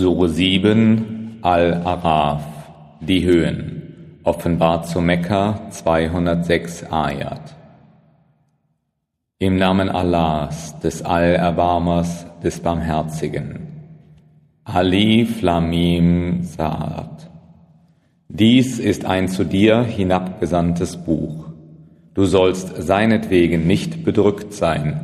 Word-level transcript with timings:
Sure 0.00 0.28
7 0.28 1.40
Al-Araf, 1.42 2.44
die 3.00 3.24
Höhen, 3.24 4.20
offenbart 4.22 4.86
zu 4.86 5.00
Mekka 5.00 5.58
206 5.70 6.84
Ayat. 6.84 7.56
Im 9.40 9.56
Namen 9.56 9.88
Allahs, 9.88 10.78
des 10.78 11.02
Allerbarmers, 11.02 12.26
des 12.44 12.60
Barmherzigen. 12.60 13.66
Alif 14.62 15.42
Lamim 15.42 16.44
Saat. 16.44 17.28
Dies 18.28 18.78
ist 18.78 19.04
ein 19.04 19.26
zu 19.26 19.42
dir 19.42 19.82
hinabgesandtes 19.82 20.96
Buch. 20.98 21.46
Du 22.14 22.24
sollst 22.24 22.80
seinetwegen 22.80 23.66
nicht 23.66 24.04
bedrückt 24.04 24.52
sein, 24.52 25.00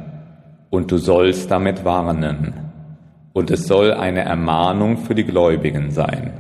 und 0.71 0.93
du 0.93 0.99
sollst 0.99 1.51
damit 1.51 1.85
warnen 1.85 2.65
und 3.35 3.51
es 3.51 3.67
soll 3.67 3.93
eine 3.93 4.21
Ermahnung 4.21 4.97
für 4.97 5.15
die 5.15 5.25
Gläubigen 5.25 5.91
sein. 5.91 6.33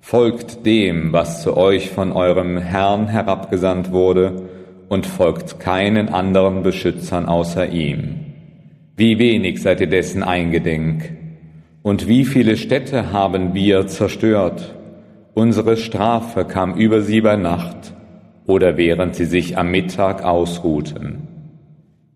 Folgt 0.00 0.66
dem, 0.66 1.12
was 1.12 1.42
zu 1.42 1.56
euch 1.56 1.88
von 1.90 2.12
eurem 2.12 2.58
Herrn 2.58 3.08
herabgesandt 3.08 3.92
wurde, 3.92 4.42
und 4.88 5.06
folgt 5.06 5.58
keinen 5.58 6.08
anderen 6.10 6.62
Beschützern 6.62 7.26
außer 7.26 7.70
ihm. 7.70 8.16
Wie 8.96 9.18
wenig 9.18 9.60
seid 9.60 9.80
ihr 9.80 9.88
dessen 9.88 10.22
eingedenk, 10.22 11.10
und 11.82 12.08
wie 12.08 12.24
viele 12.24 12.56
Städte 12.56 13.12
haben 13.12 13.54
wir 13.54 13.86
zerstört. 13.86 14.74
Unsere 15.34 15.76
Strafe 15.76 16.44
kam 16.44 16.74
über 16.74 17.00
sie 17.00 17.20
bei 17.20 17.36
Nacht 17.36 17.94
oder 18.46 18.76
während 18.76 19.14
sie 19.14 19.24
sich 19.24 19.56
am 19.58 19.70
Mittag 19.70 20.24
ausruhten. 20.24 21.35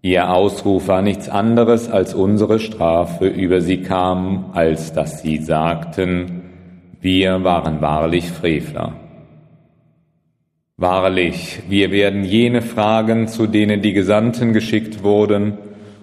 Ihr 0.03 0.31
Ausruf 0.31 0.89
war 0.89 1.03
nichts 1.03 1.29
anderes 1.29 1.91
als 1.91 2.15
unsere 2.15 2.59
Strafe 2.59 3.27
über 3.27 3.61
sie 3.61 3.83
kam, 3.83 4.47
als 4.55 4.95
dass 4.95 5.21
sie 5.21 5.37
sagten, 5.39 6.43
wir 7.03 7.45
waren 7.45 7.83
wahrlich 7.83 8.31
Frevler. 8.31 8.95
Wahrlich, 10.79 11.61
wir 11.69 11.91
werden 11.91 12.25
jene 12.25 12.63
fragen, 12.63 13.29
zu 13.29 13.47
denen 13.47 13.83
die 13.83 13.93
Gesandten 13.93 14.55
geschickt 14.55 15.03
wurden, 15.03 15.59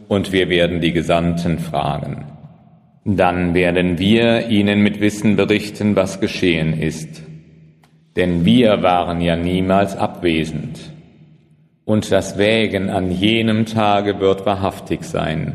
und 0.07 0.31
wir 0.31 0.47
werden 0.47 0.79
die 0.79 0.93
Gesandten 0.93 1.57
fragen. 1.59 2.25
Dann 3.03 3.53
werden 3.53 3.97
wir 3.97 4.47
ihnen 4.47 4.81
mit 4.81 5.01
Wissen 5.01 5.35
berichten, 5.35 5.95
was 5.95 6.21
geschehen 6.21 6.79
ist. 6.79 7.23
Denn 8.15 8.45
wir 8.45 8.83
waren 8.83 9.21
ja 9.21 9.35
niemals 9.35 9.97
abwesend 9.97 10.93
und 11.87 12.11
das 12.11 12.37
Wägen 12.37 12.89
an 12.89 13.11
jenem 13.11 13.65
Tage 13.65 14.19
wird 14.19 14.45
wahrhaftig 14.45 15.05
sein. 15.05 15.53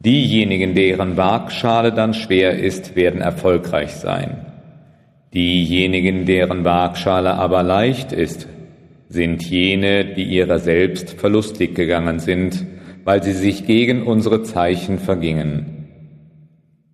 Diejenigen, 0.00 0.74
deren 0.74 1.18
Waagschale 1.18 1.92
dann 1.92 2.14
schwer 2.14 2.58
ist, 2.58 2.96
werden 2.96 3.20
erfolgreich 3.20 3.92
sein. 3.92 4.46
Diejenigen, 5.34 6.24
deren 6.24 6.64
Waagschale 6.64 7.34
aber 7.34 7.62
leicht 7.62 8.10
ist, 8.10 8.48
sind 9.10 9.42
jene, 9.42 10.06
die 10.14 10.24
ihrer 10.24 10.60
selbst 10.60 11.10
verlustig 11.10 11.74
gegangen 11.74 12.20
sind, 12.20 12.64
weil 13.04 13.22
sie 13.22 13.34
sich 13.34 13.66
gegen 13.66 14.06
unsere 14.06 14.44
Zeichen 14.44 14.98
vergingen. 14.98 15.88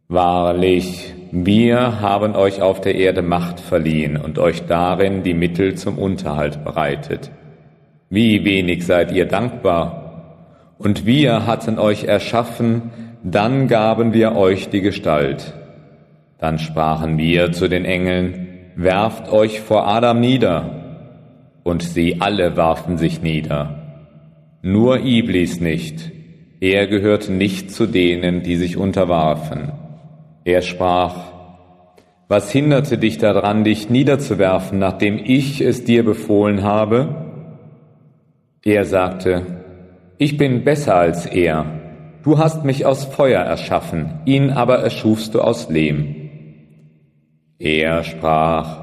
Wahrlich, 0.09 1.15
wir 1.31 2.01
haben 2.01 2.35
euch 2.35 2.61
auf 2.61 2.81
der 2.81 2.97
Erde 2.97 3.23
Macht 3.23 3.61
verliehen 3.61 4.17
und 4.17 4.41
euch 4.41 4.67
darin 4.67 5.23
die 5.23 5.35
Mittel 5.35 5.77
zum 5.77 5.99
Unterhalt 5.99 6.65
bereitet. 6.65 7.31
Wie 8.13 8.45
wenig 8.45 8.85
seid 8.85 9.13
ihr 9.13 9.27
dankbar. 9.27 10.75
Und 10.79 11.07
wir 11.07 11.47
hatten 11.47 11.79
euch 11.79 12.05
erschaffen, 12.05 12.91
dann 13.23 13.69
gaben 13.69 14.13
wir 14.13 14.35
euch 14.35 14.69
die 14.69 14.81
Gestalt. 14.81 15.55
Dann 16.39 16.59
sprachen 16.59 17.19
wir 17.19 17.53
zu 17.53 17.69
den 17.69 17.85
Engeln, 17.85 18.49
werft 18.75 19.31
euch 19.31 19.61
vor 19.61 19.87
Adam 19.87 20.19
nieder. 20.19 21.13
Und 21.63 21.85
sie 21.85 22.21
alle 22.21 22.57
warfen 22.57 22.99
sich 22.99 23.23
nieder. 23.23 24.09
Nur 24.61 25.05
Iblis 25.05 25.61
nicht. 25.61 26.11
Er 26.61 26.89
gehörte 26.89 27.31
nicht 27.31 27.71
zu 27.71 27.87
denen, 27.87 28.43
die 28.43 28.57
sich 28.57 28.77
unterwarfen. 28.77 29.71
Er 30.45 30.63
sprach, 30.63 31.15
was 32.27 32.51
hinderte 32.51 32.99
dich 32.99 33.19
daran, 33.19 33.63
dich 33.63 33.89
niederzuwerfen, 33.89 34.81
nachdem 34.81 35.21
ich 35.23 35.61
es 35.61 35.85
dir 35.85 36.05
befohlen 36.05 36.65
habe? 36.65 37.30
Er 38.63 38.85
sagte, 38.85 39.47
ich 40.19 40.37
bin 40.37 40.65
besser 40.65 40.97
als 40.97 41.25
er. 41.25 41.65
Du 42.23 42.39
hast 42.39 42.65
mich 42.65 42.85
aus 42.85 43.07
Feuer 43.07 43.41
erschaffen, 43.41 44.21
ihn 44.27 44.51
aber 44.51 44.79
erschufst 44.81 45.35
du 45.35 45.41
aus 45.41 45.71
Lehm. 45.71 46.15
Er 47.59 48.05
sprach, 48.05 48.81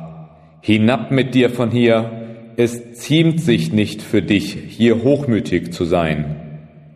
Hinab 0.62 1.12
mit 1.12 1.36
dir 1.36 1.52
von 1.52 1.70
hier, 1.70 2.12
es 2.58 2.96
ziemt 2.96 3.40
sich 3.40 3.72
nicht 3.72 4.02
für 4.02 4.24
dich, 4.24 4.54
hier 4.54 5.04
hochmütig 5.04 5.72
zu 5.72 5.86
sein. 5.86 6.38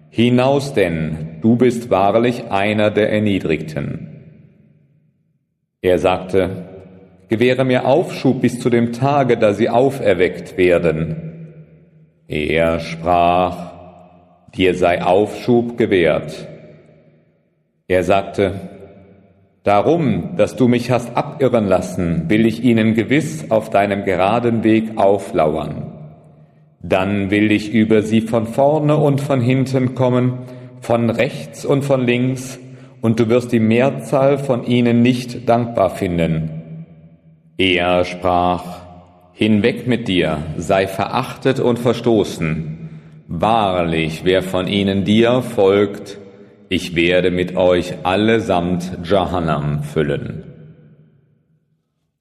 Hinaus 0.09 0.74
denn, 0.74 1.38
du 1.42 1.56
bist 1.56 1.92
wahrlich 1.92 2.50
einer 2.50 2.90
der 2.90 3.12
Erniedrigten. 3.12 4.08
Er 5.81 6.00
sagte, 6.00 6.68
Gewähre 7.30 7.63
mir 7.63 7.86
Aufschub 7.86 8.42
bis 8.42 8.59
zu 8.59 8.69
dem 8.69 8.92
Tage, 8.92 9.38
da 9.38 9.53
sie 9.53 9.69
auferweckt 9.69 10.58
werden. 10.58 11.31
Er 12.31 12.80
sprach, 12.80 13.74
dir 14.56 14.74
sei 14.74 15.03
Aufschub 15.03 15.78
gewährt. 15.78 16.47
Er 17.90 18.06
sagte, 18.06 18.53
Darum, 19.64 20.38
dass 20.38 20.56
du 20.56 20.69
mich 20.69 20.92
hast 20.92 21.18
abirren 21.18 21.68
lassen, 21.68 22.30
will 22.30 22.46
ich 22.46 22.64
ihnen 22.64 22.94
gewiss 22.94 23.52
auf 23.52 23.69
deinem 23.69 24.06
geraden 24.06 24.64
Weg 24.64 24.97
auflauern. 24.97 25.92
Dann 26.81 27.31
will 27.31 27.52
ich 27.52 27.74
über 27.74 28.02
sie 28.02 28.22
von 28.22 28.48
vorne 28.48 28.96
und 28.96 29.19
von 29.19 29.42
hinten 29.42 29.94
kommen, 29.94 30.40
von 30.80 31.09
rechts 31.09 31.66
und 31.66 31.84
von 31.84 32.00
links, 32.06 32.59
und 33.02 33.19
du 33.19 33.28
wirst 33.28 33.52
die 33.52 33.59
Mehrzahl 33.59 34.38
von 34.38 34.63
ihnen 34.63 35.02
nicht 35.02 35.50
dankbar 35.50 35.90
finden. 35.90 36.86
Er 37.58 38.06
sprach, 38.06 38.81
Hinweg 39.41 39.88
mit 39.88 40.07
dir, 40.07 40.38
sei 40.57 40.85
verachtet 40.85 41.59
und 41.59 41.79
verstoßen. 41.79 42.90
Wahrlich, 43.28 44.22
wer 44.24 44.44
von 44.44 44.68
ihnen 44.68 45.03
dir 45.03 45.41
folgt, 45.41 46.19
ich 46.69 46.96
werde 46.96 47.31
mit 47.31 47.56
euch 47.56 48.06
allesamt 48.06 49.00
Jahannam 49.03 49.81
füllen. 49.81 50.44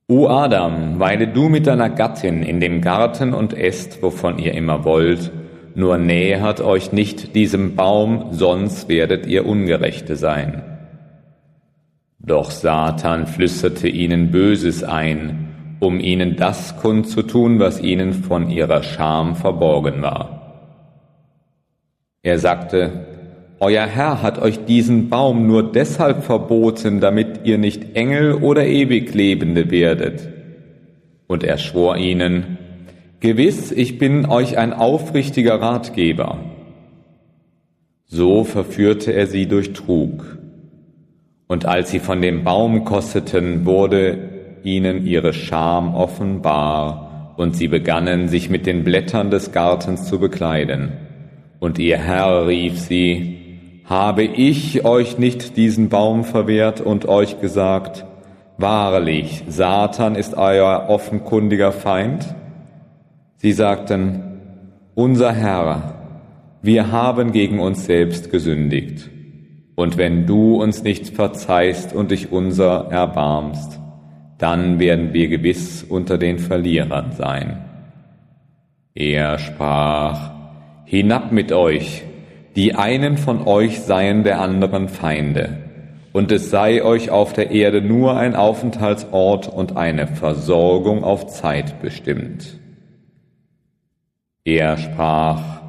O 0.09 0.28
Adam, 0.28 0.98
weile 0.98 1.28
du 1.28 1.50
mit 1.50 1.66
deiner 1.66 1.91
Gattin 1.91 2.42
in 2.42 2.59
dem 2.59 2.80
Garten 2.80 3.34
und 3.34 3.53
esst, 3.53 4.03
wovon 4.03 4.38
ihr 4.38 4.54
immer 4.54 4.86
wollt, 4.86 5.30
nur 5.75 5.98
nähert 5.98 6.62
euch 6.62 6.91
nicht 6.91 7.34
diesem 7.34 7.76
Baum, 7.76 8.28
sonst 8.30 8.88
werdet 8.88 9.26
ihr 9.26 9.44
Ungerechte 9.44 10.16
sein. 10.16 10.62
Doch 12.19 12.50
Satan 12.50 13.26
flüsterte 13.26 13.88
ihnen 13.88 14.30
Böses 14.30 14.82
ein, 14.82 15.49
um 15.80 15.98
ihnen 15.98 16.36
das 16.36 16.76
kundzutun, 16.76 17.58
was 17.58 17.80
ihnen 17.80 18.12
von 18.12 18.50
ihrer 18.50 18.82
Scham 18.82 19.34
verborgen 19.34 20.02
war. 20.02 20.41
Er 22.22 22.38
sagte, 22.38 23.06
Euer 23.62 23.86
Herr 23.86 24.22
hat 24.22 24.38
euch 24.38 24.64
diesen 24.64 25.10
Baum 25.10 25.46
nur 25.46 25.70
deshalb 25.70 26.24
verboten, 26.24 27.00
damit 27.00 27.41
ihr 27.44 27.58
nicht 27.58 27.94
Engel 27.94 28.34
oder 28.34 28.66
Ewiglebende 28.66 29.70
werdet. 29.70 30.28
Und 31.26 31.44
er 31.44 31.58
schwor 31.58 31.98
ihnen, 31.98 32.56
Gewiss, 33.20 33.70
ich 33.70 33.98
bin 33.98 34.24
euch 34.24 34.56
ein 34.56 34.72
aufrichtiger 34.72 35.60
Ratgeber. 35.60 36.38
So 38.06 38.44
verführte 38.44 39.12
er 39.12 39.26
sie 39.26 39.47
durch 39.47 39.74
Trug. 39.74 40.38
Und 41.47 41.66
als 41.66 41.91
sie 41.91 41.98
von 41.98 42.22
dem 42.22 42.44
Baum 42.44 42.86
kosteten, 42.86 43.66
wurde 43.66 44.40
ihnen 44.65 45.07
ihre 45.07 45.33
Scham 45.33 45.95
offenbar, 45.95 47.34
und 47.36 47.57
sie 47.57 47.68
begannen, 47.68 48.28
sich 48.28 48.51
mit 48.51 48.66
den 48.66 48.84
Blättern 48.84 49.30
des 49.30 49.51
Gartens 49.51 50.04
zu 50.04 50.18
bekleiden. 50.18 50.92
Und 51.59 51.78
ihr 51.78 51.97
Herr 51.97 52.47
rief 52.47 52.78
sie, 52.78 53.41
habe 53.86 54.24
ich 54.24 54.84
euch 54.84 55.18
nicht 55.18 55.57
diesen 55.57 55.89
Baum 55.89 56.24
verwehrt 56.24 56.83
und 56.83 57.09
euch 57.09 57.41
gesagt, 57.41 58.04
wahrlich, 58.59 59.42
Satan 59.48 60.16
ist 60.16 60.36
euer 60.36 60.86
offenkundiger 60.89 61.72
Feind? 61.72 62.34
Sie 63.36 63.53
sagten, 63.53 64.22
unser 64.95 65.33
Herr, 65.33 65.95
wir 66.63 66.92
haben 66.92 67.33
gegen 67.33 67.59
uns 67.59 67.86
selbst 67.86 68.30
gesündigt. 68.30 69.09
Und 69.77 69.97
wenn 69.97 70.27
du 70.27 70.60
uns 70.60 70.83
nicht 70.83 71.09
verzeihst 71.09 71.95
und 71.95 72.10
dich 72.10 72.33
unser 72.33 72.91
erbarmst, 72.91 73.79
dann 74.41 74.78
werden 74.78 75.13
wir 75.13 75.28
gewiss 75.28 75.84
unter 75.84 76.16
den 76.19 76.39
Verlierern 76.39 77.13
sein. 77.13 77.65
Er 78.95 79.39
sprach, 79.39 80.33
Hinab 80.87 81.31
mit 81.31 81.53
euch, 81.53 82.03
die 82.57 82.75
einen 82.75 83.16
von 83.16 83.47
euch 83.47 83.81
seien 83.81 84.25
der 84.25 84.41
anderen 84.41 84.89
Feinde, 84.89 85.59
und 86.13 86.33
es 86.33 86.51
sei 86.51 86.83
euch 86.83 87.10
auf 87.10 87.33
der 87.33 87.53
Erde 87.53 87.81
nur 87.83 88.16
ein 88.16 88.34
Aufenthaltsort 88.34 89.47
und 89.47 89.77
eine 89.77 90.09
Versorgung 90.09 91.04
auf 91.04 91.28
Zeit 91.28 91.81
bestimmt. 91.81 92.59
Er 94.45 94.78
sprach, 94.78 95.60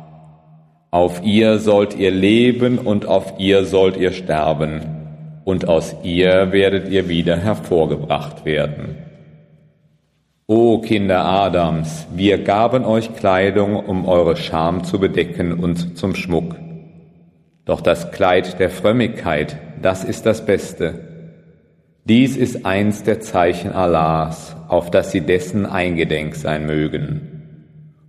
auf 0.90 1.24
ihr 1.24 1.60
sollt 1.60 1.96
ihr 1.96 2.12
leben 2.12 2.80
und 2.80 3.06
auf 3.06 3.36
ihr 3.38 3.66
sollt 3.66 3.98
ihr 3.98 4.14
sterben, 4.14 5.01
und 5.44 5.68
aus 5.68 5.96
ihr 6.04 6.52
werdet 6.52 6.90
ihr 6.90 7.10
wieder 7.10 7.38
hervorgebracht 7.38 8.46
werden. 8.46 8.98
O 10.48 10.80
Kinder 10.80 11.24
Adams, 11.24 12.08
wir 12.14 12.44
gaben 12.44 12.84
euch 12.84 13.16
Kleidung, 13.16 13.76
um 13.78 14.06
eure 14.06 14.36
Scham 14.36 14.84
zu 14.84 15.00
bedecken 15.00 15.54
und 15.54 15.98
zum 15.98 16.14
Schmuck. 16.14 16.56
Doch 17.66 17.80
das 17.80 18.12
Kleid 18.12 18.60
der 18.60 18.70
Frömmigkeit, 18.70 19.58
das 19.82 20.04
ist 20.04 20.26
das 20.26 20.46
Beste. 20.46 21.08
Dies 22.04 22.36
ist 22.36 22.66
eins 22.66 23.04
der 23.04 23.22
Zeichen 23.22 23.72
Allahs, 23.72 24.56
auf 24.68 24.92
das 24.92 25.12
sie 25.12 25.22
dessen 25.22 25.66
eingedenk 25.66 26.36
sein 26.36 26.66
mögen. 26.66 27.32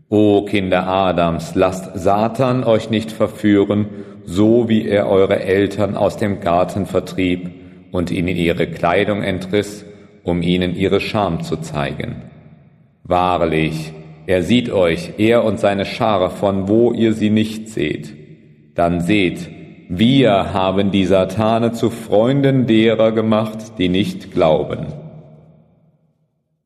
O 0.08 0.44
Kinder 0.44 0.86
Adams, 0.86 1.54
lasst 1.54 1.90
Satan 1.94 2.64
euch 2.64 2.90
nicht 2.90 3.12
verführen, 3.12 3.86
so 4.24 4.68
wie 4.68 4.86
er 4.86 5.08
eure 5.08 5.40
Eltern 5.40 5.96
aus 5.96 6.16
dem 6.16 6.40
Garten 6.40 6.86
vertrieb 6.86 7.50
und 7.90 8.10
ihnen 8.10 8.36
ihre 8.36 8.66
Kleidung 8.66 9.22
entriss, 9.22 9.84
um 10.22 10.42
ihnen 10.42 10.74
ihre 10.74 11.00
Scham 11.00 11.42
zu 11.42 11.56
zeigen. 11.56 12.22
Wahrlich, 13.04 13.92
er 14.26 14.42
sieht 14.42 14.70
euch, 14.70 15.14
er 15.18 15.44
und 15.44 15.58
seine 15.58 15.84
Schar, 15.84 16.30
von 16.30 16.68
wo 16.68 16.92
ihr 16.92 17.12
sie 17.12 17.30
nicht 17.30 17.68
seht. 17.68 18.14
Dann 18.74 19.00
seht, 19.00 19.50
wir 19.88 20.54
haben 20.54 20.90
die 20.90 21.04
Satane 21.04 21.72
zu 21.72 21.90
Freunden 21.90 22.66
derer 22.66 23.12
gemacht, 23.12 23.78
die 23.78 23.88
nicht 23.88 24.32
glauben. 24.32 24.86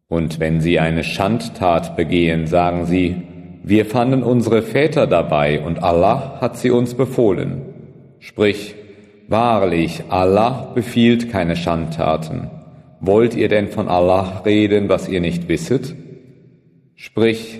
Und 0.08 0.38
wenn 0.38 0.60
sie 0.60 0.78
eine 0.78 1.02
Schandtat 1.02 1.96
begehen, 1.96 2.46
sagen 2.46 2.86
sie, 2.86 3.22
wir 3.68 3.84
fanden 3.84 4.22
unsere 4.22 4.62
Väter 4.62 5.08
dabei 5.08 5.60
und 5.60 5.82
Allah 5.82 6.38
hat 6.40 6.56
sie 6.56 6.70
uns 6.70 6.94
befohlen. 6.94 7.62
Sprich, 8.20 8.76
wahrlich, 9.26 10.04
Allah 10.08 10.70
befiehlt 10.72 11.32
keine 11.32 11.56
Schandtaten. 11.56 12.48
Wollt 13.00 13.34
ihr 13.34 13.48
denn 13.48 13.66
von 13.66 13.88
Allah 13.88 14.42
reden, 14.46 14.88
was 14.88 15.08
ihr 15.08 15.20
nicht 15.20 15.48
wisset? 15.48 15.96
Sprich, 16.94 17.58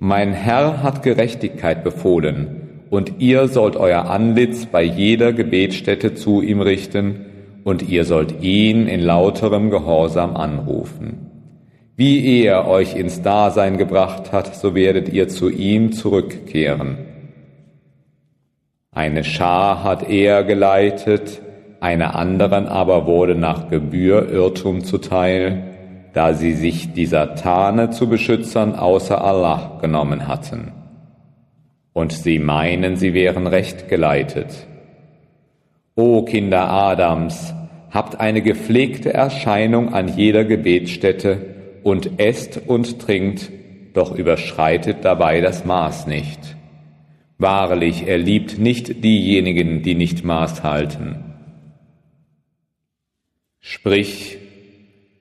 mein 0.00 0.34
Herr 0.34 0.82
hat 0.82 1.02
Gerechtigkeit 1.02 1.82
befohlen, 1.82 2.82
und 2.90 3.14
ihr 3.18 3.48
sollt 3.48 3.76
euer 3.76 4.10
Antlitz 4.10 4.66
bei 4.66 4.82
jeder 4.82 5.32
Gebetsstätte 5.32 6.12
zu 6.12 6.42
ihm 6.42 6.60
richten, 6.60 7.24
und 7.64 7.88
ihr 7.88 8.04
sollt 8.04 8.42
ihn 8.42 8.86
in 8.86 9.00
lauterem 9.00 9.70
Gehorsam 9.70 10.36
anrufen. 10.36 11.27
Wie 11.98 12.44
er 12.44 12.68
euch 12.68 12.94
ins 12.94 13.22
Dasein 13.22 13.76
gebracht 13.76 14.30
hat, 14.30 14.54
so 14.54 14.76
werdet 14.76 15.08
ihr 15.08 15.26
zu 15.26 15.50
ihm 15.50 15.90
zurückkehren. 15.90 16.96
Eine 18.92 19.24
Schar 19.24 19.82
hat 19.82 20.08
er 20.08 20.44
geleitet, 20.44 21.42
einer 21.80 22.14
anderen 22.14 22.68
aber 22.68 23.08
wurde 23.08 23.34
nach 23.34 23.68
Gebühr 23.68 24.30
Irrtum 24.30 24.84
zuteil, 24.84 25.64
da 26.12 26.34
sie 26.34 26.52
sich 26.52 26.92
dieser 26.92 27.34
Tane 27.34 27.90
zu 27.90 28.08
beschützern 28.08 28.76
außer 28.76 29.20
Allah 29.20 29.80
genommen 29.80 30.28
hatten. 30.28 30.70
Und 31.94 32.12
sie 32.12 32.38
meinen, 32.38 32.94
sie 32.94 33.12
wären 33.12 33.48
recht 33.48 33.88
geleitet. 33.88 34.68
O 35.96 36.22
Kinder 36.22 36.70
Adams, 36.70 37.54
habt 37.90 38.20
eine 38.20 38.40
gepflegte 38.40 39.12
Erscheinung 39.12 39.92
an 39.92 40.06
jeder 40.06 40.44
Gebetsstätte 40.44 41.57
und 41.88 42.20
esst 42.20 42.60
und 42.66 43.00
trinkt, 43.00 43.50
doch 43.94 44.14
überschreitet 44.14 44.98
dabei 45.02 45.40
das 45.40 45.64
Maß 45.64 46.06
nicht. 46.06 46.56
Wahrlich, 47.38 48.06
er 48.06 48.18
liebt 48.18 48.58
nicht 48.58 49.02
diejenigen, 49.02 49.82
die 49.82 49.94
nicht 49.94 50.24
Maß 50.24 50.62
halten. 50.62 51.24
Sprich, 53.60 54.38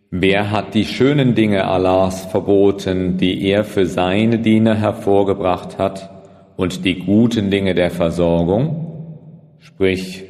Wer 0.10 0.52
hat 0.52 0.74
die 0.74 0.86
schönen 0.86 1.36
Dinge 1.36 1.68
Allahs 1.68 2.26
verboten, 2.28 3.18
die 3.18 3.46
er 3.46 3.66
für 3.66 3.86
seine 3.86 4.40
Diener 4.40 4.76
hervorgebracht 4.76 5.78
hat, 5.78 6.10
und 6.56 6.86
die 6.86 7.00
guten 7.00 7.52
Dinge 7.52 7.76
der 7.76 7.92
Versorgung? 7.92 9.58
Sprich, 9.60 10.24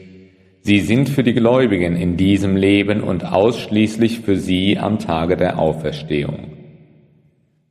sie 0.67 0.81
sind 0.81 1.07
für 1.07 1.23
die 1.23 1.33
Gläubigen 1.33 1.95
in 1.95 2.17
diesem 2.17 2.57
Leben 2.57 3.01
und 3.01 3.23
ausschließlich 3.23 4.19
für 4.19 4.35
sie 4.35 4.77
am 4.77 4.99
Tage 4.99 5.37
der 5.37 5.59
Auferstehung. 5.59 6.39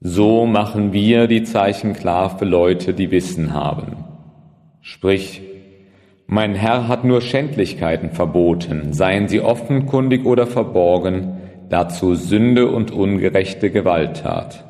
So 0.00 0.46
machen 0.46 0.94
wir 0.94 1.26
die 1.26 1.42
Zeichen 1.42 1.92
klar 1.92 2.38
für 2.38 2.46
Leute, 2.46 2.94
die 2.94 3.10
Wissen 3.10 3.52
haben. 3.52 3.98
Sprich, 4.80 5.42
mein 6.26 6.54
Herr 6.54 6.88
hat 6.88 7.04
nur 7.04 7.20
Schändlichkeiten 7.20 8.12
verboten, 8.12 8.94
seien 8.94 9.28
sie 9.28 9.42
offenkundig 9.42 10.24
oder 10.24 10.46
verborgen, 10.46 11.36
dazu 11.68 12.14
Sünde 12.14 12.66
und 12.68 12.92
ungerechte 12.92 13.70
Gewalttat. 13.70 14.64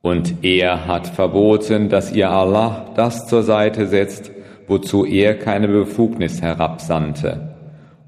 Und 0.00 0.36
er 0.40 0.86
hat 0.86 1.06
verboten, 1.06 1.90
dass 1.90 2.10
ihr 2.10 2.30
Allah 2.30 2.86
das 2.96 3.26
zur 3.26 3.42
Seite 3.42 3.86
setzt, 3.86 4.30
wozu 4.68 5.04
er 5.04 5.34
keine 5.34 5.66
Befugnis 5.66 6.40
herabsandte. 6.40 7.56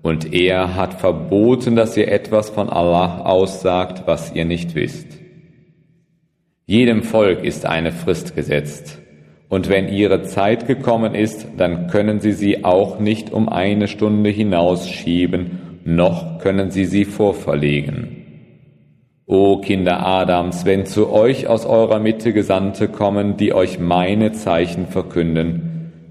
Und 0.02 0.32
er 0.32 0.76
hat 0.76 0.94
verboten, 0.94 1.74
dass 1.74 1.96
ihr 1.96 2.08
etwas 2.08 2.50
von 2.50 2.68
Allah 2.68 3.22
aussagt, 3.22 4.04
was 4.06 4.32
ihr 4.34 4.44
nicht 4.44 4.74
wisst. 4.74 5.18
Jedem 6.66 7.02
Volk 7.02 7.42
ist 7.42 7.66
eine 7.66 7.92
Frist 7.92 8.36
gesetzt. 8.36 8.98
Und 9.48 9.68
wenn 9.68 9.88
ihre 9.88 10.22
Zeit 10.22 10.68
gekommen 10.68 11.16
ist, 11.16 11.48
dann 11.56 11.88
können 11.88 12.20
sie 12.20 12.32
sie 12.32 12.64
auch 12.64 13.00
nicht 13.00 13.32
um 13.32 13.48
eine 13.48 13.88
Stunde 13.88 14.30
hinausschieben 14.30 15.70
noch 15.84 16.38
können 16.38 16.70
sie 16.70 16.84
sie 16.84 17.04
vorverlegen. 17.04 18.16
O 19.26 19.58
Kinder 19.58 20.04
Adams, 20.04 20.64
wenn 20.64 20.86
zu 20.86 21.10
euch 21.10 21.46
aus 21.46 21.64
eurer 21.64 22.00
Mitte 22.00 22.32
Gesandte 22.32 22.88
kommen, 22.88 23.36
die 23.36 23.54
euch 23.54 23.78
meine 23.78 24.32
Zeichen 24.32 24.86
verkünden, 24.86 25.69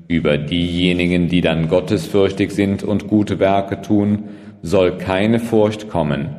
über 0.09 0.39
diejenigen, 0.39 1.29
die 1.29 1.39
dann 1.39 1.69
gottesfürchtig 1.69 2.51
sind 2.51 2.83
und 2.83 3.07
gute 3.07 3.39
Werke 3.39 3.81
tun, 3.81 4.23
soll 4.63 4.97
keine 4.97 5.39
Furcht 5.39 5.87
kommen, 5.87 6.29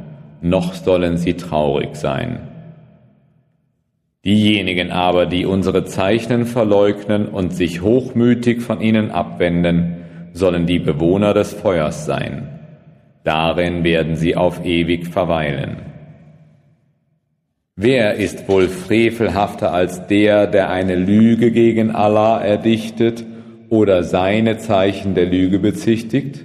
noch 0.42 0.74
sollen 0.74 1.16
sie 1.16 1.34
traurig 1.34 1.94
sein. 1.94 2.40
Diejenigen 4.24 4.90
aber, 4.90 5.24
die 5.24 5.46
unsere 5.46 5.84
Zeichen 5.84 6.46
verleugnen 6.46 7.26
und 7.26 7.54
sich 7.54 7.80
hochmütig 7.80 8.60
von 8.60 8.80
ihnen 8.80 9.12
abwenden, 9.12 9.98
sollen 10.32 10.66
die 10.66 10.80
Bewohner 10.80 11.32
des 11.32 11.54
Feuers 11.54 12.04
sein. 12.04 12.48
Darin 13.22 13.84
werden 13.84 14.16
sie 14.16 14.34
auf 14.34 14.64
ewig 14.64 15.06
verweilen. 15.06 15.76
Wer 17.76 18.14
ist 18.14 18.48
wohl 18.48 18.68
frevelhafter 18.68 19.72
als 19.72 20.08
der, 20.08 20.48
der 20.48 20.70
eine 20.70 20.96
Lüge 20.96 21.52
gegen 21.52 21.92
Allah 21.92 22.40
erdichtet 22.42 23.24
oder 23.70 24.02
seine 24.02 24.58
Zeichen 24.58 25.14
der 25.14 25.26
Lüge 25.26 25.58
bezichtigt? 25.58 26.44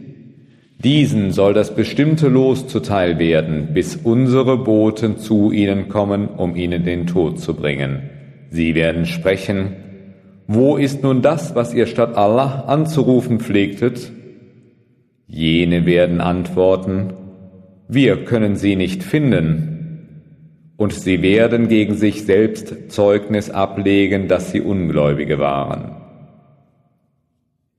Diesen 0.81 1.31
soll 1.31 1.53
das 1.53 1.75
bestimmte 1.75 2.27
Los 2.27 2.67
zuteil 2.67 3.17
werden, 3.17 3.73
bis 3.73 3.95
unsere 3.95 4.57
Boten 4.57 5.17
zu 5.17 5.51
ihnen 5.51 5.89
kommen, 5.89 6.27
um 6.27 6.55
ihnen 6.55 6.85
den 6.85 7.07
Tod 7.07 7.39
zu 7.39 7.55
bringen. 7.55 8.09
Sie 8.49 8.75
werden 8.75 9.05
sprechen, 9.05 9.75
wo 10.47 10.77
ist 10.77 11.01
nun 11.01 11.23
das, 11.23 11.55
was 11.55 11.73
ihr 11.73 11.87
statt 11.87 12.15
Allah 12.15 12.65
anzurufen 12.67 13.39
pflegtet? 13.39 14.11
Jene 15.27 15.87
werden 15.87 16.21
antworten, 16.21 17.13
wir 17.87 18.25
können 18.25 18.55
sie 18.55 18.75
nicht 18.75 19.03
finden. 19.03 19.71
Und 20.77 20.93
sie 20.93 21.21
werden 21.21 21.67
gegen 21.67 21.95
sich 21.95 22.25
selbst 22.25 22.91
Zeugnis 22.91 23.49
ablegen, 23.49 24.27
dass 24.27 24.51
sie 24.51 24.61
Ungläubige 24.61 25.39
waren. 25.39 26.04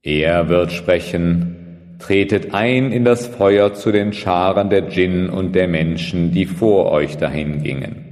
Er 0.06 0.48
wird 0.48 0.70
sprechen, 0.70 1.96
tretet 1.98 2.54
ein 2.54 2.92
in 2.92 3.04
das 3.04 3.26
Feuer 3.26 3.74
zu 3.74 3.90
den 3.90 4.12
Scharen 4.12 4.70
der 4.70 4.82
Djinn 4.82 5.28
und 5.28 5.56
der 5.56 5.66
Menschen, 5.66 6.30
die 6.30 6.46
vor 6.46 6.92
euch 6.92 7.16
dahin 7.16 7.64
gingen. 7.64 8.04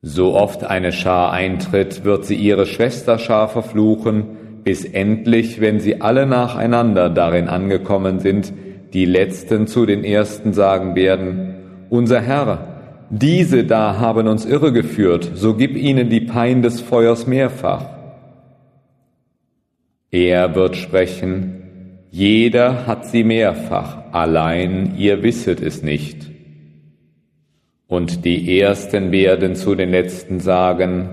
So 0.00 0.34
oft 0.34 0.64
eine 0.64 0.92
Schar 0.92 1.30
eintritt, 1.30 2.04
wird 2.06 2.24
sie 2.24 2.36
ihre 2.36 2.64
Schwesterschar 2.64 3.48
verfluchen, 3.48 4.62
bis 4.64 4.86
endlich, 4.86 5.60
wenn 5.60 5.78
sie 5.78 6.00
alle 6.00 6.24
nacheinander 6.24 7.10
darin 7.10 7.48
angekommen 7.48 8.20
sind, 8.20 8.50
die 8.94 9.04
Letzten 9.04 9.66
zu 9.66 9.84
den 9.84 10.04
Ersten 10.04 10.54
sagen 10.54 10.94
werden, 10.94 11.56
unser 11.90 12.22
Herr, 12.22 13.06
diese 13.10 13.64
da 13.64 13.98
haben 13.98 14.26
uns 14.26 14.46
irregeführt, 14.46 15.32
so 15.34 15.52
gib 15.52 15.76
ihnen 15.76 16.08
die 16.08 16.22
Pein 16.22 16.62
des 16.62 16.80
Feuers 16.80 17.26
mehrfach. 17.26 17.93
Er 20.14 20.54
wird 20.54 20.76
sprechen, 20.76 22.06
Jeder 22.12 22.86
hat 22.86 23.04
sie 23.04 23.24
mehrfach, 23.24 24.12
allein 24.12 24.94
ihr 24.96 25.24
wisset 25.24 25.60
es 25.60 25.82
nicht. 25.82 26.30
Und 27.88 28.24
die 28.24 28.60
Ersten 28.60 29.10
werden 29.10 29.56
zu 29.56 29.74
den 29.74 29.90
Letzten 29.90 30.38
sagen, 30.38 31.08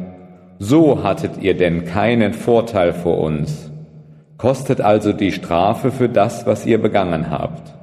so 0.60 1.04
hattet 1.04 1.42
ihr 1.42 1.56
denn 1.56 1.86
keinen 1.86 2.34
Vorteil 2.34 2.94
vor 2.94 3.18
uns. 3.18 3.72
Kostet 4.38 4.82
also 4.82 5.14
die 5.14 5.32
Strafe 5.32 5.90
für 5.90 6.08
das, 6.08 6.46
was 6.46 6.68
ihr 6.68 6.78
begangen 6.78 7.32
habt. 7.32 7.74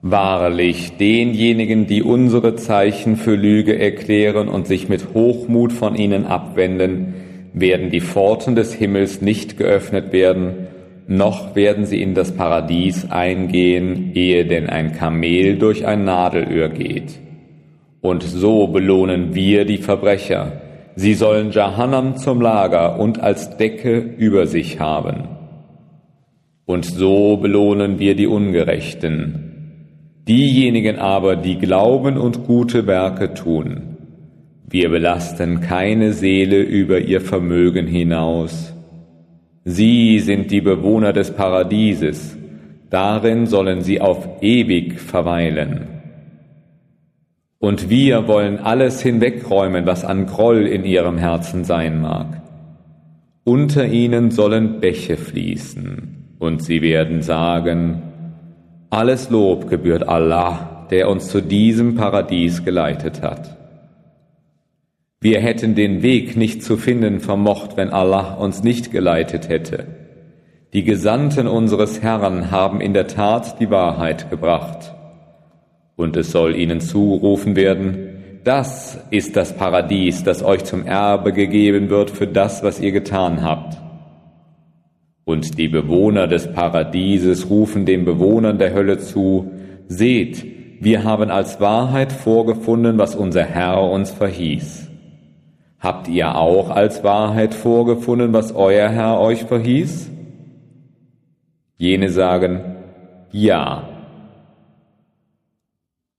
Wahrlich, 0.00 0.96
denjenigen, 0.96 1.86
die 1.86 2.02
unsere 2.02 2.56
Zeichen 2.56 3.16
für 3.16 3.34
Lüge 3.34 3.78
erklären 3.78 4.48
und 4.48 4.66
sich 4.66 4.88
mit 4.88 5.12
Hochmut 5.12 5.74
von 5.74 5.94
ihnen 5.94 6.24
abwenden, 6.24 7.12
werden 7.54 7.90
die 7.90 8.00
Pforten 8.00 8.56
des 8.56 8.74
Himmels 8.74 9.22
nicht 9.22 9.56
geöffnet 9.56 10.12
werden, 10.12 10.66
noch 11.06 11.54
werden 11.54 11.86
sie 11.86 12.02
in 12.02 12.14
das 12.14 12.32
Paradies 12.32 13.10
eingehen, 13.10 14.10
ehe 14.14 14.44
denn 14.44 14.68
ein 14.68 14.92
Kamel 14.92 15.56
durch 15.56 15.86
ein 15.86 16.04
Nadelöhr 16.04 16.68
geht. 16.68 17.20
Und 18.00 18.22
so 18.22 18.66
belohnen 18.66 19.34
wir 19.34 19.64
die 19.64 19.78
Verbrecher. 19.78 20.60
Sie 20.96 21.14
sollen 21.14 21.52
Jahannam 21.52 22.16
zum 22.16 22.40
Lager 22.40 22.98
und 22.98 23.20
als 23.20 23.56
Decke 23.56 23.98
über 23.98 24.46
sich 24.46 24.80
haben. 24.80 25.28
Und 26.66 26.84
so 26.84 27.36
belohnen 27.36 27.98
wir 27.98 28.16
die 28.16 28.26
Ungerechten. 28.26 29.44
Diejenigen 30.26 30.98
aber, 30.98 31.36
die 31.36 31.58
glauben 31.58 32.16
und 32.16 32.46
gute 32.46 32.86
Werke 32.86 33.34
tun. 33.34 33.93
Wir 34.66 34.88
belasten 34.88 35.60
keine 35.60 36.12
Seele 36.12 36.60
über 36.60 36.98
ihr 37.00 37.20
Vermögen 37.20 37.86
hinaus. 37.86 38.72
Sie 39.64 40.20
sind 40.20 40.50
die 40.50 40.60
Bewohner 40.60 41.12
des 41.12 41.30
Paradieses. 41.30 42.36
Darin 42.90 43.46
sollen 43.46 43.82
sie 43.82 44.00
auf 44.00 44.42
ewig 44.42 45.00
verweilen. 45.00 45.88
Und 47.58 47.88
wir 47.88 48.28
wollen 48.28 48.58
alles 48.58 49.00
hinwegräumen, 49.00 49.86
was 49.86 50.04
an 50.04 50.26
Groll 50.26 50.66
in 50.66 50.84
ihrem 50.84 51.16
Herzen 51.16 51.64
sein 51.64 52.00
mag. 52.00 52.42
Unter 53.44 53.86
ihnen 53.86 54.30
sollen 54.30 54.80
Bäche 54.80 55.16
fließen, 55.16 56.36
und 56.38 56.62
sie 56.62 56.82
werden 56.82 57.22
sagen, 57.22 58.02
alles 58.90 59.30
Lob 59.30 59.68
gebührt 59.68 60.06
Allah, 60.08 60.86
der 60.90 61.08
uns 61.08 61.28
zu 61.28 61.40
diesem 61.40 61.94
Paradies 61.94 62.64
geleitet 62.64 63.22
hat. 63.22 63.63
Wir 65.24 65.40
hätten 65.40 65.74
den 65.74 66.02
Weg 66.02 66.36
nicht 66.36 66.62
zu 66.62 66.76
finden 66.76 67.18
vermocht, 67.18 67.78
wenn 67.78 67.88
Allah 67.88 68.34
uns 68.34 68.62
nicht 68.62 68.92
geleitet 68.92 69.48
hätte. 69.48 69.86
Die 70.74 70.84
Gesandten 70.84 71.46
unseres 71.46 72.02
Herrn 72.02 72.50
haben 72.50 72.82
in 72.82 72.92
der 72.92 73.06
Tat 73.06 73.58
die 73.58 73.70
Wahrheit 73.70 74.28
gebracht 74.28 74.92
und 75.96 76.14
es 76.18 76.30
soll 76.30 76.54
ihnen 76.54 76.82
zugerufen 76.82 77.56
werden, 77.56 78.42
das 78.44 78.98
ist 79.10 79.34
das 79.34 79.56
Paradies, 79.56 80.24
das 80.24 80.42
euch 80.42 80.64
zum 80.64 80.84
Erbe 80.84 81.32
gegeben 81.32 81.88
wird 81.88 82.10
für 82.10 82.26
das, 82.26 82.62
was 82.62 82.78
ihr 82.78 82.92
getan 82.92 83.42
habt. 83.42 83.78
Und 85.24 85.56
die 85.56 85.68
Bewohner 85.68 86.26
des 86.26 86.52
Paradieses 86.52 87.48
rufen 87.48 87.86
den 87.86 88.04
Bewohnern 88.04 88.58
der 88.58 88.74
Hölle 88.74 88.98
zu, 88.98 89.52
seht, 89.88 90.44
wir 90.82 91.02
haben 91.02 91.30
als 91.30 91.62
Wahrheit 91.62 92.12
vorgefunden, 92.12 92.98
was 92.98 93.16
unser 93.16 93.44
Herr 93.44 93.90
uns 93.90 94.10
verhieß. 94.10 94.83
Habt 95.84 96.08
ihr 96.08 96.34
auch 96.34 96.70
als 96.70 97.04
Wahrheit 97.04 97.52
vorgefunden, 97.52 98.32
was 98.32 98.54
euer 98.54 98.88
Herr 98.88 99.20
euch 99.20 99.44
verhieß? 99.44 100.10
Jene 101.76 102.08
sagen, 102.08 102.60
ja. 103.32 103.86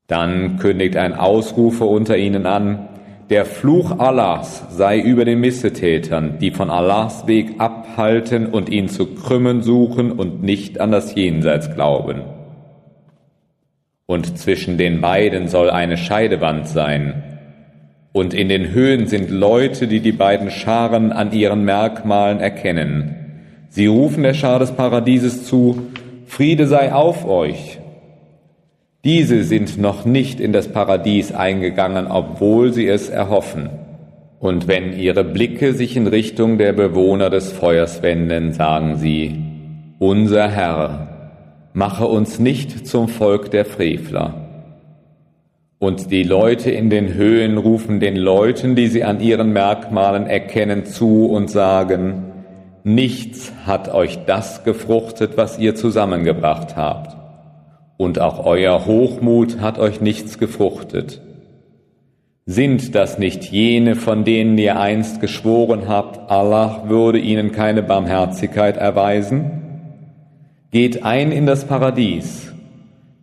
Dann 0.05 0.59
kündigt 0.59 0.97
ein 0.97 1.15
Ausrufer 1.15 1.87
unter 1.87 2.15
ihnen 2.15 2.45
an, 2.45 2.89
der 3.31 3.45
Fluch 3.45 3.97
Allahs 3.97 4.65
sei 4.69 4.99
über 4.99 5.25
den 5.25 5.39
Missetätern, 5.39 6.37
die 6.37 6.51
von 6.51 6.69
Allahs 6.69 7.25
Weg 7.25 7.55
abhalten 7.57 8.45
und 8.45 8.69
ihn 8.69 8.87
zu 8.87 9.15
krümmen 9.15 9.63
suchen 9.63 10.11
und 10.11 10.43
nicht 10.43 10.79
an 10.79 10.91
das 10.91 11.15
Jenseits 11.15 11.73
glauben. 11.73 12.21
Und 14.05 14.37
zwischen 14.37 14.77
den 14.77 15.01
beiden 15.01 15.47
soll 15.47 15.71
eine 15.71 15.97
Scheidewand 15.97 16.67
sein. 16.67 17.23
Und 18.15 18.33
in 18.33 18.47
den 18.47 18.71
Höhen 18.71 19.07
sind 19.07 19.29
Leute, 19.29 19.87
die 19.87 19.99
die 19.99 20.13
beiden 20.13 20.49
Scharen 20.49 21.11
an 21.11 21.33
ihren 21.33 21.65
Merkmalen 21.65 22.39
erkennen. 22.39 23.13
Sie 23.67 23.87
rufen 23.87 24.23
der 24.23 24.33
Schar 24.33 24.57
des 24.57 24.71
Paradieses 24.71 25.43
zu, 25.43 25.87
Friede 26.25 26.65
sei 26.65 26.93
auf 26.93 27.27
euch, 27.27 27.77
diese 29.03 29.43
sind 29.43 29.77
noch 29.77 30.05
nicht 30.05 30.39
in 30.39 30.53
das 30.53 30.69
Paradies 30.69 31.33
eingegangen, 31.33 32.07
obwohl 32.07 32.71
sie 32.71 32.87
es 32.87 33.09
erhoffen. 33.09 33.69
Und 34.39 34.69
wenn 34.69 34.97
ihre 34.97 35.25
Blicke 35.25 35.73
sich 35.73 35.97
in 35.97 36.07
Richtung 36.07 36.57
der 36.57 36.71
Bewohner 36.71 37.29
des 37.29 37.51
Feuers 37.51 38.01
wenden, 38.01 38.53
sagen 38.53 38.95
sie, 38.95 39.43
unser 39.99 40.47
Herr, 40.47 41.41
mache 41.73 42.05
uns 42.05 42.39
nicht 42.39 42.87
zum 42.87 43.09
Volk 43.09 43.51
der 43.51 43.65
Frevler. 43.65 44.44
Und 45.85 46.09
die 46.09 46.23
Leute 46.23 46.71
in 46.71 46.89
den 46.89 47.13
Höhen 47.13 47.59
rufen 47.59 47.99
den 47.99 48.15
Leuten, 48.15 48.75
die 48.75 48.87
sie 48.87 49.03
an 49.03 49.19
ihren 49.19 49.53
Merkmalen 49.53 50.25
erkennen, 50.25 50.87
zu 50.87 51.27
und 51.27 51.51
sagen, 51.51 52.23
nichts 52.83 53.53
hat 53.67 53.93
euch 53.93 54.25
das 54.25 54.63
gefruchtet, 54.63 55.37
was 55.37 55.59
ihr 55.59 55.75
zusammengebracht 55.75 56.75
habt 56.75 57.15
und 57.97 58.19
auch 58.19 58.43
euer 58.47 58.87
Hochmut 58.87 59.59
hat 59.61 59.77
euch 59.77 60.01
nichts 60.01 60.39
gefruchtet. 60.39 61.21
Sind 62.47 62.95
das 62.95 63.19
nicht 63.19 63.43
jene, 63.43 63.95
von 63.95 64.23
denen 64.23 64.57
ihr 64.57 64.79
einst 64.79 65.21
geschworen 65.21 65.87
habt, 65.87 66.31
Allah 66.31 66.85
würde 66.87 67.19
ihnen 67.19 67.51
keine 67.51 67.83
Barmherzigkeit 67.83 68.77
erweisen? 68.77 69.51
Geht 70.71 71.03
ein 71.03 71.31
in 71.31 71.45
das 71.45 71.65
Paradies. 71.65 72.54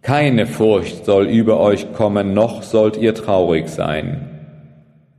Keine 0.02 0.46
Furcht 0.46 1.04
soll 1.04 1.26
über 1.26 1.60
euch 1.60 1.92
kommen, 1.92 2.34
noch 2.34 2.64
sollt 2.64 2.96
ihr 2.96 3.14
traurig 3.14 3.68
sein. 3.68 4.28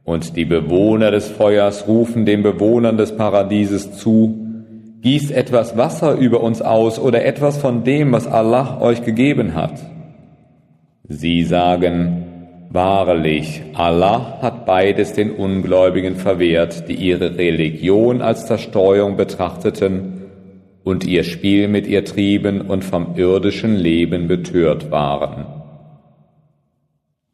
Und 0.04 0.36
die 0.36 0.44
Bewohner 0.44 1.10
des 1.10 1.30
Feuers 1.30 1.88
rufen 1.88 2.26
den 2.26 2.44
Bewohnern 2.44 2.98
des 2.98 3.16
Paradieses 3.16 3.94
zu, 3.98 4.40
Gießt 5.02 5.32
etwas 5.32 5.76
Wasser 5.76 6.14
über 6.14 6.42
uns 6.42 6.62
aus 6.62 6.98
oder 6.98 7.26
etwas 7.26 7.58
von 7.58 7.84
dem, 7.84 8.14
was 8.14 8.26
Allah 8.26 8.80
euch 8.80 9.04
gegeben 9.04 9.54
hat. 9.54 9.74
Sie 11.10 11.44
sagen, 11.44 12.24
Wahrlich, 12.70 13.62
Allah 13.74 14.40
hat 14.42 14.66
beides 14.66 15.14
den 15.14 15.32
Ungläubigen 15.32 16.16
verwehrt, 16.16 16.88
die 16.88 16.96
ihre 16.96 17.38
Religion 17.38 18.22
als 18.22 18.48
Zerstreuung 18.48 19.16
betrachteten 19.16 20.23
und 20.84 21.06
ihr 21.06 21.24
Spiel 21.24 21.68
mit 21.68 21.88
ihr 21.88 22.06
trieben 22.06 22.62
und 22.62 22.84
vom 22.84 23.16
irdischen 23.16 23.76
Leben 23.76 24.28
betört 24.28 24.92
waren. 24.92 25.46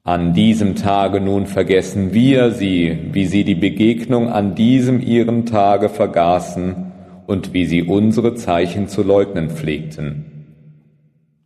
An 0.03 0.33
diesem 0.33 0.75
Tage 0.75 1.19
nun 1.21 1.45
vergessen 1.45 2.13
wir 2.13 2.51
sie, 2.51 2.97
wie 3.11 3.25
sie 3.25 3.43
die 3.43 3.55
Begegnung 3.55 4.29
an 4.29 4.55
diesem 4.55 5.01
ihren 5.01 5.45
Tage 5.45 5.89
vergaßen 5.89 6.91
und 7.27 7.53
wie 7.53 7.65
sie 7.65 7.83
unsere 7.83 8.33
Zeichen 8.33 8.87
zu 8.87 9.03
leugnen 9.03 9.49
pflegten. 9.49 10.25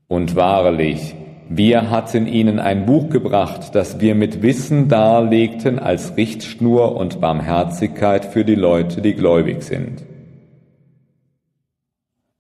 Und 0.07 0.35
wahrlich, 0.35 1.15
wir 1.49 1.89
hatten 1.89 2.25
ihnen 2.25 2.59
ein 2.59 2.85
Buch 2.85 3.09
gebracht, 3.09 3.75
das 3.75 3.99
wir 3.99 4.15
mit 4.15 4.41
Wissen 4.41 4.87
darlegten 4.87 5.79
als 5.79 6.15
Richtschnur 6.15 6.95
und 6.95 7.19
Barmherzigkeit 7.19 8.23
für 8.23 8.45
die 8.45 8.55
Leute, 8.55 9.01
die 9.01 9.13
gläubig 9.13 9.63
sind. 9.63 10.03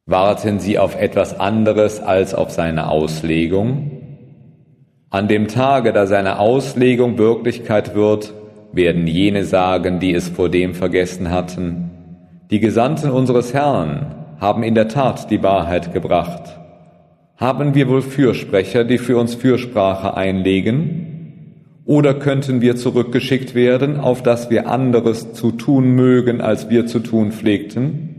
Warten 0.05 0.59
sie 0.59 0.79
auf 0.79 0.99
etwas 0.99 1.39
anderes 1.39 2.01
als 2.01 2.35
auf 2.35 2.51
seine 2.51 2.89
Auslegung? 2.89 3.91
An 5.09 5.29
dem 5.29 5.47
Tage, 5.47 5.93
da 5.93 6.07
seine 6.07 6.39
Auslegung 6.39 7.17
Wirklichkeit 7.17 7.95
wird, 7.95 8.33
werden 8.73 9.07
jene 9.07 9.45
sagen, 9.45 10.01
die 10.01 10.13
es 10.13 10.27
vor 10.27 10.49
dem 10.49 10.73
vergessen 10.73 11.31
hatten, 11.31 11.91
die 12.51 12.59
Gesandten 12.59 13.11
unseres 13.11 13.53
Herrn 13.53 14.35
haben 14.41 14.63
in 14.63 14.75
der 14.75 14.89
Tat 14.89 15.31
die 15.31 15.41
Wahrheit 15.41 15.93
gebracht. 15.93 16.59
Haben 17.37 17.73
wir 17.73 17.87
wohl 17.87 18.01
Fürsprecher, 18.01 18.83
die 18.83 18.97
für 18.97 19.15
uns 19.17 19.35
Fürsprache 19.35 20.17
einlegen? 20.17 21.53
Oder 21.85 22.13
könnten 22.13 22.59
wir 22.59 22.75
zurückgeschickt 22.75 23.55
werden, 23.55 24.01
auf 24.01 24.21
dass 24.21 24.49
wir 24.49 24.67
anderes 24.67 25.31
zu 25.31 25.51
tun 25.51 25.91
mögen, 25.91 26.41
als 26.41 26.69
wir 26.69 26.87
zu 26.87 26.99
tun 26.99 27.31
pflegten? 27.31 28.12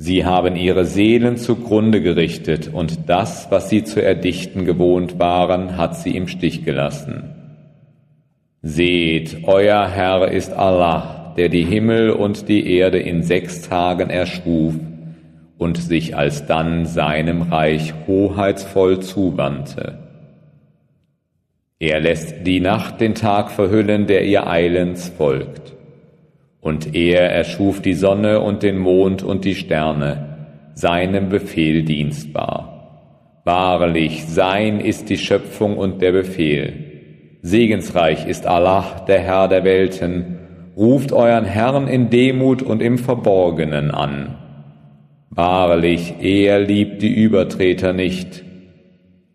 Sie 0.00 0.24
haben 0.24 0.54
ihre 0.54 0.84
Seelen 0.84 1.36
zugrunde 1.36 2.00
gerichtet, 2.00 2.70
und 2.72 3.08
das, 3.08 3.50
was 3.50 3.68
sie 3.68 3.82
zu 3.82 4.00
erdichten 4.00 4.64
gewohnt 4.64 5.18
waren, 5.18 5.76
hat 5.76 5.96
sie 5.96 6.16
im 6.16 6.28
Stich 6.28 6.64
gelassen. 6.64 7.34
Seht, 8.62 9.38
euer 9.42 9.88
Herr 9.88 10.30
ist 10.30 10.52
Allah, 10.52 11.34
der 11.36 11.48
die 11.48 11.64
Himmel 11.64 12.10
und 12.10 12.48
die 12.48 12.72
Erde 12.76 13.00
in 13.00 13.24
sechs 13.24 13.62
Tagen 13.62 14.08
erschuf 14.08 14.74
und 15.58 15.78
sich 15.78 16.16
alsdann 16.16 16.86
seinem 16.86 17.42
Reich 17.42 17.92
hoheitsvoll 18.06 19.00
zuwandte. 19.00 19.98
Er 21.80 21.98
lässt 21.98 22.46
die 22.46 22.60
Nacht 22.60 23.00
den 23.00 23.16
Tag 23.16 23.50
verhüllen, 23.50 24.06
der 24.06 24.24
ihr 24.24 24.46
eilends 24.46 25.08
folgt. 25.08 25.74
Und 26.60 26.94
er 26.94 27.30
erschuf 27.30 27.80
die 27.80 27.94
Sonne 27.94 28.40
und 28.40 28.62
den 28.62 28.78
Mond 28.78 29.22
und 29.22 29.44
die 29.44 29.54
Sterne, 29.54 30.36
seinem 30.74 31.28
Befehl 31.28 31.84
dienstbar. 31.84 32.78
Wahrlich, 33.44 34.26
sein 34.26 34.80
ist 34.80 35.08
die 35.08 35.18
Schöpfung 35.18 35.78
und 35.78 36.02
der 36.02 36.12
Befehl. 36.12 36.74
Segensreich 37.42 38.26
ist 38.26 38.46
Allah, 38.46 39.04
der 39.06 39.20
Herr 39.20 39.48
der 39.48 39.64
Welten. 39.64 40.38
Ruft 40.76 41.12
euren 41.12 41.44
Herrn 41.44 41.88
in 41.88 42.10
Demut 42.10 42.62
und 42.62 42.82
im 42.82 42.98
Verborgenen 42.98 43.90
an. 43.90 44.36
Wahrlich, 45.30 46.16
er 46.20 46.60
liebt 46.60 47.00
die 47.00 47.14
Übertreter 47.14 47.92
nicht 47.92 48.44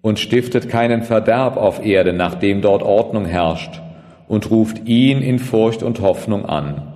und 0.02 0.20
stiftet 0.20 0.70
keinen 0.70 1.02
Verderb 1.02 1.58
auf 1.58 1.84
Erde, 1.84 2.14
nachdem 2.14 2.62
dort 2.62 2.84
Ordnung 2.84 3.26
herrscht, 3.26 3.82
und 4.28 4.52
ruft 4.52 4.88
ihn 4.88 5.22
in 5.22 5.40
Furcht 5.40 5.82
und 5.82 6.02
Hoffnung 6.02 6.46
an. 6.46 6.93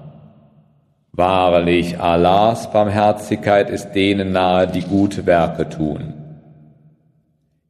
Wahrlich, 1.18 2.00
Allahs 2.00 2.72
Barmherzigkeit 2.72 3.70
ist 3.70 3.92
denen 3.92 4.32
nahe, 4.32 4.68
die 4.68 4.84
gute 4.84 5.26
Werke 5.26 5.68
tun. 5.68 6.14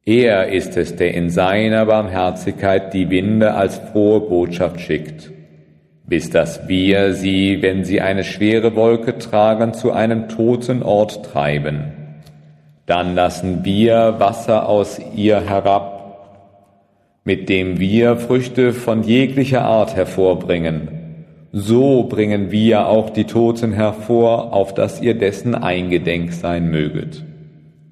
Er 0.05 0.49
ist 0.49 0.77
es, 0.77 0.95
der 0.95 1.15
in 1.15 1.31
seiner 1.31 1.87
Barmherzigkeit 1.87 2.93
die 2.93 3.09
Winde 3.09 3.55
als 3.55 3.79
frohe 3.79 4.21
Botschaft 4.21 4.79
schickt 4.79 5.31
bis 6.07 6.29
dass 6.29 6.69
wir 6.69 7.13
sie, 7.13 7.61
wenn 7.61 7.83
sie 7.83 7.99
eine 7.99 8.23
schwere 8.23 8.75
Wolke 8.75 9.17
tragen, 9.17 9.73
zu 9.73 9.91
einem 9.91 10.29
toten 10.29 10.81
Ort 10.81 11.25
treiben. 11.25 11.91
Dann 12.85 13.13
lassen 13.13 13.65
wir 13.65 14.15
Wasser 14.17 14.69
aus 14.69 14.99
ihr 15.15 15.41
herab, 15.41 15.95
mit 17.25 17.49
dem 17.49 17.77
wir 17.79 18.15
Früchte 18.15 18.71
von 18.71 19.03
jeglicher 19.03 19.65
Art 19.65 19.97
hervorbringen. 19.97 20.96
So 21.59 22.03
bringen 22.03 22.51
wir 22.51 22.85
auch 22.85 23.09
die 23.09 23.23
Toten 23.23 23.73
hervor, 23.73 24.53
auf 24.53 24.75
dass 24.75 25.01
ihr 25.01 25.17
dessen 25.17 25.55
eingedenk 25.55 26.31
sein 26.31 26.69
möget. 26.69 27.23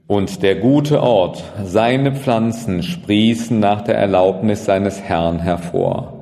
Und 0.05 0.43
der 0.43 0.57
gute 0.57 1.01
Ort, 1.01 1.43
seine 1.63 2.11
Pflanzen 2.13 2.83
sprießen 2.83 3.59
nach 3.59 3.81
der 3.81 3.95
Erlaubnis 3.97 4.65
seines 4.65 5.01
Herrn 5.01 5.39
hervor. 5.39 6.13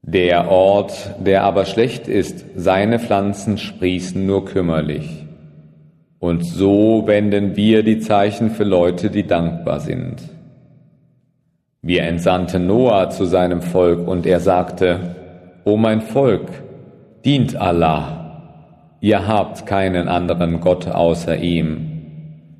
Der 0.00 0.50
Ort, 0.50 1.14
der 1.18 1.44
aber 1.44 1.66
schlecht 1.66 2.08
ist, 2.08 2.46
seine 2.56 2.98
Pflanzen 2.98 3.58
sprießen 3.58 4.24
nur 4.24 4.46
kümmerlich. 4.46 5.26
Und 6.18 6.46
so 6.46 7.02
wenden 7.04 7.54
wir 7.54 7.82
die 7.82 7.98
Zeichen 7.98 8.48
für 8.48 8.64
Leute, 8.64 9.10
die 9.10 9.26
dankbar 9.26 9.80
sind. 9.80 10.22
Wir 11.82 12.04
entsandten 12.04 12.66
Noah 12.66 13.10
zu 13.10 13.26
seinem 13.26 13.60
Volk 13.60 14.08
und 14.08 14.24
er 14.24 14.40
sagte, 14.40 15.15
O 15.66 15.76
mein 15.76 16.00
Volk, 16.00 16.48
dient 17.24 17.56
Allah, 17.56 18.92
ihr 19.00 19.26
habt 19.26 19.66
keinen 19.66 20.06
anderen 20.06 20.60
Gott 20.60 20.86
außer 20.86 21.38
ihm. 21.38 21.88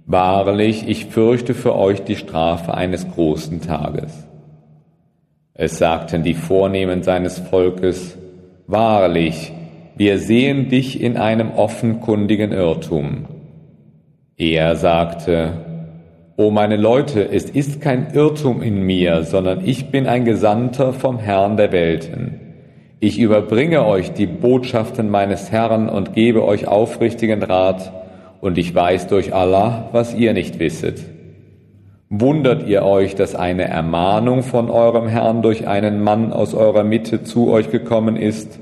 Wahrlich, 0.06 0.88
ich 0.88 1.06
fürchte 1.06 1.54
für 1.54 1.76
euch 1.76 2.02
die 2.02 2.16
Strafe 2.16 2.74
eines 2.74 3.08
großen 3.08 3.60
Tages. 3.60 4.26
Es 5.54 5.78
sagten 5.78 6.24
die 6.24 6.34
Vornehmen 6.34 7.04
seines 7.04 7.38
Volkes, 7.38 8.18
Wahrlich, 8.66 9.52
wir 9.96 10.18
sehen 10.18 10.68
dich 10.68 11.00
in 11.00 11.16
einem 11.16 11.52
offenkundigen 11.52 12.50
Irrtum. 12.50 13.26
Er 14.36 14.74
sagte, 14.74 15.52
O 16.36 16.50
meine 16.50 16.76
Leute, 16.76 17.28
es 17.30 17.48
ist 17.50 17.80
kein 17.80 18.12
Irrtum 18.14 18.62
in 18.62 18.82
mir, 18.82 19.22
sondern 19.22 19.64
ich 19.64 19.92
bin 19.92 20.08
ein 20.08 20.24
Gesandter 20.24 20.92
vom 20.92 21.20
Herrn 21.20 21.56
der 21.56 21.70
Welten. 21.70 22.45
Ich 22.98 23.18
überbringe 23.18 23.84
euch 23.84 24.12
die 24.12 24.26
Botschaften 24.26 25.10
meines 25.10 25.52
Herrn 25.52 25.90
und 25.90 26.14
gebe 26.14 26.44
euch 26.44 26.66
aufrichtigen 26.66 27.42
Rat, 27.42 27.92
und 28.40 28.58
ich 28.58 28.74
weiß 28.74 29.08
durch 29.08 29.34
Allah, 29.34 29.88
was 29.92 30.14
ihr 30.14 30.32
nicht 30.32 30.58
wisset. 30.58 31.02
Wundert 32.08 32.66
ihr 32.68 32.84
euch, 32.84 33.14
dass 33.14 33.34
eine 33.34 33.64
Ermahnung 33.64 34.42
von 34.42 34.70
eurem 34.70 35.08
Herrn 35.08 35.42
durch 35.42 35.66
einen 35.66 36.02
Mann 36.02 36.32
aus 36.32 36.54
eurer 36.54 36.84
Mitte 36.84 37.24
zu 37.24 37.50
euch 37.50 37.70
gekommen 37.70 38.16
ist, 38.16 38.60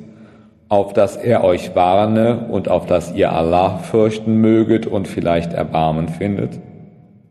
auf 0.69 0.95
dass 0.95 1.17
er 1.17 1.45
euch 1.45 1.77
warne 1.77 2.47
und 2.51 2.69
auf 2.69 2.87
dass 2.87 3.15
ihr 3.15 3.33
Allah 3.33 3.79
fürchten 3.79 4.39
möget 4.39 4.87
und 4.87 5.07
vielleicht 5.07 5.53
Erbarmen 5.53 6.09
findet? 6.09 6.59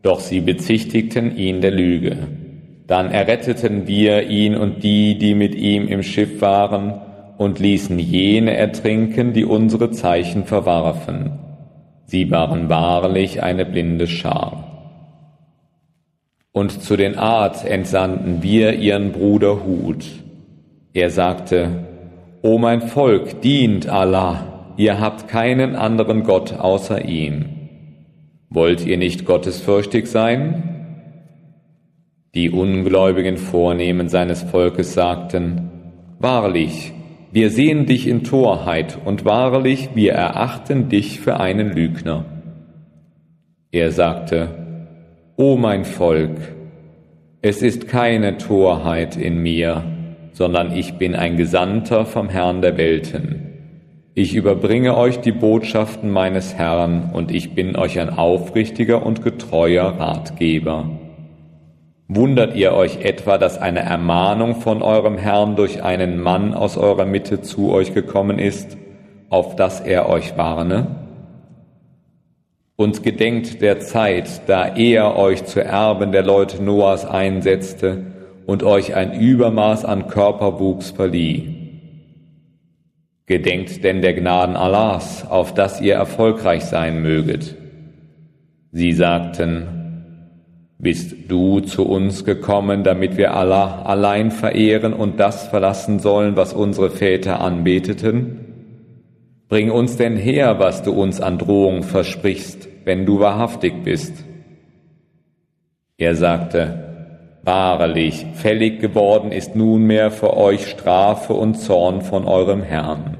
Doch 0.02 0.20
sie 0.20 0.40
bezichtigten 0.40 1.36
ihn 1.36 1.60
der 1.60 1.72
Lüge. 1.72 2.16
Dann 2.86 3.10
erretteten 3.10 3.86
wir 3.86 4.28
ihn 4.28 4.56
und 4.56 4.82
die, 4.82 5.16
die 5.16 5.34
mit 5.34 5.54
ihm 5.54 5.88
im 5.88 6.02
Schiff 6.02 6.40
waren, 6.40 7.00
und 7.36 7.58
ließen 7.58 7.98
jene 7.98 8.56
ertrinken, 8.56 9.32
die 9.32 9.44
unsere 9.44 9.90
Zeichen 9.90 10.44
verwarfen. 10.44 11.32
Sie 12.06 12.30
waren 12.30 12.68
wahrlich 12.68 13.42
eine 13.42 13.64
blinde 13.64 14.06
Schar. 14.06 14.70
Und 16.52 16.82
zu 16.82 16.96
den 16.96 17.18
Art 17.18 17.64
entsandten 17.64 18.42
wir 18.42 18.74
ihren 18.74 19.10
Bruder 19.10 19.64
Hud. 19.64 20.04
Er 20.92 21.10
sagte, 21.10 21.70
O 22.42 22.58
mein 22.58 22.82
Volk, 22.82 23.40
dient 23.40 23.88
Allah, 23.88 24.74
ihr 24.76 25.00
habt 25.00 25.26
keinen 25.26 25.74
anderen 25.74 26.22
Gott 26.22 26.52
außer 26.56 27.04
ihm. 27.04 27.46
Wollt 28.48 28.86
ihr 28.86 28.98
nicht 28.98 29.24
gottesfürchtig 29.24 30.06
sein? 30.06 30.73
Die 32.34 32.50
ungläubigen 32.50 33.36
Vornehmen 33.36 34.08
seines 34.08 34.42
Volkes 34.42 34.92
sagten, 34.92 35.70
Wahrlich, 36.18 36.92
wir 37.30 37.50
sehen 37.50 37.86
dich 37.86 38.08
in 38.08 38.24
Torheit 38.24 38.98
und 39.04 39.24
wahrlich, 39.24 39.90
wir 39.94 40.14
erachten 40.14 40.88
dich 40.88 41.20
für 41.20 41.38
einen 41.38 41.72
Lügner. 41.72 42.24
Er 43.70 43.92
sagte, 43.92 44.48
O 45.36 45.56
mein 45.56 45.84
Volk, 45.84 46.36
es 47.40 47.62
ist 47.62 47.86
keine 47.86 48.36
Torheit 48.36 49.16
in 49.16 49.38
mir, 49.38 49.84
sondern 50.32 50.76
ich 50.76 50.94
bin 50.94 51.14
ein 51.14 51.36
Gesandter 51.36 52.04
vom 52.04 52.28
Herrn 52.28 52.62
der 52.62 52.76
Welten. 52.76 53.44
Ich 54.14 54.34
überbringe 54.34 54.96
euch 54.96 55.20
die 55.20 55.32
Botschaften 55.32 56.10
meines 56.10 56.54
Herrn 56.54 57.10
und 57.12 57.30
ich 57.30 57.54
bin 57.54 57.76
euch 57.76 58.00
ein 58.00 58.10
aufrichtiger 58.10 59.04
und 59.04 59.22
getreuer 59.22 59.86
Ratgeber. 59.86 60.88
Wundert 62.14 62.54
ihr 62.54 62.72
euch 62.72 63.04
etwa, 63.04 63.38
dass 63.38 63.58
eine 63.58 63.80
Ermahnung 63.80 64.56
von 64.56 64.82
eurem 64.82 65.18
Herrn 65.18 65.56
durch 65.56 65.82
einen 65.82 66.20
Mann 66.20 66.54
aus 66.54 66.76
eurer 66.76 67.06
Mitte 67.06 67.40
zu 67.40 67.72
euch 67.72 67.92
gekommen 67.94 68.38
ist, 68.38 68.76
auf 69.30 69.56
dass 69.56 69.80
er 69.80 70.08
euch 70.08 70.36
warne? 70.36 71.04
und 72.76 73.02
gedenkt 73.02 73.62
der 73.62 73.80
Zeit, 73.80 74.48
da 74.48 74.66
er 74.66 75.16
euch 75.16 75.44
zu 75.44 75.62
Erben 75.62 76.12
der 76.12 76.24
Leute 76.24 76.62
Noahs 76.62 77.04
einsetzte 77.04 78.02
und 78.46 78.62
euch 78.62 78.94
ein 78.94 79.18
Übermaß 79.18 79.84
an 79.84 80.08
Körperwuchs 80.08 80.90
verlieh. 80.90 81.54
Gedenkt 83.26 83.84
denn 83.84 84.02
der 84.02 84.12
Gnaden 84.14 84.56
Allahs, 84.56 85.24
auf 85.28 85.54
dass 85.54 85.80
ihr 85.80 85.94
erfolgreich 85.94 86.64
sein 86.64 87.00
möget. 87.00 87.56
Sie 88.72 88.92
sagten, 88.92 89.83
bist 90.84 91.16
du 91.28 91.60
zu 91.60 91.84
uns 91.84 92.24
gekommen, 92.24 92.84
damit 92.84 93.16
wir 93.16 93.34
Allah 93.34 93.82
allein 93.82 94.30
verehren 94.30 94.92
und 94.92 95.18
das 95.18 95.48
verlassen 95.48 95.98
sollen, 95.98 96.36
was 96.36 96.52
unsere 96.52 96.90
Väter 96.90 97.40
anbeteten? 97.40 98.44
Bring 99.48 99.70
uns 99.70 99.96
denn 99.96 100.16
her, 100.16 100.60
was 100.60 100.82
du 100.82 100.92
uns 100.92 101.20
an 101.20 101.38
Drohung 101.38 101.82
versprichst, 101.82 102.68
wenn 102.84 103.06
du 103.06 103.18
wahrhaftig 103.18 103.82
bist. 103.82 104.12
Er 105.96 106.14
sagte, 106.14 106.84
Wahrlich, 107.42 108.24
fällig 108.34 108.80
geworden 108.80 109.30
ist 109.32 109.54
nunmehr 109.54 110.10
für 110.10 110.34
euch 110.36 110.66
Strafe 110.66 111.34
und 111.34 111.56
Zorn 111.56 112.00
von 112.00 112.26
eurem 112.26 112.62
Herrn. 112.62 113.18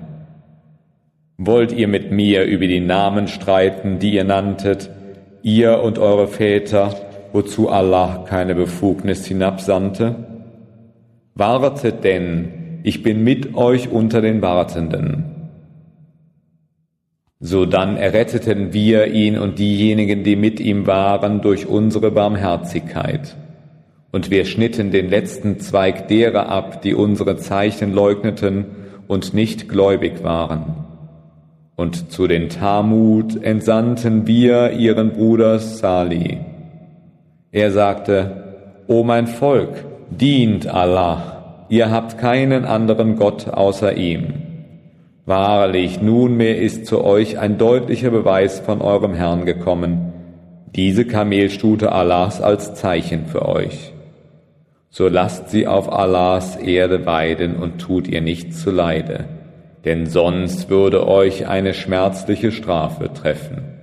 Wollt 1.37 1.72
ihr 1.72 1.88
mit 1.88 2.11
mir 2.11 2.44
über 2.44 2.66
die 2.66 2.81
Namen 2.81 3.29
streiten, 3.29 3.98
die 3.98 4.14
ihr 4.14 4.24
nanntet, 4.24 4.88
ihr 5.42 5.83
und 5.83 5.98
eure 5.98 6.27
Väter, 6.27 6.94
wozu 7.35 7.68
Allah 7.68 8.25
keine 8.29 8.55
Befugnis 8.55 9.27
hinabsandte? 9.27 10.14
Wartet 11.35 12.05
denn, 12.05 12.81
ich 12.85 13.03
bin 13.03 13.25
mit 13.25 13.57
euch 13.57 13.90
unter 13.90 14.23
den 14.23 14.40
Wartenden. 14.40 15.25
So 17.40 17.66
dann 17.66 17.97
erretteten 17.97 18.73
wir 18.73 19.09
ihn 19.09 19.37
und 19.37 19.59
diejenigen, 19.59 20.23
die 20.23 20.37
mit 20.37 20.61
ihm 20.61 20.87
waren, 20.87 21.40
durch 21.40 21.66
unsere 21.66 22.12
Barmherzigkeit. 22.12 23.37
Und 24.12 24.31
wir 24.31 24.44
schnitten 24.44 24.92
den 24.92 25.11
letzten 25.11 25.59
Zweig 25.59 26.07
derer 26.07 26.49
ab, 26.49 26.83
die 26.83 26.94
unsere 26.94 27.37
Zeichen 27.37 27.92
leugneten 27.92 28.66
und 29.09 29.35
nicht 29.35 29.68
gläubig 29.68 30.23
waren. 30.23 30.87
Und 31.75 32.12
zu 32.12 32.29
den 32.29 32.49
Tamut 32.49 33.42
entsandten 33.42 34.29
wir 34.29 34.70
ihren 34.75 35.11
Bruder 35.11 35.59
Sali. 35.59 36.54
Er 37.55 37.71
sagte, 37.71 38.43
O 38.87 39.03
mein 39.03 39.27
Volk, 39.27 39.87
dient 40.11 40.67
Allah, 40.67 41.67
ihr 41.71 41.90
habt 41.90 42.19
keinen 42.19 42.67
anderen 42.67 43.17
Gott 43.17 43.49
außer 43.49 43.97
ihm. 43.97 44.35
Wahrlich, 45.25 46.03
nunmehr 46.03 46.59
ist 46.59 46.85
zu 46.85 47.03
euch 47.03 47.38
ein 47.38 47.57
deutlicher 47.57 48.11
Beweis 48.11 48.61
von 48.61 48.83
eurem 48.83 49.14
Herrn 49.14 49.47
gekommen, 49.47 50.12
diese 50.77 51.07
Kamelstute 51.07 51.93
Allahs 51.93 52.43
als 52.43 52.75
Zeichen 52.75 53.25
für 53.25 53.49
euch. 53.49 53.95
So 54.90 55.09
lasst 55.09 55.49
sie 55.49 55.67
auf 55.67 55.90
Allahs 55.90 56.57
Erde 56.57 57.07
weiden 57.07 57.57
und 57.57 57.79
tut 57.79 58.07
ihr 58.07 58.21
nichts 58.21 58.62
zuleide 58.62 59.25
denn 59.85 60.07
sonst 60.07 60.71
würde 60.71 61.07
euch 61.07 61.47
eine 61.47 61.75
schmerzliche 61.75 62.53
Strafe 62.53 63.12
treffen. 63.12 63.73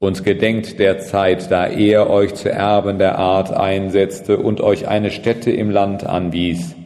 Und 0.00 0.24
gedenkt 0.24 0.78
der 0.78 0.98
Zeit, 0.98 1.50
da 1.50 1.66
er 1.66 2.08
euch 2.08 2.34
zu 2.34 2.50
Erben 2.50 2.98
der 2.98 3.18
Art 3.18 3.52
einsetzte 3.52 4.38
und 4.38 4.60
euch 4.60 4.86
eine 4.86 5.10
Stätte 5.10 5.50
im 5.50 5.70
Land 5.70 6.06
anwies. 6.06 6.76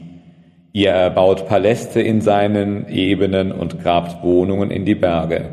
Ihr 0.73 0.91
erbaut 0.91 1.47
Paläste 1.47 2.01
in 2.01 2.23
seinen 2.23 2.89
Ebenen 2.89 3.53
und 3.53 3.83
grabt 3.83 4.23
Wohnungen 4.23 4.71
in 4.71 4.87
die 4.87 4.95
Berge. 4.95 5.51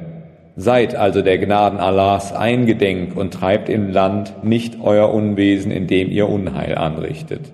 Seid 0.56 0.96
also 0.96 1.22
der 1.22 1.38
Gnaden 1.38 1.80
Allahs 1.80 2.34
eingedenk 2.34 3.18
und 3.18 3.34
treibt 3.34 3.68
im 3.68 3.90
Land 3.92 4.44
nicht 4.44 4.78
euer 4.82 5.14
Unwesen, 5.14 5.72
indem 5.72 6.10
ihr 6.10 6.30
Unheil 6.30 6.76
anrichtet. 6.76 7.52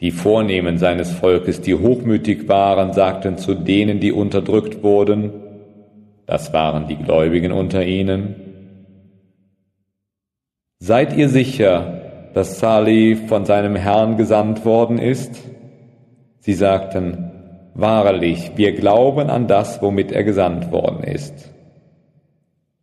Die 0.00 0.12
Vornehmen 0.12 0.78
seines 0.78 1.10
Volkes, 1.10 1.60
die 1.60 1.74
hochmütig 1.74 2.48
waren, 2.48 2.92
sagten 2.92 3.36
zu 3.36 3.54
denen, 3.54 4.00
die 4.00 4.12
unterdrückt 4.12 4.82
wurden, 4.82 5.32
das 6.30 6.52
waren 6.52 6.86
die 6.86 6.94
Gläubigen 6.94 7.50
unter 7.50 7.84
ihnen, 7.84 8.36
Seid 10.78 11.16
ihr 11.16 11.28
sicher, 11.28 12.30
dass 12.34 12.60
Salih 12.60 13.16
von 13.16 13.44
seinem 13.44 13.74
Herrn 13.74 14.16
gesandt 14.16 14.64
worden 14.64 14.98
ist? 14.98 15.42
Sie 16.38 16.54
sagten, 16.54 17.32
Wahrlich, 17.74 18.52
wir 18.54 18.76
glauben 18.76 19.28
an 19.28 19.48
das, 19.48 19.82
womit 19.82 20.12
er 20.12 20.22
gesandt 20.22 20.70
worden 20.70 21.02
ist. 21.02 21.50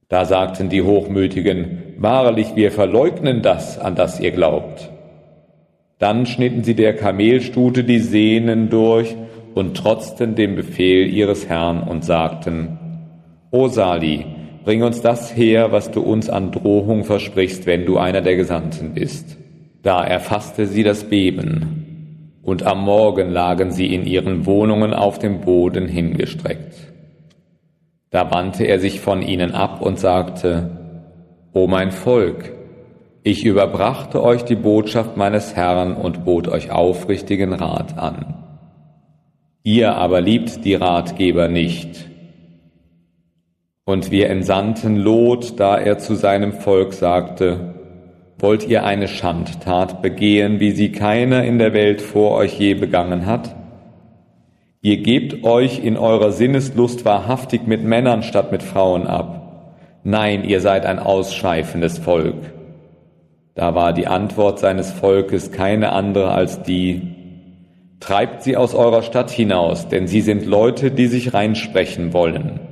Da 0.10 0.26
sagten 0.26 0.68
die 0.68 0.82
Hochmütigen, 0.82 1.96
Wahrlich, 2.00 2.58
wir 2.58 2.74
verleugnen 2.74 3.42
das, 3.42 3.80
an 3.80 3.96
das 3.96 4.20
ihr 4.20 4.32
glaubt. 4.32 4.92
Dann 6.00 6.26
schnitten 6.26 6.66
sie 6.66 6.76
der 6.76 6.98
Kamelstute 6.98 7.86
die 7.86 8.00
Sehnen 8.00 8.70
durch 8.70 9.16
und 9.56 9.78
trotzten 9.78 10.36
dem 10.36 10.56
Befehl 10.56 11.08
ihres 11.08 11.48
Herrn 11.48 11.82
und 11.84 12.04
sagten, 12.04 12.80
O 13.52 13.70
Sali, 13.70 14.26
bring 14.66 14.84
uns 14.84 15.02
das 15.02 15.36
her, 15.36 15.72
was 15.72 15.92
du 15.92 16.02
uns 16.02 16.30
an 16.30 16.52
Drohung 16.52 17.06
versprichst, 17.06 17.66
wenn 17.66 17.86
du 17.86 17.98
einer 17.98 18.22
der 18.22 18.36
Gesandten 18.36 18.94
bist. 18.94 19.38
Da 19.84 20.04
erfasste 20.04 20.66
sie 20.68 20.84
das 20.84 21.06
Beben, 21.06 22.40
und 22.44 22.64
am 22.64 22.84
Morgen 22.84 23.30
lagen 23.30 23.72
sie 23.72 23.94
in 23.94 24.06
ihren 24.06 24.46
Wohnungen 24.46 24.94
auf 24.94 25.20
dem 25.20 25.42
Boden 25.42 25.88
hingestreckt. 25.88 26.74
Da 28.10 28.32
wandte 28.32 28.66
er 28.66 28.80
sich 28.80 29.00
von 29.00 29.22
ihnen 29.22 29.52
ab 29.54 29.82
und 29.82 30.00
sagte, 30.00 30.72
O 31.54 31.68
mein 31.68 31.92
Volk, 31.92 32.54
ich 33.24 33.46
überbrachte 33.46 34.24
euch 34.24 34.44
die 34.44 34.56
Botschaft 34.56 35.18
meines 35.18 35.56
Herrn 35.56 35.96
und 35.96 36.24
bot 36.26 36.48
euch 36.48 36.72
aufrichtigen 36.72 37.54
Rat 37.54 37.98
an. 37.98 38.44
Ihr 39.64 39.96
aber 39.96 40.22
liebt 40.22 40.64
die 40.64 40.76
Ratgeber 40.76 41.48
nicht. 41.48 42.10
Und 43.88 44.12
wir 44.12 44.30
entsandten 44.30 44.98
Lot, 44.98 45.62
da 45.62 45.78
er 45.78 45.98
zu 45.98 46.16
seinem 46.16 46.52
Volk 46.52 46.92
sagte, 46.92 47.74
Wollt 48.38 48.68
ihr 48.68 48.84
eine 48.84 49.08
Schandtat 49.08 50.02
begehen, 50.02 50.60
wie 50.60 50.72
sie 50.72 50.92
keiner 50.92 51.46
in 51.46 51.58
der 51.58 51.72
Welt 51.72 52.02
vor 52.02 52.32
euch 52.32 52.60
je 52.60 52.74
begangen 52.74 53.26
hat? 53.26 53.56
Ihr 54.82 54.98
gebt 54.98 55.46
euch 55.46 55.80
in 55.82 55.96
eurer 55.96 56.34
Sinneslust 56.34 57.06
wahrhaftig 57.06 57.66
mit 57.66 57.86
Männern 57.86 58.24
statt 58.24 58.52
mit 58.52 58.62
Frauen 58.62 59.08
ab. 59.08 59.78
Nein, 60.04 60.44
ihr 60.44 60.60
seid 60.60 60.86
ein 60.86 61.00
ausschweifendes 61.00 61.98
Volk. 61.98 62.54
Da 63.56 63.74
war 63.74 63.94
die 63.94 64.08
Antwort 64.08 64.60
seines 64.60 64.92
Volkes 64.92 65.54
keine 65.54 65.94
andere 65.94 66.32
als 66.32 66.62
die, 66.62 67.14
Treibt 68.02 68.44
sie 68.44 68.58
aus 68.58 68.76
eurer 68.76 69.02
Stadt 69.02 69.32
hinaus, 69.32 69.88
denn 69.88 70.08
sie 70.08 70.22
sind 70.22 70.46
Leute, 70.46 70.92
die 70.92 71.08
sich 71.08 71.34
reinsprechen 71.34 72.12
wollen. 72.12 72.67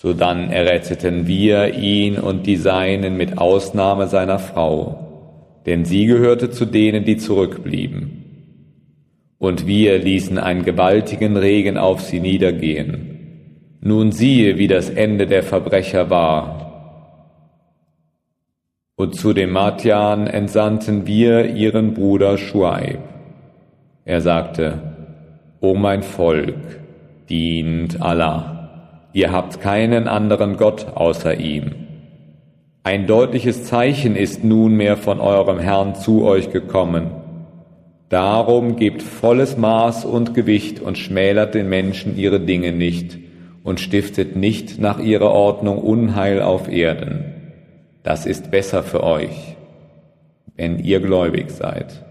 Sodann 0.00 0.52
erretteten 0.52 1.26
wir 1.26 1.74
ihn 1.74 2.18
und 2.20 2.46
die 2.46 2.54
Seinen 2.54 3.16
mit 3.16 3.38
Ausnahme 3.38 4.06
seiner 4.06 4.38
Frau, 4.38 5.60
denn 5.66 5.84
sie 5.84 6.06
gehörte 6.06 6.50
zu 6.50 6.66
denen, 6.66 7.04
die 7.04 7.16
zurückblieben. 7.16 8.24
Und 9.38 9.66
wir 9.66 9.98
ließen 9.98 10.38
einen 10.38 10.64
gewaltigen 10.64 11.36
Regen 11.36 11.78
auf 11.78 12.00
sie 12.00 12.20
niedergehen. 12.20 13.78
Nun 13.80 14.12
siehe, 14.12 14.56
wie 14.56 14.68
das 14.68 14.88
Ende 14.88 15.26
der 15.26 15.42
Verbrecher 15.42 16.10
war, 16.10 16.68
und 18.94 19.16
zu 19.16 19.32
dem 19.32 19.50
Matjan 19.50 20.28
entsandten 20.28 21.08
wir 21.08 21.46
ihren 21.54 21.94
Bruder 21.94 22.38
Schuaib. 22.38 23.00
Er 24.04 24.20
sagte, 24.20 24.80
O 25.60 25.74
mein 25.74 26.04
Volk, 26.04 26.54
dient 27.28 28.00
Allah. 28.00 28.57
Ihr 29.12 29.32
habt 29.32 29.60
keinen 29.60 30.08
anderen 30.08 30.56
Gott 30.56 30.86
außer 30.94 31.38
ihm. 31.38 31.74
Ein 32.82 33.06
deutliches 33.06 33.64
Zeichen 33.64 34.16
ist 34.16 34.44
nunmehr 34.44 34.96
von 34.96 35.20
eurem 35.20 35.58
Herrn 35.58 35.94
zu 35.94 36.24
euch 36.24 36.50
gekommen. 36.50 37.10
Darum 38.08 38.76
gebt 38.76 39.02
volles 39.02 39.56
Maß 39.56 40.04
und 40.04 40.34
Gewicht 40.34 40.80
und 40.80 40.96
schmälert 40.96 41.54
den 41.54 41.68
Menschen 41.68 42.16
ihre 42.16 42.40
Dinge 42.40 42.72
nicht 42.72 43.18
und 43.64 43.80
stiftet 43.80 44.36
nicht 44.36 44.78
nach 44.78 44.98
ihrer 44.98 45.30
Ordnung 45.30 45.78
Unheil 45.78 46.40
auf 46.40 46.68
Erden 46.70 47.34
das 48.08 48.24
ist 48.24 48.50
besser 48.50 48.82
für 48.82 49.02
euch, 49.02 49.54
wenn 50.56 50.78
ihr 50.78 50.98
gläubig 50.98 51.50
seid. 51.50 52.06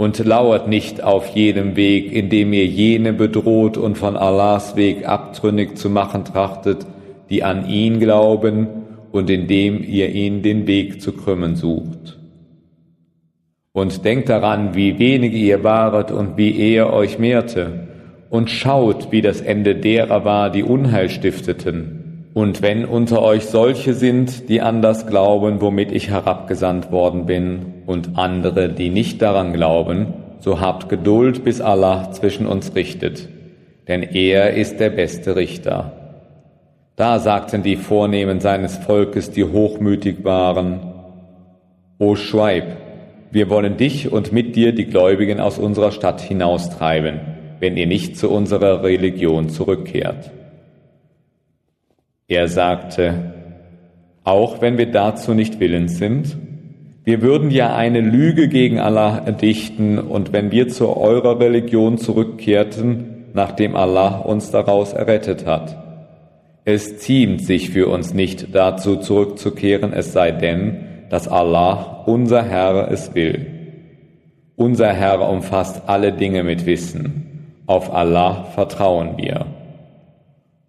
Und 0.00 0.18
lauert 0.24 0.66
nicht 0.66 1.04
auf 1.04 1.26
jedem 1.36 1.76
Weg, 1.76 2.10
indem 2.10 2.54
ihr 2.54 2.64
jene 2.64 3.12
bedroht 3.12 3.76
und 3.76 3.98
von 3.98 4.16
Allahs 4.16 4.74
Weg 4.74 5.06
abtrünnig 5.06 5.76
zu 5.76 5.90
machen 5.90 6.24
trachtet, 6.24 6.86
die 7.28 7.42
an 7.42 7.68
ihn 7.68 8.00
glauben 8.00 8.66
und 9.12 9.28
indem 9.28 9.84
ihr 9.84 10.08
ihn 10.08 10.40
den 10.40 10.66
Weg 10.66 11.02
zu 11.02 11.12
krümmen 11.12 11.54
sucht. 11.54 12.18
Und 13.72 14.02
denkt 14.06 14.30
daran, 14.30 14.74
wie 14.74 14.98
wenig 14.98 15.34
ihr 15.34 15.64
waret 15.64 16.10
und 16.12 16.38
wie 16.38 16.58
er 16.58 16.94
euch 16.94 17.18
mehrte, 17.18 17.86
und 18.30 18.48
schaut, 18.48 19.12
wie 19.12 19.20
das 19.20 19.42
Ende 19.42 19.74
derer 19.74 20.24
war, 20.24 20.48
die 20.48 20.62
Unheil 20.62 21.10
stifteten 21.10 21.99
und 22.32 22.62
wenn 22.62 22.84
unter 22.84 23.22
euch 23.22 23.46
solche 23.46 23.94
sind, 23.94 24.48
die 24.48 24.60
an 24.60 24.82
das 24.82 25.06
glauben, 25.06 25.60
womit 25.60 25.90
ich 25.90 26.10
herabgesandt 26.10 26.92
worden 26.92 27.26
bin, 27.26 27.74
und 27.86 28.16
andere, 28.16 28.68
die 28.68 28.88
nicht 28.88 29.20
daran 29.20 29.52
glauben, 29.52 30.14
so 30.38 30.60
habt 30.60 30.88
Geduld, 30.88 31.42
bis 31.42 31.60
Allah 31.60 32.12
zwischen 32.12 32.46
uns 32.46 32.74
richtet, 32.76 33.28
denn 33.88 34.02
er 34.02 34.54
ist 34.54 34.78
der 34.78 34.90
beste 34.90 35.34
Richter. 35.34 35.92
Da 36.94 37.18
sagten 37.18 37.62
die 37.62 37.76
Vornehmen 37.76 38.40
seines 38.40 38.76
Volkes, 38.76 39.32
die 39.32 39.44
hochmütig 39.44 40.22
waren, 40.22 40.80
O 41.98 42.14
Schweib, 42.14 42.76
wir 43.32 43.50
wollen 43.50 43.76
dich 43.76 44.10
und 44.10 44.32
mit 44.32 44.54
dir 44.54 44.72
die 44.72 44.86
Gläubigen 44.86 45.40
aus 45.40 45.58
unserer 45.58 45.92
Stadt 45.92 46.20
hinaustreiben, 46.20 47.20
wenn 47.58 47.76
ihr 47.76 47.86
nicht 47.86 48.16
zu 48.16 48.30
unserer 48.30 48.82
Religion 48.82 49.48
zurückkehrt. 49.48 50.30
Er 52.30 52.46
sagte, 52.46 53.32
auch 54.22 54.60
wenn 54.62 54.78
wir 54.78 54.86
dazu 54.86 55.34
nicht 55.34 55.58
willens 55.58 55.98
sind, 55.98 56.38
wir 57.02 57.22
würden 57.22 57.50
ja 57.50 57.74
eine 57.74 58.00
Lüge 58.00 58.46
gegen 58.46 58.78
Allah 58.78 59.18
erdichten 59.26 59.98
und 59.98 60.32
wenn 60.32 60.52
wir 60.52 60.68
zu 60.68 60.96
eurer 60.96 61.40
Religion 61.40 61.98
zurückkehrten, 61.98 63.32
nachdem 63.34 63.74
Allah 63.74 64.20
uns 64.20 64.52
daraus 64.52 64.92
errettet 64.92 65.44
hat. 65.44 65.76
Es 66.64 66.98
ziemt 66.98 67.44
sich 67.44 67.70
für 67.70 67.88
uns 67.88 68.14
nicht 68.14 68.54
dazu 68.54 68.94
zurückzukehren, 68.94 69.92
es 69.92 70.12
sei 70.12 70.30
denn, 70.30 70.84
dass 71.08 71.26
Allah, 71.26 72.04
unser 72.06 72.44
Herr, 72.44 72.92
es 72.92 73.12
will. 73.16 73.44
Unser 74.54 74.92
Herr 74.92 75.28
umfasst 75.28 75.82
alle 75.88 76.12
Dinge 76.12 76.44
mit 76.44 76.64
Wissen. 76.64 77.56
Auf 77.66 77.92
Allah 77.92 78.44
vertrauen 78.54 79.16
wir. 79.16 79.46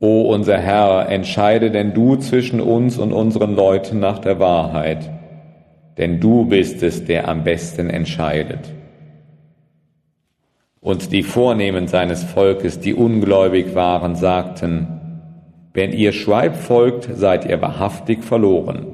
O 0.02 0.24
unser 0.24 0.58
Herr, 0.58 1.10
entscheide 1.10 1.70
denn 1.70 1.94
du 1.94 2.16
zwischen 2.16 2.60
uns 2.60 2.98
und 2.98 3.14
unseren 3.14 3.56
Leuten 3.56 4.00
nach 4.00 4.18
der 4.18 4.40
Wahrheit, 4.40 5.12
denn 6.00 6.20
du 6.20 6.46
bist 6.46 6.82
es, 6.82 7.06
der 7.06 7.28
am 7.28 7.44
besten 7.44 7.88
entscheidet. 7.88 8.74
Und 10.80 11.12
die 11.12 11.22
Vornehmen 11.22 11.88
seines 11.88 12.24
Volkes, 12.24 12.80
die 12.80 12.96
ungläubig 12.96 13.76
waren, 13.76 14.16
sagten, 14.16 14.88
wenn 15.72 15.94
ihr 15.94 16.14
Schweib 16.14 16.56
folgt, 16.56 17.08
seid 17.14 17.46
ihr 17.46 17.62
wahrhaftig 17.62 18.24
verloren. 18.24 18.88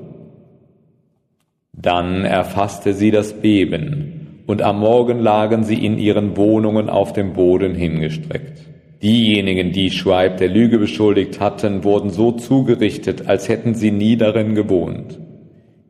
Dann 1.72 2.26
erfasste 2.26 2.94
sie 2.94 3.12
das 3.12 3.32
Beben, 3.32 4.44
und 4.46 4.62
am 4.62 4.82
Morgen 4.82 5.20
lagen 5.20 5.64
sie 5.64 5.86
in 5.86 5.98
ihren 5.98 6.36
Wohnungen 6.36 6.90
auf 6.90 7.14
dem 7.14 7.32
Boden 7.32 7.76
hingestreckt. 7.76 8.67
Diejenigen, 9.02 9.72
die 9.74 9.92
Schweib 9.92 10.38
der 10.38 10.50
Lüge 10.50 10.80
beschuldigt 10.80 11.40
hatten, 11.40 11.84
wurden 11.84 12.10
so 12.10 12.32
zugerichtet, 12.32 13.28
als 13.28 13.48
hätten 13.48 13.76
sie 13.76 13.92
nie 13.92 14.18
darin 14.18 14.56
gewohnt. 14.56 15.20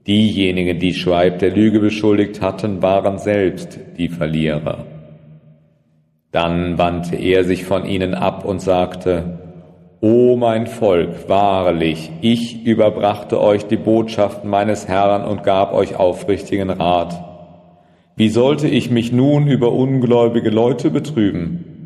Diejenigen, 0.08 0.80
die 0.80 0.93
Schweib 0.93 1.39
der 1.39 1.52
Lüge 1.52 1.80
beschuldigt 1.80 2.41
hatten, 2.41 2.82
waren 2.82 3.17
selbst 3.17 3.80
die 3.98 4.10
Verlierer. 4.10 4.86
Dann 6.32 6.78
wandte 6.78 7.15
er 7.15 7.46
sich 7.46 7.63
von 7.63 7.86
ihnen 7.86 8.13
ab 8.13 8.43
und 8.43 8.62
sagte, 8.62 9.39
O 10.02 10.36
mein 10.36 10.67
Volk, 10.67 11.30
wahrlich, 11.30 12.12
ich 12.22 12.65
überbrachte 12.65 13.41
euch 13.41 13.65
die 13.65 13.78
Botschaften 13.78 14.50
meines 14.50 14.88
Herrn 14.88 15.24
und 15.24 15.43
gab 15.43 15.74
euch 15.74 15.96
aufrichtigen 15.96 16.70
Rat. 16.70 17.24
Wie 18.15 18.30
sollte 18.30 18.67
ich 18.67 18.91
mich 18.91 19.12
nun 19.12 19.48
über 19.48 19.72
ungläubige 19.72 20.50
Leute 20.50 20.91
betrüben? 20.91 21.77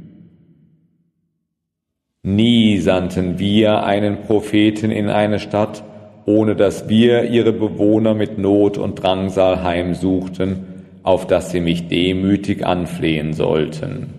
Nie 2.23 2.77
sandten 2.77 3.39
wir 3.39 3.83
einen 3.83 4.21
Propheten 4.21 4.91
in 4.91 5.09
eine 5.09 5.39
Stadt, 5.39 5.83
ohne 6.27 6.55
dass 6.55 6.87
wir 6.87 7.23
ihre 7.23 7.51
Bewohner 7.51 8.13
mit 8.13 8.37
Not 8.37 8.77
und 8.77 9.01
Drangsal 9.01 9.63
heimsuchten, 9.63 10.65
auf 11.01 11.25
dass 11.25 11.49
sie 11.49 11.61
mich 11.61 11.87
demütig 11.87 12.63
anflehen 12.63 13.33
sollten. 13.33 14.13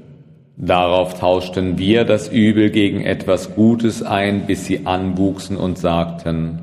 Darauf 0.56 1.14
tauschten 1.18 1.78
wir 1.78 2.04
das 2.04 2.28
Übel 2.28 2.70
gegen 2.70 3.02
etwas 3.02 3.54
Gutes 3.54 4.02
ein, 4.02 4.46
bis 4.46 4.66
sie 4.66 4.84
anwuchsen 4.84 5.56
und 5.56 5.78
sagten, 5.78 6.58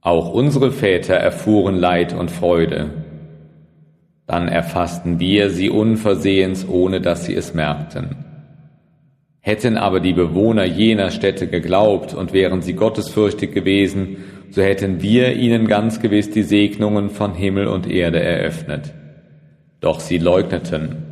auch 0.00 0.32
unsere 0.32 0.72
Väter 0.72 1.14
erfuhren 1.14 1.74
Leid 1.74 2.14
und 2.14 2.30
Freude. 2.30 2.90
Dann 4.26 4.48
erfassten 4.48 5.20
wir 5.20 5.50
sie 5.50 5.68
unversehens, 5.68 6.66
ohne 6.66 7.02
dass 7.02 7.26
sie 7.26 7.34
es 7.34 7.52
merkten. 7.52 8.25
Hätten 9.46 9.78
aber 9.78 10.00
die 10.00 10.12
Bewohner 10.12 10.64
jener 10.64 11.10
Städte 11.10 11.46
geglaubt 11.46 12.12
und 12.12 12.32
wären 12.32 12.60
sie 12.62 12.74
gottesfürchtig 12.74 13.52
gewesen, 13.52 14.18
so 14.50 14.60
hätten 14.60 15.00
wir 15.00 15.34
ihnen 15.34 15.66
ganz 15.66 16.00
gewiss 16.00 16.30
die 16.30 16.42
Segnungen 16.42 17.10
von 17.10 17.34
Himmel 17.34 17.68
und 17.68 17.88
Erde 17.88 18.20
eröffnet. 18.20 18.92
Doch 19.80 20.00
sie 20.00 20.18
leugneten 20.18 21.06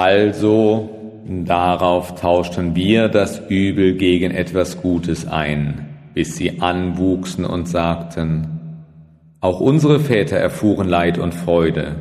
also 0.00 0.88
darauf 1.26 2.14
tauschten 2.14 2.74
wir 2.74 3.08
das 3.08 3.42
Übel 3.50 3.96
gegen 3.96 4.30
etwas 4.30 4.80
Gutes 4.80 5.28
ein, 5.28 5.88
bis 6.14 6.36
sie 6.36 6.62
anwuchsen 6.62 7.44
und 7.44 7.68
sagten, 7.68 8.46
auch 9.40 9.60
unsere 9.60 10.00
Väter 10.00 10.38
erfuhren 10.38 10.88
Leid 10.88 11.18
und 11.18 11.34
Freude. 11.34 11.96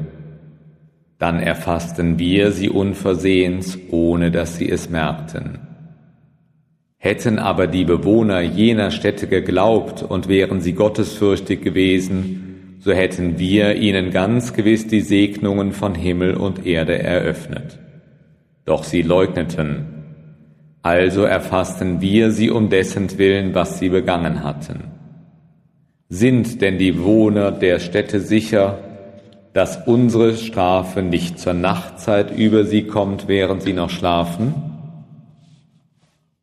Dann 1.19 1.41
erfassten 1.41 2.17
wir 2.17 2.51
sie 2.51 2.69
unversehens, 2.69 3.77
ohne 3.91 4.31
dass 4.31 4.55
sie 4.55 4.69
es 4.69 4.89
merkten. 4.89 5.59
Hätten 6.97 7.39
aber 7.39 7.67
die 7.67 7.83
Bewohner 7.83 8.41
jener 8.41 8.89
Städte 8.89 9.27
geglaubt 9.27 10.01
und 10.01 10.29
wären 10.29 10.61
sie 10.61 10.73
gottesfürchtig 10.73 11.61
gewesen, 11.61 12.77
so 12.79 12.93
hätten 12.93 13.37
wir 13.37 13.75
ihnen 13.75 14.11
ganz 14.11 14.53
gewiss 14.53 14.87
die 14.87 15.01
Segnungen 15.01 15.73
von 15.73 15.93
Himmel 15.93 16.35
und 16.35 16.65
Erde 16.65 16.97
eröffnet. 16.97 17.77
Doch 18.63 18.85
sie 18.85 19.01
leugneten. 19.01 19.85
Also 20.81 21.23
erfassten 21.23 21.99
wir 21.99 22.31
sie 22.31 22.49
um 22.49 22.69
dessen 22.69 23.17
Willen, 23.17 23.53
was 23.53 23.79
sie 23.79 23.89
begangen 23.89 24.43
hatten. 24.43 24.85
Sind 26.07 26.61
denn 26.61 26.77
die 26.77 27.01
Wohner 27.03 27.51
der 27.51 27.79
Städte 27.79 28.21
sicher, 28.21 28.79
dass 29.53 29.87
unsere 29.87 30.35
Strafe 30.35 31.01
nicht 31.01 31.39
zur 31.39 31.53
Nachtzeit 31.53 32.37
über 32.37 32.65
sie 32.65 32.83
kommt, 32.83 33.27
während 33.27 33.63
sie 33.63 33.73
noch 33.73 33.89
schlafen? 33.89 34.53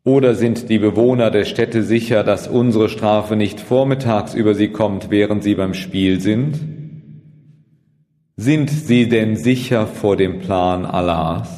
Oder 0.03 0.35
sind 0.35 0.69
die 0.69 0.79
Bewohner 0.79 1.31
der 1.31 1.43
Städte 1.43 1.83
sicher, 1.83 2.23
dass 2.23 2.47
unsere 2.47 2.87
Strafe 2.87 3.35
nicht 3.35 3.59
vormittags 3.59 4.33
über 4.33 4.55
sie 4.55 4.69
kommt, 4.69 5.09
während 5.09 5.43
sie 5.43 5.55
beim 5.55 5.73
Spiel 5.73 6.21
sind? 6.21 6.59
Sind 8.37 8.69
sie 8.69 9.09
denn 9.09 9.35
sicher 9.35 9.85
vor 9.85 10.15
dem 10.15 10.39
Plan 10.39 10.85
Allahs? 10.85 11.49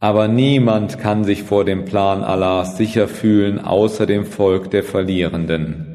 Aber 0.00 0.26
niemand 0.26 0.98
kann 0.98 1.24
sich 1.24 1.44
vor 1.44 1.64
dem 1.64 1.84
Plan 1.84 2.24
Allahs 2.24 2.76
sicher 2.76 3.08
fühlen, 3.08 3.58
außer 3.58 4.06
dem 4.06 4.26
Volk 4.26 4.70
der 4.70 4.82
Verlierenden. 4.82 5.93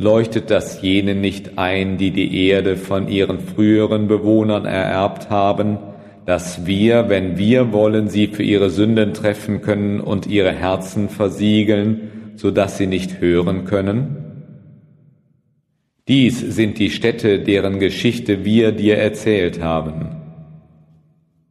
Leuchtet 0.00 0.52
das 0.52 0.80
jenen 0.80 1.20
nicht 1.20 1.58
ein, 1.58 1.98
die 1.98 2.12
die 2.12 2.46
Erde 2.46 2.76
von 2.76 3.08
ihren 3.08 3.40
früheren 3.40 4.06
Bewohnern 4.06 4.64
ererbt 4.64 5.28
haben, 5.28 5.78
dass 6.24 6.66
wir, 6.66 7.08
wenn 7.08 7.36
wir 7.36 7.72
wollen, 7.72 8.08
sie 8.08 8.28
für 8.28 8.44
ihre 8.44 8.70
Sünden 8.70 9.12
treffen 9.12 9.60
können 9.60 9.98
und 9.98 10.28
ihre 10.28 10.52
Herzen 10.52 11.08
versiegeln, 11.08 12.32
so 12.36 12.52
dass 12.52 12.78
sie 12.78 12.86
nicht 12.86 13.20
hören 13.20 13.64
können? 13.64 14.18
Dies 16.06 16.38
sind 16.38 16.78
die 16.78 16.90
Städte, 16.90 17.40
deren 17.40 17.80
Geschichte 17.80 18.44
wir 18.44 18.70
dir 18.70 18.98
erzählt 18.98 19.60
haben. 19.60 20.10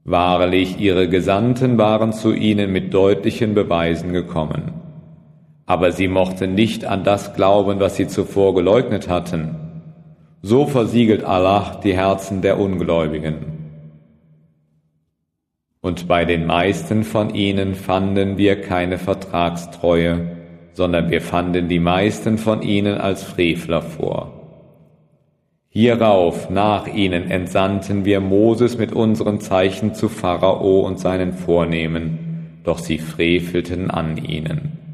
Wahrlich, 0.06 0.80
ihre 0.80 1.10
Gesandten 1.10 1.78
waren 1.78 2.14
zu 2.14 2.32
ihnen 2.32 2.72
mit 2.72 2.94
deutlichen 2.94 3.54
Beweisen 3.54 4.14
gekommen. 4.14 4.87
Aber 5.68 5.92
sie 5.92 6.08
mochten 6.08 6.56
nicht 6.56 6.86
an 6.86 7.04
das 7.04 7.36
glauben, 7.36 7.80
was 7.80 7.98
sie 7.98 8.08
zuvor 8.08 8.56
geleugnet 8.56 9.10
hatten. 9.10 9.56
So 10.42 10.66
versiegelt 10.66 11.24
Allah 11.24 11.80
die 11.84 11.94
Herzen 11.94 12.42
der 12.42 12.58
Ungläubigen. 12.60 13.58
Und 15.82 16.08
bei 16.08 16.26
den 16.26 16.46
meisten 16.46 17.04
von 17.04 17.36
ihnen 17.36 17.76
fanden 17.76 18.38
wir 18.38 18.62
keine 18.62 18.98
Vertragstreue, 18.98 20.38
sondern 20.72 21.10
wir 21.12 21.22
fanden 21.22 21.68
die 21.68 21.80
meisten 21.80 22.38
von 22.38 22.62
ihnen 22.62 22.98
als 22.98 23.24
Frevler 23.24 23.82
vor. 23.82 24.34
Hierauf 25.70 26.50
nach 26.50 26.88
ihnen 26.88 27.30
entsandten 27.30 28.06
wir 28.06 28.22
Moses 28.22 28.78
mit 28.78 28.94
unseren 28.94 29.42
Zeichen 29.42 29.94
zu 29.94 30.08
Pharao 30.08 30.80
und 30.80 30.98
seinen 30.98 31.34
Vornehmen, 31.34 32.62
doch 32.64 32.80
sie 32.80 33.00
frevelten 33.00 33.92
an 33.92 34.18
ihnen. 34.18 34.87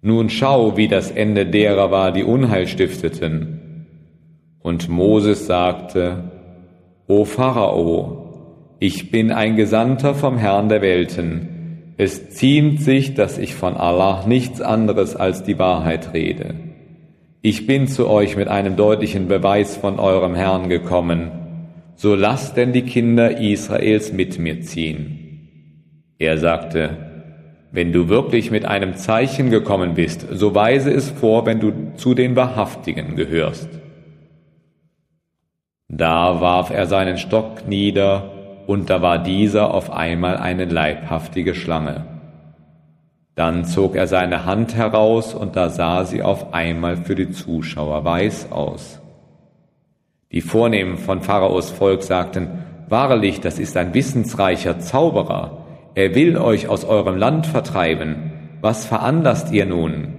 Nun 0.00 0.30
schau, 0.30 0.76
wie 0.76 0.88
das 0.88 1.10
Ende 1.10 1.46
derer 1.46 1.90
war, 1.90 2.12
die 2.12 2.24
Unheil 2.24 2.66
stifteten. 2.68 3.86
Und 4.60 4.88
Moses 4.88 5.46
sagte, 5.46 6.30
O 7.06 7.24
Pharao, 7.24 8.76
ich 8.80 9.10
bin 9.10 9.32
ein 9.32 9.56
Gesandter 9.56 10.14
vom 10.14 10.38
Herrn 10.38 10.68
der 10.68 10.82
Welten. 10.82 11.94
Es 11.96 12.30
ziemt 12.30 12.80
sich, 12.80 13.14
dass 13.14 13.38
ich 13.38 13.54
von 13.54 13.76
Allah 13.76 14.24
nichts 14.26 14.60
anderes 14.60 15.16
als 15.16 15.42
die 15.42 15.58
Wahrheit 15.58 16.14
rede. 16.14 16.54
Ich 17.42 17.66
bin 17.66 17.88
zu 17.88 18.08
euch 18.08 18.36
mit 18.36 18.46
einem 18.46 18.76
deutlichen 18.76 19.26
Beweis 19.26 19.76
von 19.76 19.98
eurem 19.98 20.34
Herrn 20.34 20.68
gekommen, 20.68 21.30
so 21.96 22.14
lasst 22.14 22.56
denn 22.56 22.72
die 22.72 22.82
Kinder 22.82 23.40
Israels 23.40 24.12
mit 24.12 24.38
mir 24.38 24.60
ziehen. 24.60 25.18
Er 26.18 26.38
sagte, 26.38 27.07
wenn 27.70 27.92
du 27.92 28.08
wirklich 28.08 28.50
mit 28.50 28.64
einem 28.64 28.96
Zeichen 28.96 29.50
gekommen 29.50 29.94
bist, 29.94 30.26
so 30.30 30.54
weise 30.54 30.90
es 30.90 31.10
vor, 31.10 31.46
wenn 31.46 31.60
du 31.60 31.72
zu 31.96 32.14
den 32.14 32.36
Wahrhaftigen 32.36 33.16
gehörst. 33.16 33.68
Da 35.88 36.40
warf 36.40 36.70
er 36.70 36.86
seinen 36.86 37.18
Stock 37.18 37.66
nieder, 37.66 38.32
und 38.66 38.90
da 38.90 39.00
war 39.00 39.18
dieser 39.18 39.72
auf 39.72 39.90
einmal 39.90 40.36
eine 40.36 40.66
leibhaftige 40.66 41.54
Schlange. 41.54 42.04
Dann 43.34 43.64
zog 43.64 43.96
er 43.96 44.06
seine 44.06 44.44
Hand 44.44 44.74
heraus 44.74 45.32
und 45.32 45.56
da 45.56 45.70
sah 45.70 46.04
sie 46.04 46.22
auf 46.22 46.52
einmal 46.52 46.98
für 46.98 47.14
die 47.14 47.30
Zuschauer 47.30 48.04
weiß 48.04 48.52
aus. 48.52 49.00
Die 50.32 50.42
Vornehmen 50.42 50.98
von 50.98 51.22
Pharaos 51.22 51.70
Volk 51.70 52.02
sagten, 52.02 52.64
Wahrlich, 52.88 53.40
das 53.40 53.58
ist 53.58 53.76
ein 53.76 53.94
wissensreicher 53.94 54.80
Zauberer. 54.80 55.67
Er 55.98 56.14
will 56.14 56.38
euch 56.38 56.68
aus 56.68 56.84
eurem 56.84 57.16
Land 57.16 57.48
vertreiben. 57.48 58.30
Was 58.60 58.86
veranlasst 58.86 59.50
ihr 59.52 59.66
nun? 59.66 60.14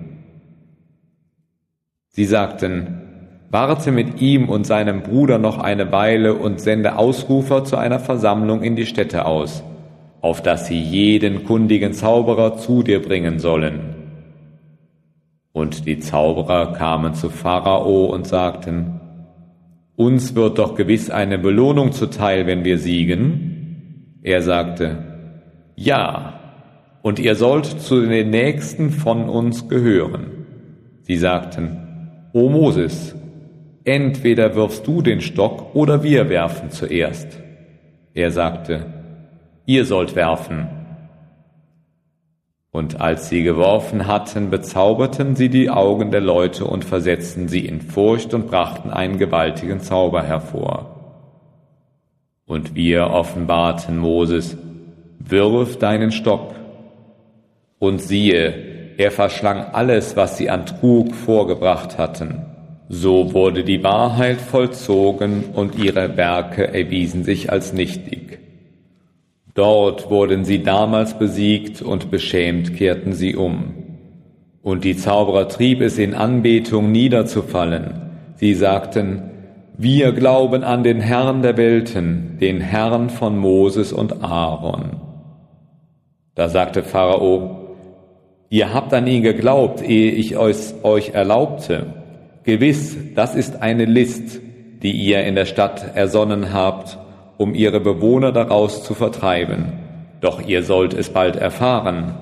Sie 2.09 2.25
sagten, 2.25 3.01
Warte 3.49 3.93
mit 3.93 4.19
ihm 4.19 4.49
und 4.49 4.67
seinem 4.67 5.03
Bruder 5.03 5.37
noch 5.37 5.57
eine 5.57 5.93
Weile 5.93 6.33
und 6.33 6.59
sende 6.59 6.97
Ausrufer 6.97 7.63
zu 7.63 7.77
einer 7.77 7.99
Versammlung 7.99 8.61
in 8.61 8.75
die 8.75 8.85
Städte 8.85 9.23
aus 9.23 9.63
auf 10.21 10.41
dass 10.41 10.67
sie 10.67 10.79
jeden 10.79 11.45
kundigen 11.45 11.93
Zauberer 11.93 12.57
zu 12.57 12.83
dir 12.83 13.01
bringen 13.01 13.39
sollen. 13.39 13.95
Und 15.53 15.85
die 15.85 15.99
Zauberer 15.99 16.73
kamen 16.73 17.13
zu 17.13 17.29
Pharao 17.29 18.05
und 18.07 18.27
sagten, 18.27 18.99
uns 19.95 20.35
wird 20.35 20.59
doch 20.59 20.75
gewiss 20.75 21.09
eine 21.09 21.39
Belohnung 21.39 21.93
zuteil, 21.93 22.47
wenn 22.47 22.65
wir 22.65 22.77
siegen. 22.77 24.19
Er 24.21 24.41
sagte, 24.41 25.08
Ja, 25.81 26.33
und 27.03 27.19
ihr 27.19 27.35
sollt 27.35 27.65
zu 27.65 28.05
den 28.05 28.31
Nächsten 28.31 28.89
von 28.89 29.29
uns 29.29 29.69
gehören. 29.69 30.45
Sie 31.03 31.15
sagten, 31.15 32.09
O 32.33 32.49
Moses, 32.49 33.15
entweder 33.85 34.55
wirfst 34.55 34.85
du 34.85 35.01
den 35.01 35.21
Stock 35.21 35.73
oder 35.75 36.03
wir 36.03 36.27
werfen 36.27 36.69
zuerst. 36.69 37.39
Er 38.13 38.31
sagte, 38.31 38.87
Ihr 39.65 39.85
sollt 39.85 40.17
werfen. 40.17 40.67
Und 42.71 42.99
als 42.99 43.29
sie 43.29 43.43
geworfen 43.43 44.05
hatten, 44.05 44.49
bezauberten 44.49 45.37
sie 45.37 45.47
die 45.47 45.69
Augen 45.69 46.11
der 46.11 46.19
Leute 46.19 46.65
und 46.65 46.83
versetzten 46.83 47.47
sie 47.47 47.65
in 47.65 47.79
Furcht 47.79 48.33
und 48.33 48.47
brachten 48.47 48.89
einen 48.89 49.17
gewaltigen 49.17 49.79
Zauber 49.79 50.23
hervor. 50.23 51.23
Und 52.45 52.75
wir 52.75 53.11
offenbarten 53.11 53.97
Moses, 53.97 54.57
wirf 55.19 55.77
deinen 55.77 56.11
Stock. 56.11 56.55
Und 57.77 58.01
siehe, 58.01 58.95
er 58.97 59.11
verschlang 59.11 59.65
alles, 59.73 60.17
was 60.17 60.37
sie 60.37 60.49
an 60.49 60.65
Trug 60.65 61.15
vorgebracht 61.15 61.97
hatten. 61.97 62.45
So 62.89 63.33
wurde 63.33 63.63
die 63.63 63.83
Wahrheit 63.83 64.41
vollzogen 64.41 65.43
und 65.53 65.77
ihre 65.77 66.17
Werke 66.17 66.73
erwiesen 66.73 67.23
sich 67.23 67.51
als 67.51 67.71
nichtig. 67.71 68.39
Dort 69.53 70.09
wurden 70.09 70.43
sie 70.43 70.63
damals 70.63 71.17
besiegt 71.17 71.81
und 71.81 72.11
beschämt 72.11 72.75
kehrten 72.75 73.13
sie 73.13 73.35
um. 73.35 73.73
Und 74.61 74.83
die 74.83 74.97
Zauberer 74.97 75.47
trieb 75.47 75.81
es 75.81 75.97
in 75.97 76.13
Anbetung 76.13 76.91
niederzufallen. 76.91 77.93
Sie 78.35 78.53
sagten, 78.53 79.21
wir 79.77 80.11
glauben 80.11 80.63
an 80.63 80.83
den 80.83 80.99
Herrn 80.99 81.41
der 81.41 81.57
Welten, 81.57 82.37
den 82.41 82.59
Herrn 82.59 83.09
von 83.09 83.37
Moses 83.37 83.93
und 83.93 84.23
Aaron. 84.23 85.08
Da 86.39 86.47
sagte 86.47 86.83
Pharao, 86.83 87.75
Ihr 88.49 88.73
habt 88.73 88.93
an 88.93 89.07
ihn 89.07 89.23
geglaubt, 89.23 89.81
ehe 89.81 90.13
ich 90.13 90.37
euch 90.37 91.09
erlaubte. 91.09 91.87
Gewiss, 92.45 92.95
das 93.13 93.35
ist 93.35 93.61
eine 93.61 93.83
List, 93.83 94.39
die 94.81 94.93
ihr 94.93 95.25
in 95.25 95.35
der 95.35 95.43
Stadt 95.43 95.97
ersonnen 95.97 96.53
habt, 96.53 96.97
um 97.35 97.53
ihre 97.53 97.81
Bewohner 97.81 98.31
daraus 98.31 98.85
zu 98.85 98.93
vertreiben. 98.93 99.73
Doch 100.21 100.41
ihr 100.47 100.63
sollt 100.63 100.93
es 100.93 101.09
bald 101.09 101.35
erfahren. 101.35 102.13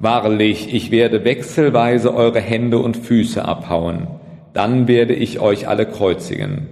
Wahrlich, 0.00 0.74
ich 0.74 0.90
werde 0.90 1.24
wechselweise 1.24 2.14
eure 2.14 2.40
Hände 2.42 2.76
und 2.76 2.98
Füße 2.98 3.42
abhauen, 3.42 4.06
dann 4.52 4.86
werde 4.86 5.14
ich 5.14 5.40
euch 5.40 5.66
alle 5.66 5.86
kreuzigen. 5.86 6.66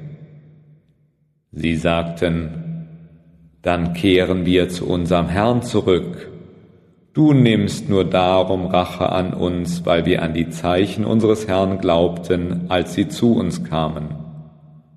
Sie 1.50 1.76
sagten, 1.76 2.86
dann 3.62 3.94
kehren 3.94 4.44
wir 4.44 4.68
zu 4.68 4.86
unserem 4.86 5.30
Herrn 5.30 5.62
zurück. 5.62 6.29
Du 7.12 7.32
nimmst 7.32 7.88
nur 7.88 8.04
darum 8.04 8.66
Rache 8.66 9.10
an 9.10 9.34
uns, 9.34 9.84
weil 9.84 10.06
wir 10.06 10.22
an 10.22 10.32
die 10.32 10.48
Zeichen 10.50 11.04
unseres 11.04 11.48
Herrn 11.48 11.78
glaubten, 11.78 12.66
als 12.68 12.94
sie 12.94 13.08
zu 13.08 13.34
uns 13.34 13.64
kamen. 13.64 14.14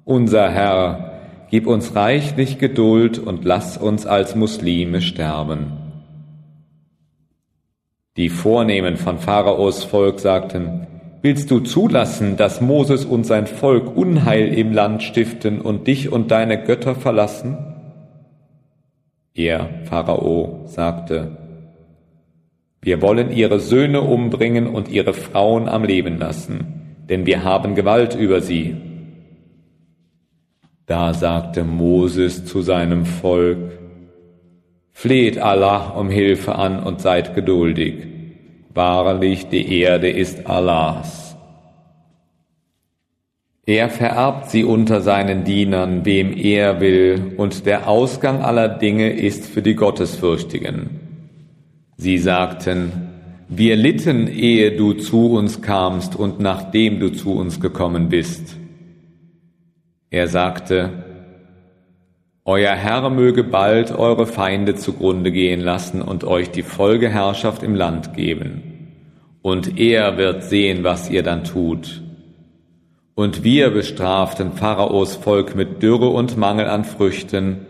Unser 0.05 0.51
Herr, 0.51 1.11
gib 1.49 1.65
uns 1.65 1.95
reichlich 1.95 2.59
Geduld 2.59 3.17
und 3.17 3.45
lass 3.45 3.77
uns 3.77 4.05
als 4.05 4.35
Muslime 4.35 5.01
sterben. 5.01 5.73
Die 8.15 8.29
Vornehmen 8.29 8.97
von 8.97 9.17
Pharaos 9.17 9.83
Volk 9.83 10.19
sagten, 10.19 10.85
Willst 11.23 11.49
du 11.49 11.61
zulassen, 11.61 12.35
dass 12.35 12.59
Moses 12.59 13.05
und 13.05 13.25
sein 13.25 13.47
Volk 13.47 13.95
Unheil 13.95 14.49
im 14.49 14.73
Land 14.73 15.03
stiften 15.03 15.61
und 15.61 15.87
dich 15.87 16.11
und 16.11 16.31
deine 16.31 16.61
Götter 16.61 16.95
verlassen? 16.95 17.57
Er, 19.33 19.69
Pharao, 19.85 20.63
sagte, 20.65 21.37
wir 22.83 23.01
wollen 23.01 23.31
ihre 23.31 23.59
Söhne 23.59 24.01
umbringen 24.01 24.67
und 24.67 24.89
ihre 24.89 25.13
Frauen 25.13 25.69
am 25.69 25.83
Leben 25.83 26.17
lassen, 26.17 26.97
denn 27.09 27.25
wir 27.25 27.43
haben 27.43 27.75
Gewalt 27.75 28.13
über 28.15 28.41
sie. 28.41 28.75
Da 30.85 31.13
sagte 31.13 31.63
Moses 31.63 32.45
zu 32.45 32.61
seinem 32.61 33.05
Volk, 33.05 33.57
Fleht 34.95 35.39
Allah 35.39 35.89
um 35.97 36.09
Hilfe 36.09 36.55
an 36.55 36.83
und 36.83 37.01
seid 37.01 37.33
geduldig. 37.33 38.05
Wahrlich, 38.73 39.47
die 39.47 39.79
Erde 39.81 40.09
ist 40.09 40.47
Allahs. 40.47 41.35
Er 43.65 43.89
vererbt 43.89 44.49
sie 44.49 44.63
unter 44.63 45.01
seinen 45.01 45.45
Dienern, 45.45 46.05
wem 46.05 46.35
er 46.35 46.79
will, 46.79 47.33
und 47.37 47.65
der 47.65 47.87
Ausgang 47.87 48.41
aller 48.41 48.67
Dinge 48.67 49.11
ist 49.11 49.45
für 49.45 49.61
die 49.61 49.75
Gottesfürchtigen. 49.75 51.02
Sie 51.97 52.17
sagten, 52.17 52.91
wir 53.49 53.75
litten, 53.75 54.27
ehe 54.27 54.75
du 54.75 54.93
zu 54.93 55.31
uns 55.31 55.61
kamst 55.61 56.15
und 56.15 56.39
nachdem 56.39 56.99
du 56.99 57.11
zu 57.11 57.33
uns 57.33 57.59
gekommen 57.59 58.09
bist. 58.09 58.57
Er 60.09 60.27
sagte, 60.27 60.89
Euer 62.45 62.73
Herr 62.73 63.09
möge 63.09 63.43
bald 63.43 63.91
eure 63.91 64.25
Feinde 64.25 64.75
zugrunde 64.75 65.31
gehen 65.31 65.61
lassen 65.61 66.01
und 66.01 66.25
euch 66.25 66.51
die 66.51 66.63
Folgeherrschaft 66.63 67.63
im 67.63 67.73
Land 67.73 68.13
geben 68.15 68.73
und 69.43 69.77
er 69.77 70.17
wird 70.17 70.43
sehen, 70.43 70.83
was 70.83 71.11
ihr 71.11 71.21
dann 71.21 71.43
tut. 71.43 72.01
Und 73.13 73.43
wir 73.43 73.69
bestraften 73.69 74.53
Pharaos 74.53 75.15
Volk 75.15 75.55
mit 75.55 75.83
Dürre 75.83 76.07
und 76.07 76.35
Mangel 76.37 76.67
an 76.67 76.83
Früchten, 76.83 77.67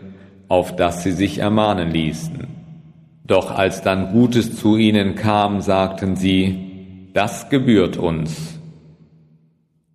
auf 0.48 0.74
dass 0.74 1.02
sie 1.02 1.12
sich 1.12 1.38
ermahnen 1.38 1.90
ließen. 1.90 2.46
Doch 3.26 3.50
als 3.50 3.80
dann 3.80 4.12
Gutes 4.12 4.56
zu 4.56 4.76
ihnen 4.76 5.14
kam, 5.14 5.62
sagten 5.62 6.14
sie, 6.16 7.08
das 7.14 7.48
gebührt 7.48 7.96
uns. 7.96 8.60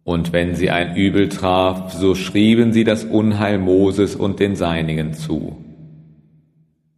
Und 0.03 0.33
wenn 0.33 0.55
sie 0.55 0.71
ein 0.71 0.95
Übel 0.95 1.29
traf, 1.29 1.93
so 1.93 2.15
schrieben 2.15 2.73
sie 2.73 2.83
das 2.83 3.03
Unheil 3.03 3.59
Moses 3.59 4.15
und 4.15 4.39
den 4.39 4.55
Seinigen 4.55 5.13
zu. 5.13 5.57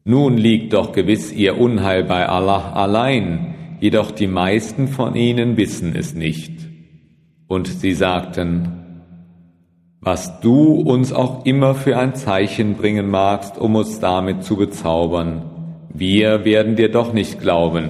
Nun 0.06 0.38
liegt 0.38 0.72
doch 0.74 0.94
gewiss 0.94 1.34
ihr 1.34 1.60
Unheil 1.60 2.06
bei 2.06 2.28
Allah 2.30 2.72
allein, 2.72 3.54
jedoch 3.82 4.12
die 4.12 4.28
meisten 4.28 4.88
von 4.88 5.16
ihnen 5.16 5.58
wissen 5.58 5.94
es 5.96 6.14
nicht. 6.14 6.54
Und 7.48 7.68
sie 7.68 7.94
sagten, 7.94 9.04
was 10.00 10.40
du 10.40 10.76
uns 10.76 11.12
auch 11.12 11.46
immer 11.46 11.76
für 11.76 11.98
ein 11.98 12.16
Zeichen 12.16 12.76
bringen 12.76 13.10
magst, 13.10 13.58
um 13.58 13.76
uns 13.76 14.00
damit 14.00 14.44
zu 14.44 14.56
bezaubern, 14.56 15.51
wir 15.94 16.46
werden 16.46 16.76
dir 16.76 16.90
doch 16.90 17.14
nicht 17.14 17.40
glauben. 17.40 17.90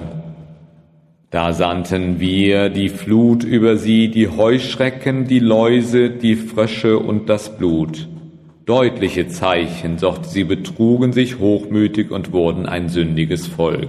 Da 1.30 1.52
sandten 1.52 2.20
wir 2.20 2.68
die 2.68 2.88
Flut 2.88 3.42
über 3.42 3.76
sie, 3.76 4.08
die 4.08 4.28
Heuschrecken, 4.28 5.26
die 5.26 5.38
Läuse, 5.38 6.10
die 6.10 6.36
Frösche 6.36 6.98
und 6.98 7.28
das 7.28 7.56
Blut. 7.56 8.08
Deutliche 8.66 9.28
Zeichen, 9.28 9.96
doch 9.96 10.22
sie 10.24 10.44
betrugen 10.44 11.12
sich 11.12 11.38
hochmütig 11.38 12.10
und 12.10 12.32
wurden 12.32 12.66
ein 12.66 12.88
sündiges 12.88 13.46
Volk. 13.46 13.88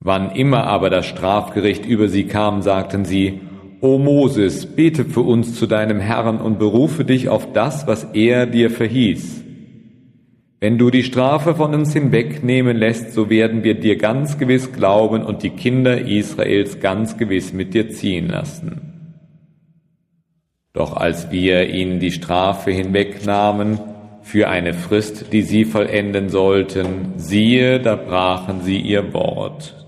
Wann 0.00 0.32
immer 0.32 0.64
aber 0.64 0.90
das 0.90 1.06
Strafgericht 1.06 1.86
über 1.86 2.08
sie 2.08 2.24
kam, 2.24 2.60
sagten 2.60 3.06
sie, 3.06 3.40
O 3.80 3.98
Moses, 3.98 4.66
bete 4.66 5.04
für 5.04 5.22
uns 5.22 5.54
zu 5.54 5.66
deinem 5.66 6.00
Herrn 6.00 6.38
und 6.38 6.58
berufe 6.58 7.04
dich 7.04 7.28
auf 7.28 7.52
das, 7.52 7.86
was 7.86 8.04
er 8.12 8.46
dir 8.46 8.70
verhieß. 8.70 9.43
Wenn 10.64 10.78
du 10.78 10.88
die 10.88 11.02
Strafe 11.02 11.54
von 11.54 11.74
uns 11.74 11.92
hinwegnehmen 11.92 12.74
lässt, 12.74 13.12
so 13.12 13.28
werden 13.28 13.64
wir 13.64 13.74
dir 13.74 13.98
ganz 13.98 14.38
gewiss 14.38 14.72
glauben 14.72 15.22
und 15.22 15.42
die 15.42 15.50
Kinder 15.50 16.00
Israels 16.00 16.80
ganz 16.80 17.18
gewiss 17.18 17.52
mit 17.52 17.74
dir 17.74 17.90
ziehen 17.90 18.28
lassen. 18.28 19.20
Doch 20.72 20.96
als 20.96 21.30
wir 21.30 21.68
ihnen 21.68 22.00
die 22.00 22.12
Strafe 22.12 22.70
hinwegnahmen, 22.70 23.78
für 24.22 24.48
eine 24.48 24.72
Frist, 24.72 25.34
die 25.34 25.42
sie 25.42 25.66
vollenden 25.66 26.30
sollten, 26.30 27.12
siehe, 27.16 27.78
da 27.78 27.94
brachen 27.94 28.62
sie 28.62 28.78
ihr 28.78 29.12
Wort. 29.12 29.83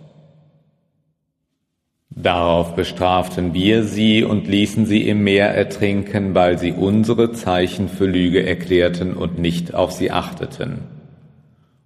Darauf 2.18 2.74
bestraften 2.74 3.52
wir 3.52 3.84
sie 3.84 4.24
und 4.24 4.48
ließen 4.48 4.86
sie 4.86 5.06
im 5.06 5.22
Meer 5.22 5.54
ertrinken, 5.54 6.34
weil 6.34 6.58
sie 6.58 6.72
unsere 6.72 7.32
Zeichen 7.32 7.90
für 7.90 8.06
Lüge 8.06 8.44
erklärten 8.44 9.12
und 9.12 9.38
nicht 9.38 9.74
auf 9.74 9.92
sie 9.92 10.10
achteten. 10.10 10.78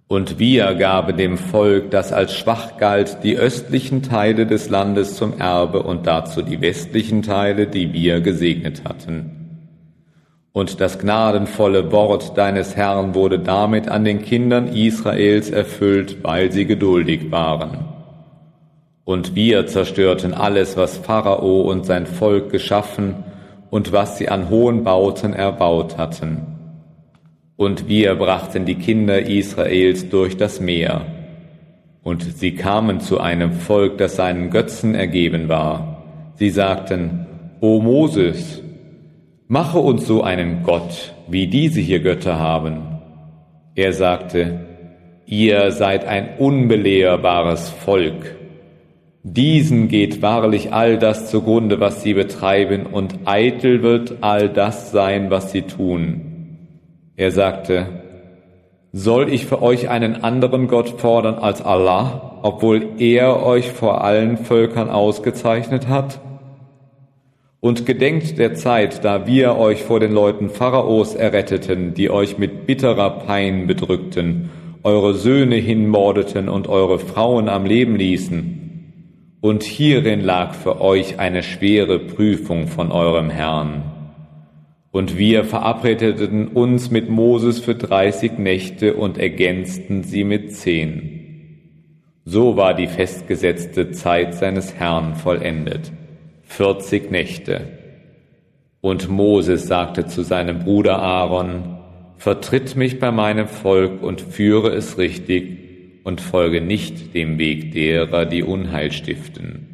Und 0.07 0.39
wir 0.39 0.73
gaben 0.75 1.17
dem 1.17 1.37
Volk, 1.37 1.91
das 1.91 2.13
als 2.13 2.33
schwach 2.33 2.77
galt, 2.77 3.17
die 3.23 3.35
östlichen 3.35 4.03
Teile 4.03 4.45
des 4.45 4.69
Landes 4.69 5.15
zum 5.15 5.37
Erbe 5.37 5.83
und 5.83 6.07
dazu 6.07 6.41
die 6.41 6.61
westlichen 6.61 7.23
Teile, 7.23 7.67
die 7.67 7.91
wir 7.91 8.21
gesegnet 8.21 8.83
hatten. 8.85 9.67
Und 10.53 10.79
das 10.79 10.97
gnadenvolle 10.97 11.91
Wort 11.91 12.37
deines 12.37 12.77
Herrn 12.77 13.15
wurde 13.15 13.39
damit 13.39 13.89
an 13.89 14.05
den 14.05 14.21
Kindern 14.21 14.67
Israels 14.69 15.49
erfüllt, 15.49 16.23
weil 16.23 16.53
sie 16.53 16.65
geduldig 16.65 17.31
waren. 17.31 17.90
Und 19.11 19.35
wir 19.35 19.67
zerstörten 19.67 20.33
alles, 20.33 20.77
was 20.77 20.95
Pharao 20.95 21.63
und 21.63 21.85
sein 21.85 22.05
Volk 22.05 22.49
geschaffen 22.49 23.25
und 23.69 23.91
was 23.91 24.17
sie 24.17 24.29
an 24.29 24.49
hohen 24.49 24.85
Bauten 24.85 25.33
erbaut 25.33 25.97
hatten. 25.97 26.37
Und 27.57 27.89
wir 27.89 28.15
brachten 28.15 28.63
die 28.63 28.75
Kinder 28.75 29.19
Israels 29.19 30.07
durch 30.07 30.37
das 30.37 30.61
Meer. 30.61 31.01
Und 32.03 32.23
sie 32.23 32.55
kamen 32.55 33.01
zu 33.01 33.19
einem 33.19 33.51
Volk, 33.51 33.97
das 33.97 34.15
seinen 34.15 34.49
Götzen 34.49 34.95
ergeben 34.95 35.49
war. 35.49 36.05
Sie 36.35 36.49
sagten, 36.49 37.27
O 37.59 37.81
Moses, 37.81 38.63
mache 39.49 39.79
uns 39.79 40.07
so 40.07 40.23
einen 40.23 40.63
Gott, 40.63 41.13
wie 41.27 41.47
diese 41.47 41.81
hier 41.81 41.99
Götter 41.99 42.39
haben. 42.39 43.01
Er 43.75 43.91
sagte, 43.91 44.61
ihr 45.25 45.73
seid 45.73 46.05
ein 46.05 46.37
unbelehrbares 46.37 47.71
Volk. 47.71 48.37
Diesen 49.23 49.87
geht 49.87 50.23
wahrlich 50.23 50.73
all 50.73 50.97
das 50.97 51.29
zugrunde, 51.29 51.79
was 51.79 52.01
sie 52.01 52.15
betreiben, 52.15 52.87
und 52.87 53.19
eitel 53.25 53.83
wird 53.83 54.17
all 54.21 54.49
das 54.49 54.91
sein, 54.91 55.29
was 55.29 55.51
sie 55.51 55.61
tun. 55.61 56.57
Er 57.15 57.29
sagte, 57.29 57.85
soll 58.91 59.31
ich 59.31 59.45
für 59.45 59.61
euch 59.61 59.89
einen 59.89 60.23
anderen 60.23 60.67
Gott 60.67 60.99
fordern 60.99 61.35
als 61.35 61.61
Allah, 61.61 62.39
obwohl 62.41 62.93
er 62.97 63.45
euch 63.45 63.69
vor 63.71 64.03
allen 64.03 64.37
Völkern 64.37 64.89
ausgezeichnet 64.89 65.87
hat? 65.87 66.19
Und 67.59 67.85
gedenkt 67.85 68.39
der 68.39 68.55
Zeit, 68.55 69.05
da 69.05 69.27
wir 69.27 69.55
euch 69.55 69.83
vor 69.83 69.99
den 69.99 70.13
Leuten 70.13 70.49
Pharaos 70.49 71.13
erretteten, 71.13 71.93
die 71.93 72.09
euch 72.09 72.39
mit 72.39 72.65
bitterer 72.65 73.19
Pein 73.19 73.67
bedrückten, 73.67 74.49
eure 74.81 75.13
Söhne 75.13 75.57
hinmordeten 75.57 76.49
und 76.49 76.67
eure 76.67 76.97
Frauen 76.97 77.49
am 77.49 77.65
Leben 77.65 77.95
ließen. 77.95 78.60
Und 79.41 79.63
hierin 79.63 80.21
lag 80.21 80.53
für 80.53 80.79
euch 80.79 81.19
eine 81.19 81.41
schwere 81.41 81.97
Prüfung 81.99 82.67
von 82.67 82.91
eurem 82.91 83.31
Herrn. 83.31 83.83
Und 84.91 85.17
wir 85.17 85.43
verabredeten 85.45 86.47
uns 86.47 86.91
mit 86.91 87.09
Moses 87.09 87.59
für 87.59 87.73
dreißig 87.73 88.37
Nächte 88.37 88.93
und 88.93 89.17
ergänzten 89.17 90.03
sie 90.03 90.23
mit 90.23 90.53
zehn. 90.53 91.17
So 92.23 92.55
war 92.55 92.75
die 92.75 92.87
festgesetzte 92.87 93.91
Zeit 93.91 94.35
seines 94.35 94.75
Herrn 94.75 95.15
vollendet 95.15 95.91
vierzig 96.43 97.09
Nächte. 97.09 97.61
Und 98.81 99.09
Moses 99.09 99.67
sagte 99.67 100.05
zu 100.05 100.21
seinem 100.21 100.59
Bruder 100.59 100.99
Aaron, 100.99 101.77
Vertritt 102.17 102.75
mich 102.75 102.99
bei 102.99 103.11
meinem 103.11 103.47
Volk 103.47 104.03
und 104.03 104.21
führe 104.21 104.69
es 104.69 104.99
richtig 104.99 105.70
und 106.03 106.21
folge 106.21 106.61
nicht 106.61 107.13
dem 107.13 107.37
Weg 107.37 107.71
derer, 107.71 108.25
die 108.25 108.43
Unheil 108.43 108.91
stiften. 108.91 109.71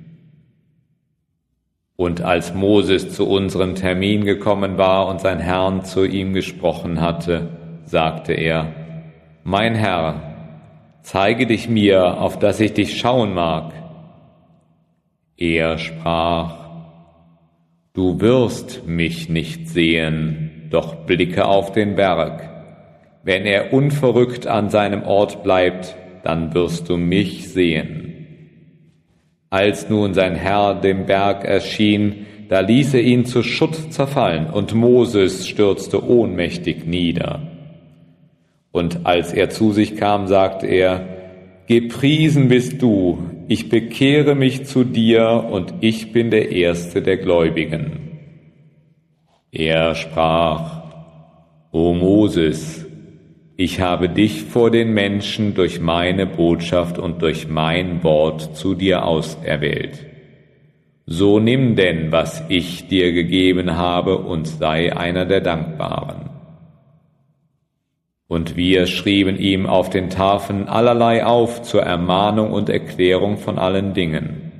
Und 1.95 2.21
als 2.21 2.53
Moses 2.53 3.11
zu 3.13 3.27
unserem 3.27 3.75
Termin 3.75 4.23
gekommen 4.23 4.77
war 4.77 5.07
und 5.07 5.19
sein 5.19 5.39
Herrn 5.39 5.83
zu 5.83 6.05
ihm 6.05 6.33
gesprochen 6.33 7.01
hatte, 7.01 7.49
sagte 7.85 8.33
er, 8.33 8.73
Mein 9.43 9.73
Herr, 9.73 10.21
zeige 11.01 11.47
dich 11.47 11.69
mir, 11.69 12.21
auf 12.21 12.37
dass 12.37 12.59
ich 12.59 12.73
dich 12.73 12.99
schauen 12.99 13.33
mag. 13.33 13.73
Er 15.37 15.77
sprach, 15.79 16.67
Du 17.93 18.21
wirst 18.21 18.85
mich 18.85 19.27
nicht 19.27 19.69
sehen, 19.69 20.67
doch 20.69 20.93
blicke 21.07 21.45
auf 21.45 21.71
den 21.71 21.95
Berg. 21.95 22.47
Wenn 23.23 23.47
er 23.47 23.73
unverrückt 23.73 24.45
an 24.45 24.69
seinem 24.69 25.01
Ort 25.01 25.41
bleibt, 25.41 25.95
dann 26.23 26.53
wirst 26.53 26.89
du 26.89 26.97
mich 26.97 27.49
sehen. 27.49 28.07
Als 29.49 29.89
nun 29.89 30.13
sein 30.13 30.35
Herr 30.35 30.75
dem 30.75 31.05
Berg 31.05 31.45
erschien, 31.45 32.25
da 32.49 32.61
ließ 32.61 32.93
er 32.93 33.01
ihn 33.01 33.25
zu 33.25 33.43
Schutt 33.43 33.93
zerfallen, 33.93 34.47
und 34.47 34.73
Moses 34.73 35.47
stürzte 35.47 36.07
ohnmächtig 36.07 36.85
nieder. 36.85 37.41
Und 38.71 39.05
als 39.05 39.33
er 39.33 39.49
zu 39.49 39.71
sich 39.71 39.95
kam, 39.95 40.27
sagte 40.27 40.67
er, 40.67 41.07
Gepriesen 41.67 42.47
bist 42.47 42.81
du, 42.81 43.19
ich 43.49 43.67
bekehre 43.67 44.35
mich 44.35 44.65
zu 44.65 44.85
dir 44.85 45.45
und 45.51 45.73
ich 45.81 46.13
bin 46.13 46.31
der 46.31 46.51
Erste 46.51 47.01
der 47.01 47.17
Gläubigen. 47.17 48.07
Er 49.51 49.95
sprach, 49.95 50.83
O 51.71 51.93
Moses, 51.93 52.86
ich 53.59 53.81
habe 53.81 54.07
dich 54.07 54.43
vor 54.43 54.69
den 54.69 54.93
Menschen 54.93 55.55
durch 55.55 55.81
meine 55.81 56.27
Botschaft 56.27 56.99
und 56.99 57.23
durch 57.23 57.47
mein 57.47 58.03
Wort 58.03 58.55
zu 58.55 58.75
dir 58.75 59.03
auserwählt. 59.03 60.05
So 61.07 61.39
nimm 61.39 61.75
denn, 61.75 62.11
was 62.11 62.43
ich 62.49 62.87
dir 62.87 63.13
gegeben 63.13 63.75
habe, 63.75 64.19
und 64.19 64.47
sei 64.47 64.95
einer 64.95 65.25
der 65.25 65.41
Dankbaren. 65.41 66.29
Und 68.27 68.55
wir 68.55 68.85
schrieben 68.85 69.39
ihm 69.39 69.65
auf 69.65 69.89
den 69.89 70.11
Tafeln 70.11 70.67
allerlei 70.67 71.25
auf 71.25 71.63
zur 71.63 71.81
Ermahnung 71.81 72.51
und 72.51 72.69
Erklärung 72.69 73.37
von 73.37 73.57
allen 73.57 73.95
Dingen. 73.95 74.51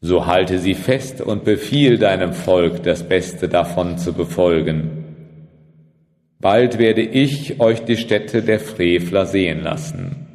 So 0.00 0.26
halte 0.26 0.60
sie 0.60 0.74
fest 0.74 1.20
und 1.20 1.44
befiehl 1.44 1.98
deinem 1.98 2.32
Volk, 2.32 2.84
das 2.84 3.08
Beste 3.08 3.48
davon 3.48 3.98
zu 3.98 4.12
befolgen. 4.12 4.99
Bald 6.40 6.78
werde 6.78 7.02
ich 7.02 7.60
euch 7.60 7.84
die 7.84 7.96
Städte 7.96 8.42
der 8.42 8.60
Frevler 8.60 9.26
sehen 9.26 9.62
lassen. 9.62 10.26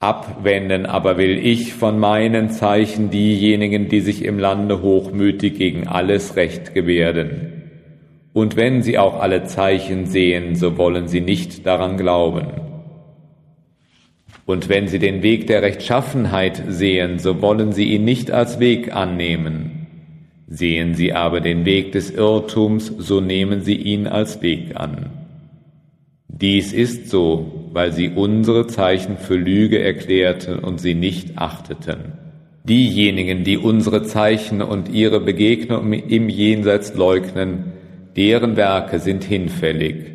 Abwenden 0.00 0.86
aber 0.86 1.18
will 1.18 1.38
ich 1.44 1.74
von 1.74 1.98
meinen 1.98 2.50
Zeichen 2.50 3.10
diejenigen, 3.10 3.88
die 3.88 4.00
sich 4.00 4.24
im 4.24 4.38
Lande 4.38 4.80
hochmütig 4.80 5.58
gegen 5.58 5.88
alles 5.88 6.36
Recht 6.36 6.72
gebärden 6.72 7.58
und 8.38 8.56
wenn 8.56 8.82
sie 8.82 8.98
auch 8.98 9.20
alle 9.20 9.44
Zeichen 9.44 10.06
sehen, 10.06 10.54
so 10.54 10.78
wollen 10.78 11.08
sie 11.08 11.20
nicht 11.20 11.66
daran 11.66 11.96
glauben. 11.96 12.46
Und 14.46 14.68
wenn 14.68 14.86
sie 14.86 15.00
den 15.00 15.22
Weg 15.22 15.48
der 15.48 15.62
Rechtschaffenheit 15.62 16.62
sehen, 16.68 17.18
so 17.18 17.42
wollen 17.42 17.72
sie 17.72 17.92
ihn 17.92 18.04
nicht 18.04 18.30
als 18.30 18.60
Weg 18.60 18.94
annehmen. 18.94 19.77
Sehen 20.50 20.94
sie 20.94 21.12
aber 21.12 21.40
den 21.40 21.66
Weg 21.66 21.92
des 21.92 22.10
Irrtums, 22.10 22.92
so 22.96 23.20
nehmen 23.20 23.60
sie 23.60 23.76
ihn 23.76 24.06
als 24.06 24.40
Weg 24.40 24.76
an. 24.76 25.10
Dies 26.26 26.72
ist 26.72 27.10
so, 27.10 27.68
weil 27.72 27.92
sie 27.92 28.08
unsere 28.10 28.66
Zeichen 28.66 29.18
für 29.18 29.36
Lüge 29.36 29.78
erklärten 29.82 30.60
und 30.60 30.80
sie 30.80 30.94
nicht 30.94 31.36
achteten. 31.36 32.12
Diejenigen, 32.64 33.44
die 33.44 33.58
unsere 33.58 34.04
Zeichen 34.04 34.62
und 34.62 34.88
ihre 34.88 35.20
Begegnung 35.20 35.92
im 35.92 36.28
Jenseits 36.28 36.94
leugnen, 36.94 37.72
deren 38.16 38.56
Werke 38.56 39.00
sind 39.00 39.24
hinfällig. 39.24 40.12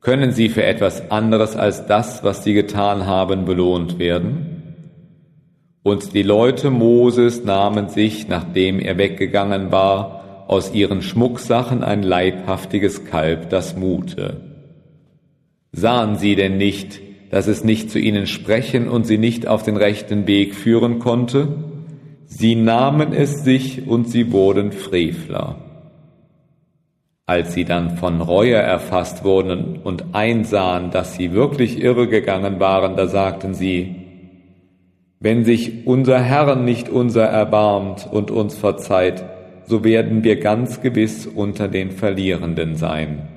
Können 0.00 0.32
sie 0.32 0.48
für 0.48 0.64
etwas 0.64 1.10
anderes 1.12 1.54
als 1.54 1.86
das, 1.86 2.24
was 2.24 2.42
sie 2.42 2.54
getan 2.54 3.06
haben, 3.06 3.44
belohnt 3.44 3.98
werden? 3.98 4.51
Und 5.82 6.14
die 6.14 6.22
Leute 6.22 6.70
Moses 6.70 7.44
nahmen 7.44 7.88
sich, 7.88 8.28
nachdem 8.28 8.78
er 8.78 8.98
weggegangen 8.98 9.72
war, 9.72 10.44
aus 10.46 10.72
ihren 10.74 11.02
Schmucksachen 11.02 11.82
ein 11.82 12.02
leibhaftiges 12.02 13.04
Kalb, 13.04 13.50
das 13.50 13.76
mute. 13.76 14.40
Sahen 15.72 16.16
sie 16.16 16.36
denn 16.36 16.56
nicht, 16.56 17.00
dass 17.30 17.48
es 17.48 17.64
nicht 17.64 17.90
zu 17.90 17.98
ihnen 17.98 18.26
sprechen 18.26 18.88
und 18.88 19.06
sie 19.06 19.18
nicht 19.18 19.48
auf 19.48 19.62
den 19.62 19.76
rechten 19.76 20.26
Weg 20.26 20.54
führen 20.54 20.98
konnte? 20.98 21.48
Sie 22.26 22.54
nahmen 22.54 23.12
es 23.12 23.42
sich 23.42 23.86
und 23.88 24.08
sie 24.08 24.32
wurden 24.32 24.70
Frevler. 24.70 25.56
Als 27.26 27.54
sie 27.54 27.64
dann 27.64 27.96
von 27.96 28.20
Reue 28.20 28.56
erfasst 28.56 29.24
wurden 29.24 29.78
und 29.82 30.14
einsahen, 30.14 30.90
dass 30.90 31.14
sie 31.14 31.32
wirklich 31.32 31.80
irregegangen 31.80 32.60
waren, 32.60 32.96
da 32.96 33.06
sagten 33.06 33.54
sie, 33.54 34.01
wenn 35.22 35.44
sich 35.44 35.86
unser 35.86 36.20
Herr 36.20 36.56
nicht 36.56 36.88
unser 36.88 37.24
erbarmt 37.24 38.08
und 38.10 38.32
uns 38.32 38.56
verzeiht, 38.56 39.22
so 39.64 39.84
werden 39.84 40.24
wir 40.24 40.40
ganz 40.40 40.80
gewiss 40.80 41.28
unter 41.28 41.68
den 41.68 41.92
Verlierenden 41.92 42.74
sein. 42.74 43.28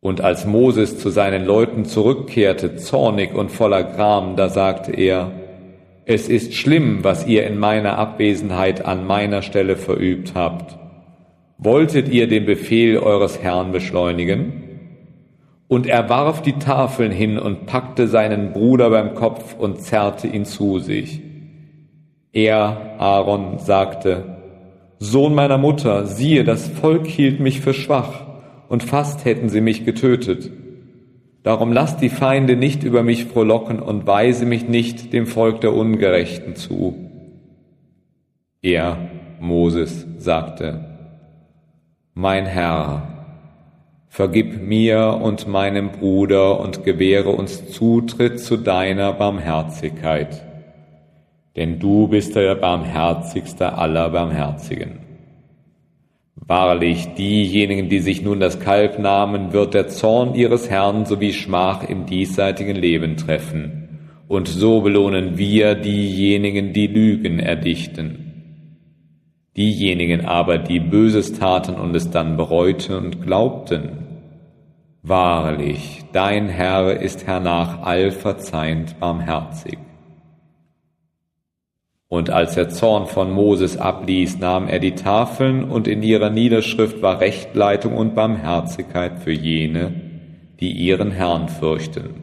Und 0.00 0.22
als 0.22 0.46
Moses 0.46 0.98
zu 0.98 1.10
seinen 1.10 1.44
Leuten 1.44 1.84
zurückkehrte, 1.84 2.76
zornig 2.76 3.34
und 3.34 3.52
voller 3.52 3.84
Gram, 3.84 4.34
da 4.36 4.48
sagte 4.48 4.92
er, 4.92 5.32
es 6.06 6.28
ist 6.28 6.54
schlimm, 6.54 7.04
was 7.04 7.26
ihr 7.26 7.46
in 7.46 7.58
meiner 7.58 7.98
Abwesenheit 7.98 8.84
an 8.84 9.06
meiner 9.06 9.42
Stelle 9.42 9.76
verübt 9.76 10.32
habt. 10.34 10.78
Wolltet 11.58 12.08
ihr 12.08 12.28
den 12.28 12.46
Befehl 12.46 12.98
eures 12.98 13.42
Herrn 13.42 13.72
beschleunigen? 13.72 14.63
Und 15.66 15.86
er 15.86 16.08
warf 16.08 16.42
die 16.42 16.54
Tafeln 16.54 17.10
hin 17.10 17.38
und 17.38 17.66
packte 17.66 18.06
seinen 18.06 18.52
Bruder 18.52 18.90
beim 18.90 19.14
Kopf 19.14 19.56
und 19.58 19.80
zerrte 19.80 20.26
ihn 20.26 20.44
zu 20.44 20.78
sich. 20.78 21.20
Er, 22.32 22.96
Aaron, 22.98 23.58
sagte, 23.58 24.34
Sohn 24.98 25.34
meiner 25.34 25.58
Mutter, 25.58 26.06
siehe, 26.06 26.44
das 26.44 26.68
Volk 26.68 27.06
hielt 27.06 27.40
mich 27.40 27.60
für 27.60 27.74
schwach, 27.74 28.22
und 28.68 28.82
fast 28.82 29.24
hätten 29.24 29.48
sie 29.48 29.60
mich 29.60 29.84
getötet. 29.84 30.50
Darum 31.42 31.72
lass 31.72 31.98
die 31.98 32.08
Feinde 32.08 32.56
nicht 32.56 32.84
über 32.84 33.02
mich 33.02 33.26
frohlocken 33.26 33.78
und 33.78 34.06
weise 34.06 34.46
mich 34.46 34.66
nicht 34.66 35.12
dem 35.12 35.26
Volk 35.26 35.60
der 35.60 35.74
Ungerechten 35.74 36.56
zu. 36.56 36.94
Er, 38.62 38.96
Moses, 39.40 40.06
sagte, 40.16 40.86
mein 42.14 42.46
Herr, 42.46 43.13
Vergib 44.14 44.62
mir 44.62 45.18
und 45.20 45.48
meinem 45.48 45.90
Bruder 45.90 46.60
und 46.60 46.84
gewähre 46.84 47.30
uns 47.30 47.72
Zutritt 47.72 48.38
zu 48.38 48.56
deiner 48.56 49.12
Barmherzigkeit. 49.12 50.40
Denn 51.56 51.80
du 51.80 52.06
bist 52.06 52.36
der 52.36 52.54
barmherzigste 52.54 53.76
aller 53.76 54.10
Barmherzigen. 54.10 55.00
Wahrlich, 56.36 57.08
diejenigen, 57.14 57.88
die 57.88 57.98
sich 57.98 58.22
nun 58.22 58.38
das 58.38 58.60
Kalb 58.60 59.00
nahmen, 59.00 59.52
wird 59.52 59.74
der 59.74 59.88
Zorn 59.88 60.36
ihres 60.36 60.70
Herrn 60.70 61.06
sowie 61.06 61.32
Schmach 61.32 61.82
im 61.82 62.06
diesseitigen 62.06 62.76
Leben 62.76 63.16
treffen. 63.16 64.12
Und 64.28 64.46
so 64.46 64.82
belohnen 64.82 65.38
wir 65.38 65.74
diejenigen, 65.74 66.72
die 66.72 66.86
Lügen 66.86 67.40
erdichten. 67.40 68.20
Diejenigen 69.56 70.24
aber, 70.24 70.58
die 70.58 70.78
Böses 70.78 71.32
taten 71.32 71.74
und 71.74 71.96
es 71.96 72.10
dann 72.10 72.36
bereuten 72.36 72.94
und 72.94 73.20
glaubten, 73.20 74.03
Wahrlich, 75.06 76.02
dein 76.14 76.48
Herr 76.48 76.98
ist 76.98 77.26
hernach 77.26 77.82
allverzeihend 77.82 78.98
barmherzig. 79.00 79.76
Und 82.08 82.30
als 82.30 82.54
der 82.54 82.70
Zorn 82.70 83.04
von 83.06 83.30
Moses 83.30 83.76
abließ, 83.76 84.38
nahm 84.38 84.66
er 84.66 84.78
die 84.78 84.94
Tafeln 84.94 85.64
und 85.64 85.88
in 85.88 86.02
ihrer 86.02 86.30
Niederschrift 86.30 87.02
war 87.02 87.20
Rechtleitung 87.20 87.98
und 87.98 88.14
Barmherzigkeit 88.14 89.18
für 89.18 89.32
jene, 89.32 89.92
die 90.60 90.72
ihren 90.72 91.10
Herrn 91.10 91.50
fürchten. 91.50 92.22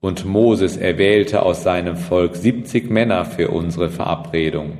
Und 0.00 0.24
Moses 0.24 0.78
erwählte 0.78 1.42
aus 1.42 1.62
seinem 1.62 1.96
Volk 1.96 2.34
siebzig 2.34 2.88
Männer 2.88 3.26
für 3.26 3.50
unsere 3.50 3.90
Verabredung. 3.90 4.78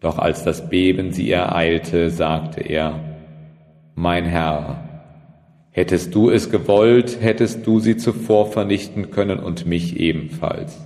Doch 0.00 0.18
als 0.18 0.42
das 0.42 0.68
Beben 0.68 1.12
sie 1.12 1.30
ereilte, 1.30 2.10
sagte 2.10 2.62
er, 2.62 2.98
Mein 3.94 4.24
Herr, 4.24 4.87
Hättest 5.78 6.12
du 6.12 6.28
es 6.28 6.50
gewollt, 6.50 7.18
hättest 7.20 7.64
du 7.64 7.78
sie 7.78 7.96
zuvor 7.96 8.50
vernichten 8.50 9.12
können 9.12 9.38
und 9.38 9.64
mich 9.64 10.00
ebenfalls. 10.00 10.76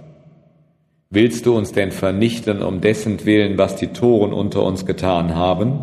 Willst 1.09 1.47
du 1.47 1.57
uns 1.57 1.73
denn 1.73 1.93
vernichten 1.93 2.61
um 2.61 2.83
dessen 2.83 3.25
Willen, 3.25 3.57
was 3.57 3.77
die 3.77 3.87
Toren 3.87 4.35
unter 4.35 4.63
uns 4.63 4.85
getan 4.85 5.35
haben? 5.35 5.79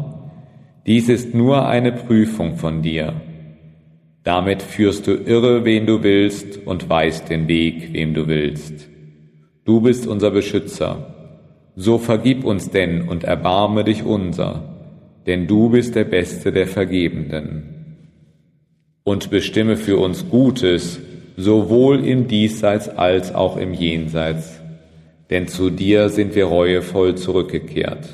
Dies 0.85 1.09
ist 1.09 1.33
nur 1.33 1.67
eine 1.67 1.91
Prüfung 1.91 2.57
von 2.57 2.83
dir. 2.83 3.13
Damit 4.23 4.61
führst 4.61 5.07
du 5.07 5.13
irre, 5.13 5.65
wen 5.65 5.87
du 5.87 6.03
willst, 6.03 6.67
und 6.67 6.87
weißt 6.87 7.31
den 7.31 7.47
Weg, 7.47 7.91
wem 7.93 8.13
du 8.13 8.27
willst. 8.27 8.89
Du 9.65 9.81
bist 9.81 10.05
unser 10.05 10.29
Beschützer. 10.29 11.15
So 11.75 11.97
vergib 11.97 12.45
uns 12.45 12.69
denn 12.69 13.09
und 13.09 13.23
erbarme 13.23 13.83
dich 13.83 14.03
unser, 14.03 14.75
denn 15.25 15.47
du 15.47 15.71
bist 15.71 15.95
der 15.95 16.03
Beste 16.03 16.51
der 16.51 16.67
Vergebenden 16.67 17.78
und 19.09 19.31
bestimme 19.31 19.75
für 19.75 19.97
uns 19.97 20.29
Gutes, 20.29 20.99
sowohl 21.35 22.05
im 22.05 22.27
Diesseits 22.27 22.89
als 22.89 23.33
auch 23.33 23.57
im 23.57 23.73
Jenseits, 23.73 24.61
denn 25.31 25.47
zu 25.47 25.71
dir 25.71 26.09
sind 26.09 26.35
wir 26.35 26.45
reuevoll 26.45 27.15
zurückgekehrt. 27.15 28.07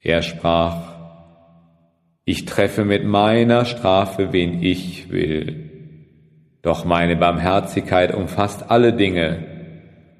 Er 0.00 0.22
sprach, 0.22 0.94
ich 2.24 2.44
treffe 2.44 2.84
mit 2.84 3.04
meiner 3.04 3.64
Strafe, 3.64 4.32
wen 4.32 4.62
ich 4.62 5.10
will. 5.10 5.68
Doch 6.62 6.84
meine 6.84 7.16
Barmherzigkeit 7.16 8.14
umfasst 8.14 8.70
alle 8.70 8.92
Dinge, 8.92 9.46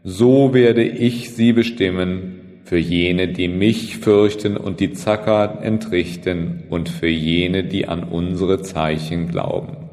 so 0.02 0.54
werde 0.54 0.82
ich 0.82 1.30
sie 1.36 1.52
bestimmen 1.52 2.39
für 2.70 2.78
jene, 2.78 3.26
die 3.26 3.48
mich 3.48 3.98
fürchten 3.98 4.56
und 4.56 4.78
die 4.78 4.92
Zacker 4.92 5.58
entrichten 5.60 6.62
und 6.70 6.88
für 6.88 7.08
jene, 7.08 7.64
die 7.64 7.88
an 7.88 8.04
unsere 8.04 8.62
Zeichen 8.62 9.26
glauben. 9.26 9.88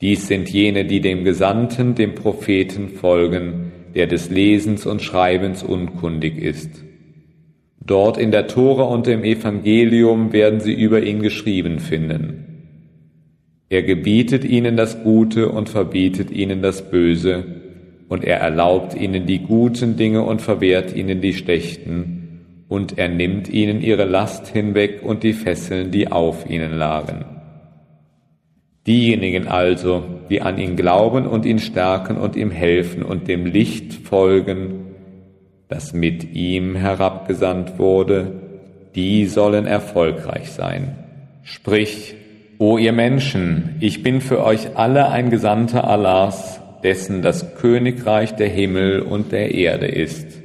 Dies 0.00 0.28
sind 0.28 0.48
jene, 0.48 0.84
die 0.84 1.00
dem 1.00 1.24
Gesandten, 1.24 1.96
dem 1.96 2.14
Propheten 2.14 2.90
folgen, 2.90 3.72
der 3.96 4.06
des 4.06 4.30
Lesens 4.30 4.86
und 4.86 5.02
Schreibens 5.02 5.64
unkundig 5.64 6.38
ist. 6.38 6.84
Dort 7.84 8.16
in 8.16 8.30
der 8.30 8.46
Tora 8.46 8.84
und 8.84 9.08
im 9.08 9.24
Evangelium 9.24 10.32
werden 10.32 10.60
sie 10.60 10.74
über 10.74 11.02
ihn 11.02 11.22
geschrieben 11.22 11.80
finden. 11.80 12.44
Er 13.68 13.82
gebietet 13.82 14.44
ihnen 14.44 14.76
das 14.76 15.02
Gute 15.02 15.48
und 15.48 15.68
verbietet 15.68 16.30
ihnen 16.30 16.62
das 16.62 16.88
Böse, 16.88 17.65
und 18.08 18.24
er 18.24 18.38
erlaubt 18.38 18.94
ihnen 18.94 19.26
die 19.26 19.40
guten 19.40 19.96
Dinge 19.96 20.22
und 20.22 20.42
verwehrt 20.42 20.94
ihnen 20.94 21.20
die 21.20 21.34
schlechten, 21.34 22.16
und 22.68 22.98
er 22.98 23.08
nimmt 23.08 23.48
ihnen 23.48 23.80
ihre 23.80 24.04
Last 24.04 24.48
hinweg 24.48 25.00
und 25.04 25.22
die 25.22 25.34
Fesseln, 25.34 25.92
die 25.92 26.10
auf 26.10 26.50
ihnen 26.50 26.72
lagen. 26.72 27.24
Diejenigen 28.86 29.48
also, 29.48 30.02
die 30.30 30.42
an 30.42 30.58
ihn 30.58 30.76
glauben 30.76 31.26
und 31.26 31.44
ihn 31.44 31.58
stärken 31.58 32.16
und 32.16 32.36
ihm 32.36 32.50
helfen 32.50 33.02
und 33.02 33.28
dem 33.28 33.46
Licht 33.46 33.92
folgen, 33.92 34.86
das 35.68 35.92
mit 35.92 36.34
ihm 36.34 36.76
herabgesandt 36.76 37.78
wurde, 37.78 38.32
die 38.94 39.26
sollen 39.26 39.66
erfolgreich 39.66 40.50
sein. 40.52 40.96
Sprich, 41.42 42.14
O 42.58 42.78
ihr 42.78 42.92
Menschen, 42.92 43.76
ich 43.80 44.02
bin 44.02 44.20
für 44.20 44.42
euch 44.42 44.76
alle 44.76 45.10
ein 45.10 45.30
Gesandter 45.30 45.88
Allahs, 45.88 46.60
dessen 46.82 47.22
das 47.22 47.54
Königreich 47.56 48.34
der 48.36 48.48
Himmel 48.48 49.00
und 49.00 49.32
der 49.32 49.54
Erde 49.54 49.86
ist. 49.86 50.42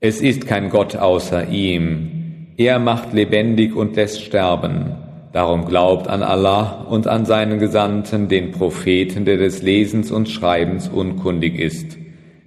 Es 0.00 0.20
ist 0.20 0.46
kein 0.46 0.70
Gott 0.70 0.96
außer 0.96 1.48
ihm. 1.48 2.48
Er 2.56 2.78
macht 2.78 3.12
lebendig 3.12 3.74
und 3.74 3.96
lässt 3.96 4.22
sterben. 4.22 4.96
Darum 5.32 5.64
glaubt 5.64 6.06
an 6.06 6.22
Allah 6.22 6.86
und 6.88 7.08
an 7.08 7.24
seinen 7.24 7.58
Gesandten, 7.58 8.28
den 8.28 8.52
Propheten, 8.52 9.24
der 9.24 9.36
des 9.36 9.62
Lesens 9.62 10.12
und 10.12 10.28
Schreibens 10.28 10.88
unkundig 10.88 11.58
ist, 11.58 11.98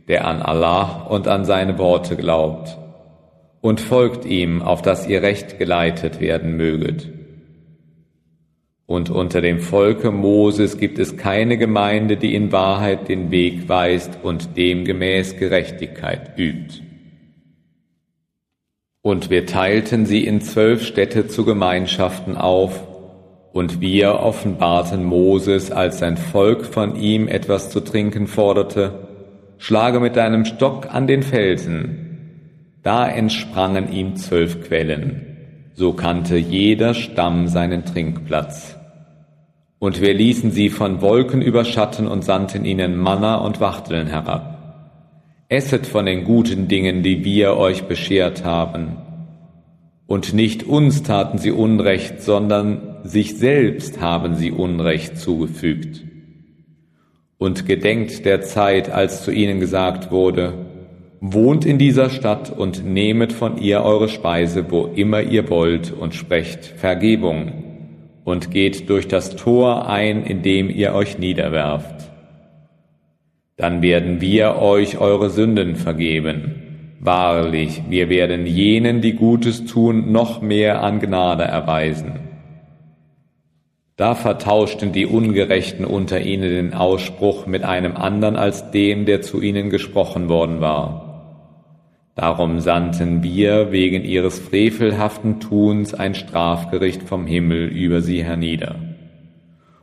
der 0.07 0.25
an 0.25 0.41
Allah 0.41 1.07
und 1.09 1.27
an 1.27 1.43
seine 1.43 1.77
Worte 1.77 2.15
glaubt. 2.15 2.77
Und 3.59 3.81
folgt 3.81 4.23
ihm, 4.25 4.61
auf 4.61 4.81
dass 4.81 5.07
ihr 5.07 5.21
recht 5.21 5.59
geleitet 5.59 6.21
werden 6.21 6.55
möget. 6.55 7.09
Und 8.87 9.09
unter 9.09 9.41
dem 9.41 9.59
Volke 9.59 10.11
Moses 10.11 10.77
gibt 10.77 10.97
es 10.97 11.17
keine 11.17 11.57
Gemeinde, 11.57 12.15
die 12.15 12.33
in 12.33 12.53
Wahrheit 12.53 13.09
den 13.09 13.31
Weg 13.31 13.67
weist 13.67 14.19
und 14.23 14.55
demgemäß 14.55 15.35
Gerechtigkeit 15.35 16.37
übt. 16.37 16.81
Und 19.01 19.29
wir 19.29 19.45
teilten 19.45 20.05
sie 20.05 20.25
in 20.25 20.39
zwölf 20.39 20.85
Städte 20.85 21.27
zu 21.27 21.43
Gemeinschaften 21.43 22.37
auf, 22.37 22.87
und 23.51 23.81
wir 23.81 24.19
offenbarten 24.19 25.03
Moses, 25.03 25.71
als 25.71 25.99
sein 25.99 26.15
Volk 26.15 26.65
von 26.65 26.95
ihm 26.95 27.27
etwas 27.27 27.69
zu 27.69 27.81
trinken 27.81 28.27
forderte, 28.27 29.07
schlage 29.57 29.99
mit 29.99 30.15
deinem 30.15 30.45
Stock 30.45 30.93
an 30.93 31.07
den 31.07 31.23
Felsen. 31.23 32.77
Da 32.83 33.07
entsprangen 33.09 33.91
ihm 33.91 34.15
zwölf 34.15 34.63
Quellen, 34.63 35.37
so 35.73 35.93
kannte 35.93 36.37
jeder 36.37 36.93
Stamm 36.93 37.47
seinen 37.47 37.83
Trinkplatz. 37.83 38.76
Und 39.79 40.01
wir 40.01 40.13
ließen 40.13 40.51
sie 40.51 40.69
von 40.69 41.01
Wolken 41.01 41.41
überschatten 41.41 42.07
und 42.07 42.23
sandten 42.23 42.65
ihnen 42.65 42.97
Manna 42.97 43.35
und 43.35 43.59
Wachteln 43.59 44.07
herab. 44.07 44.57
Esset 45.49 45.85
von 45.85 46.05
den 46.05 46.23
guten 46.23 46.67
Dingen, 46.67 47.03
die 47.03 47.23
wir 47.23 47.55
euch 47.57 47.83
beschert 47.83 48.43
haben. 48.43 48.97
Und 50.07 50.33
nicht 50.33 50.63
uns 50.63 51.03
taten 51.03 51.37
sie 51.37 51.51
Unrecht, 51.51 52.21
sondern 52.21 52.97
sich 53.03 53.37
selbst 53.37 54.01
haben 54.01 54.35
sie 54.35 54.51
Unrecht 54.51 55.19
zugefügt. 55.19 56.03
Und 57.37 57.67
gedenkt 57.67 58.25
der 58.25 58.41
Zeit, 58.41 58.89
als 58.89 59.23
zu 59.23 59.31
ihnen 59.31 59.59
gesagt 59.59 60.11
wurde, 60.11 60.53
wohnt 61.21 61.65
in 61.65 61.77
dieser 61.77 62.09
Stadt 62.09 62.49
und 62.49 62.83
nehmet 62.83 63.31
von 63.31 63.57
ihr 63.57 63.83
eure 63.83 64.09
Speise, 64.09 64.65
wo 64.69 64.85
immer 64.85 65.21
ihr 65.21 65.49
wollt, 65.49 65.91
und 65.91 66.15
sprecht 66.15 66.65
Vergebung 66.65 67.66
und 68.27 68.51
geht 68.51 68.89
durch 68.89 69.07
das 69.07 69.37
Tor 69.37 69.87
ein, 69.87 70.25
in 70.25 70.41
dem 70.41 70.69
ihr 70.69 70.93
euch 70.93 71.17
niederwerft. 71.17 72.11
Dann 73.55 73.81
werden 73.81 74.19
wir 74.19 74.57
euch 74.57 74.99
eure 74.99 75.29
Sünden 75.29 75.77
vergeben. 75.77 76.97
Wahrlich, 76.99 77.83
wir 77.87 78.09
werden 78.09 78.45
jenen, 78.45 78.99
die 78.99 79.13
Gutes 79.13 79.63
tun, 79.63 80.11
noch 80.11 80.41
mehr 80.41 80.83
an 80.83 80.99
Gnade 80.99 81.45
erweisen. 81.45 82.19
Da 83.95 84.13
vertauschten 84.13 84.91
die 84.91 85.05
Ungerechten 85.05 85.85
unter 85.85 86.19
ihnen 86.19 86.49
den 86.49 86.73
Ausspruch 86.73 87.45
mit 87.45 87.63
einem 87.63 87.95
anderen 87.95 88.35
als 88.35 88.71
dem, 88.71 89.05
der 89.05 89.21
zu 89.21 89.41
ihnen 89.41 89.69
gesprochen 89.69 90.27
worden 90.27 90.59
war. 90.59 91.06
Darum 92.17 92.61
sandten 92.61 93.21
wir 93.21 93.71
wegen 93.71 94.03
ihres 94.03 94.39
frevelhaften 94.39 95.39
Tuns 95.39 95.93
ein 95.93 96.15
Strafgericht 96.15 97.03
vom 97.03 97.27
Himmel 97.27 97.67
über 97.67 98.01
sie 98.01 98.23
hernieder. 98.23 98.75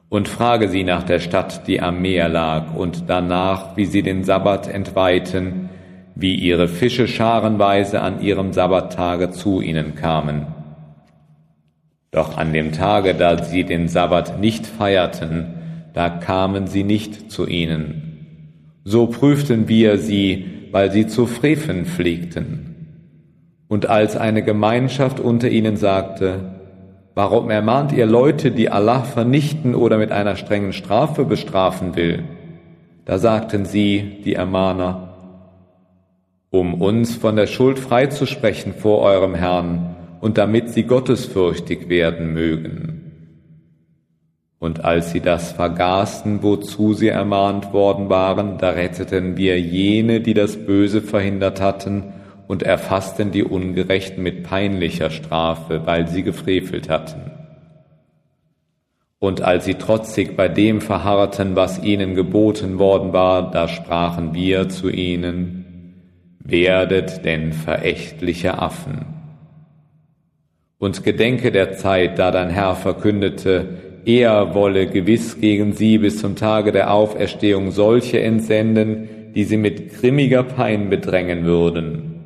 Und 0.09 0.26
frage 0.26 0.68
sie 0.68 0.82
nach 0.82 1.05
der 1.05 1.20
Stadt, 1.20 1.68
die 1.68 1.80
am 1.80 2.03
Meer 2.03 2.28
lag, 2.28 2.74
und 2.74 3.05
danach, 3.09 3.76
wie 3.76 3.85
sie 3.85 4.03
den 4.03 4.24
Sabbat 4.24 4.66
entweihten, 4.66 5.68
wie 6.16 6.35
ihre 6.35 6.66
Fische 6.66 7.07
scharenweise 7.07 8.01
an 8.01 8.20
ihrem 8.20 8.53
Sabbattage 8.53 9.30
zu 9.30 9.61
ihnen 9.61 9.95
kamen. 9.95 10.47
Doch 12.11 12.37
an 12.37 12.53
dem 12.53 12.72
Tage, 12.72 13.14
da 13.14 13.45
sie 13.45 13.62
den 13.62 13.87
Sabbat 13.87 14.41
nicht 14.41 14.66
feierten, 14.66 15.55
da 15.93 16.11
kamen 16.11 16.66
sie 16.66 16.82
nicht 16.82 17.30
zu 17.30 17.47
ihnen. 17.47 18.05
So 18.82 19.07
prüften 19.07 19.68
wir 19.68 19.99
sie, 19.99 20.53
weil 20.74 20.90
sie 20.90 21.06
zu 21.06 21.26
freven 21.26 21.84
pflegten. 21.84 22.74
Und 23.68 23.88
als 23.88 24.16
eine 24.16 24.42
Gemeinschaft 24.42 25.20
unter 25.20 25.48
ihnen 25.48 25.76
sagte, 25.76 26.40
Warum 27.14 27.48
ermahnt 27.48 27.92
ihr 27.92 28.06
Leute, 28.06 28.50
die 28.50 28.70
Allah 28.70 29.02
vernichten 29.02 29.76
oder 29.76 29.98
mit 29.98 30.10
einer 30.10 30.34
strengen 30.34 30.72
Strafe 30.72 31.26
bestrafen 31.26 31.94
will? 31.94 32.24
Da 33.04 33.18
sagten 33.18 33.66
sie, 33.66 34.20
die 34.24 34.34
Ermahner, 34.34 35.14
um 36.50 36.74
uns 36.74 37.14
von 37.14 37.36
der 37.36 37.46
Schuld 37.46 37.78
freizusprechen 37.78 38.74
vor 38.74 38.98
eurem 39.02 39.36
Herrn, 39.36 39.94
und 40.20 40.38
damit 40.38 40.70
sie 40.70 40.82
gottesfürchtig 40.82 41.88
werden 41.88 42.32
mögen. 42.32 43.03
Und 44.64 44.82
als 44.82 45.12
sie 45.12 45.20
das 45.20 45.52
vergaßen, 45.52 46.42
wozu 46.42 46.94
sie 46.94 47.08
ermahnt 47.08 47.74
worden 47.74 48.08
waren, 48.08 48.56
da 48.56 48.70
retteten 48.70 49.36
wir 49.36 49.60
jene, 49.60 50.22
die 50.22 50.32
das 50.32 50.56
Böse 50.56 51.02
verhindert 51.02 51.60
hatten, 51.60 52.14
und 52.46 52.62
erfassten 52.62 53.30
die 53.30 53.44
Ungerechten 53.44 54.22
mit 54.22 54.42
peinlicher 54.42 55.10
Strafe, 55.10 55.82
weil 55.84 56.08
sie 56.08 56.22
gefrevelt 56.22 56.88
hatten. 56.88 57.30
Und 59.18 59.42
als 59.42 59.66
sie 59.66 59.74
trotzig 59.74 60.34
bei 60.34 60.48
dem 60.48 60.80
verharrten, 60.80 61.56
was 61.56 61.82
ihnen 61.82 62.14
geboten 62.14 62.78
worden 62.78 63.12
war, 63.12 63.50
da 63.50 63.68
sprachen 63.68 64.32
wir 64.32 64.70
zu 64.70 64.88
ihnen, 64.88 65.98
werdet 66.38 67.26
denn 67.26 67.52
verächtliche 67.52 68.56
Affen 68.58 69.14
und 70.84 71.02
gedenke 71.02 71.50
der 71.50 71.72
Zeit, 71.72 72.18
da 72.18 72.30
dein 72.30 72.50
Herr 72.50 72.74
verkündete, 72.74 73.68
er 74.07 74.55
wolle 74.55 74.86
gewiss 74.86 75.40
gegen 75.40 75.72
sie 75.72 75.98
bis 75.98 76.18
zum 76.18 76.36
Tage 76.36 76.72
der 76.72 76.92
Auferstehung 76.92 77.70
solche 77.70 78.20
entsenden, 78.20 79.09
die 79.34 79.44
sie 79.44 79.57
mit 79.57 79.94
grimmiger 79.94 80.42
Pein 80.42 80.90
bedrängen 80.90 81.44
würden. 81.44 82.24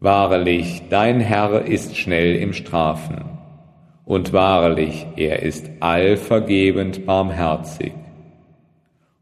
Wahrlich, 0.00 0.82
dein 0.90 1.20
Herr 1.20 1.64
ist 1.64 1.96
schnell 1.96 2.36
im 2.36 2.52
Strafen, 2.52 3.24
und 4.04 4.32
wahrlich, 4.32 5.06
er 5.16 5.42
ist 5.42 5.70
allvergebend 5.80 7.04
barmherzig. 7.04 7.92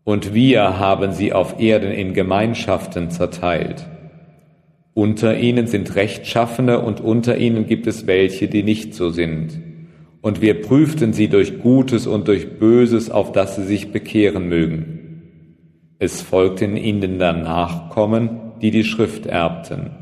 Und 0.05 0.35
wir 0.35 0.79
haben 0.79 1.13
sie 1.13 1.33
auf 1.33 1.59
Erden 1.59 1.91
in 1.91 2.15
Gemeinschaften 2.15 3.11
zerteilt 3.11 3.87
unter 4.97 5.37
ihnen 5.37 5.67
sind 5.67 5.95
Rechtschaffene 5.95 6.81
und 6.81 7.03
unter 7.03 7.37
ihnen 7.37 7.67
gibt 7.67 7.87
es 7.87 8.07
welche, 8.07 8.49
die 8.49 8.63
nicht 8.63 8.95
so 8.95 9.11
sind. 9.11 9.61
Und 10.27 10.41
wir 10.41 10.61
prüften 10.61 11.13
sie 11.13 11.29
durch 11.29 11.61
Gutes 11.61 12.09
und 12.09 12.27
durch 12.27 12.59
Böses, 12.59 13.13
auf 13.13 13.31
dass 13.31 13.55
sie 13.55 13.63
sich 13.63 13.93
bekehren 13.93 14.49
mögen. 14.49 15.23
Es 16.01 16.21
folgten 16.21 16.77
ihnen 16.77 17.21
dann 17.21 17.45
Nachkommen, 17.45 18.41
die 18.61 18.73
die 18.73 18.83
Schrift 18.83 19.27
erbten. 19.27 19.93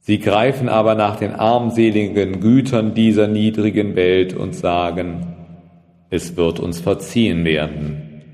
Sie 0.00 0.18
greifen 0.18 0.68
aber 0.68 0.96
nach 0.96 1.14
den 1.14 1.34
armseligen 1.34 2.40
Gütern 2.40 2.94
dieser 2.94 3.28
niedrigen 3.28 3.94
Welt 3.94 4.34
und 4.34 4.56
sagen, 4.56 5.36
es 6.10 6.36
wird 6.36 6.58
uns 6.58 6.80
verziehen 6.80 7.44
werden. 7.44 8.24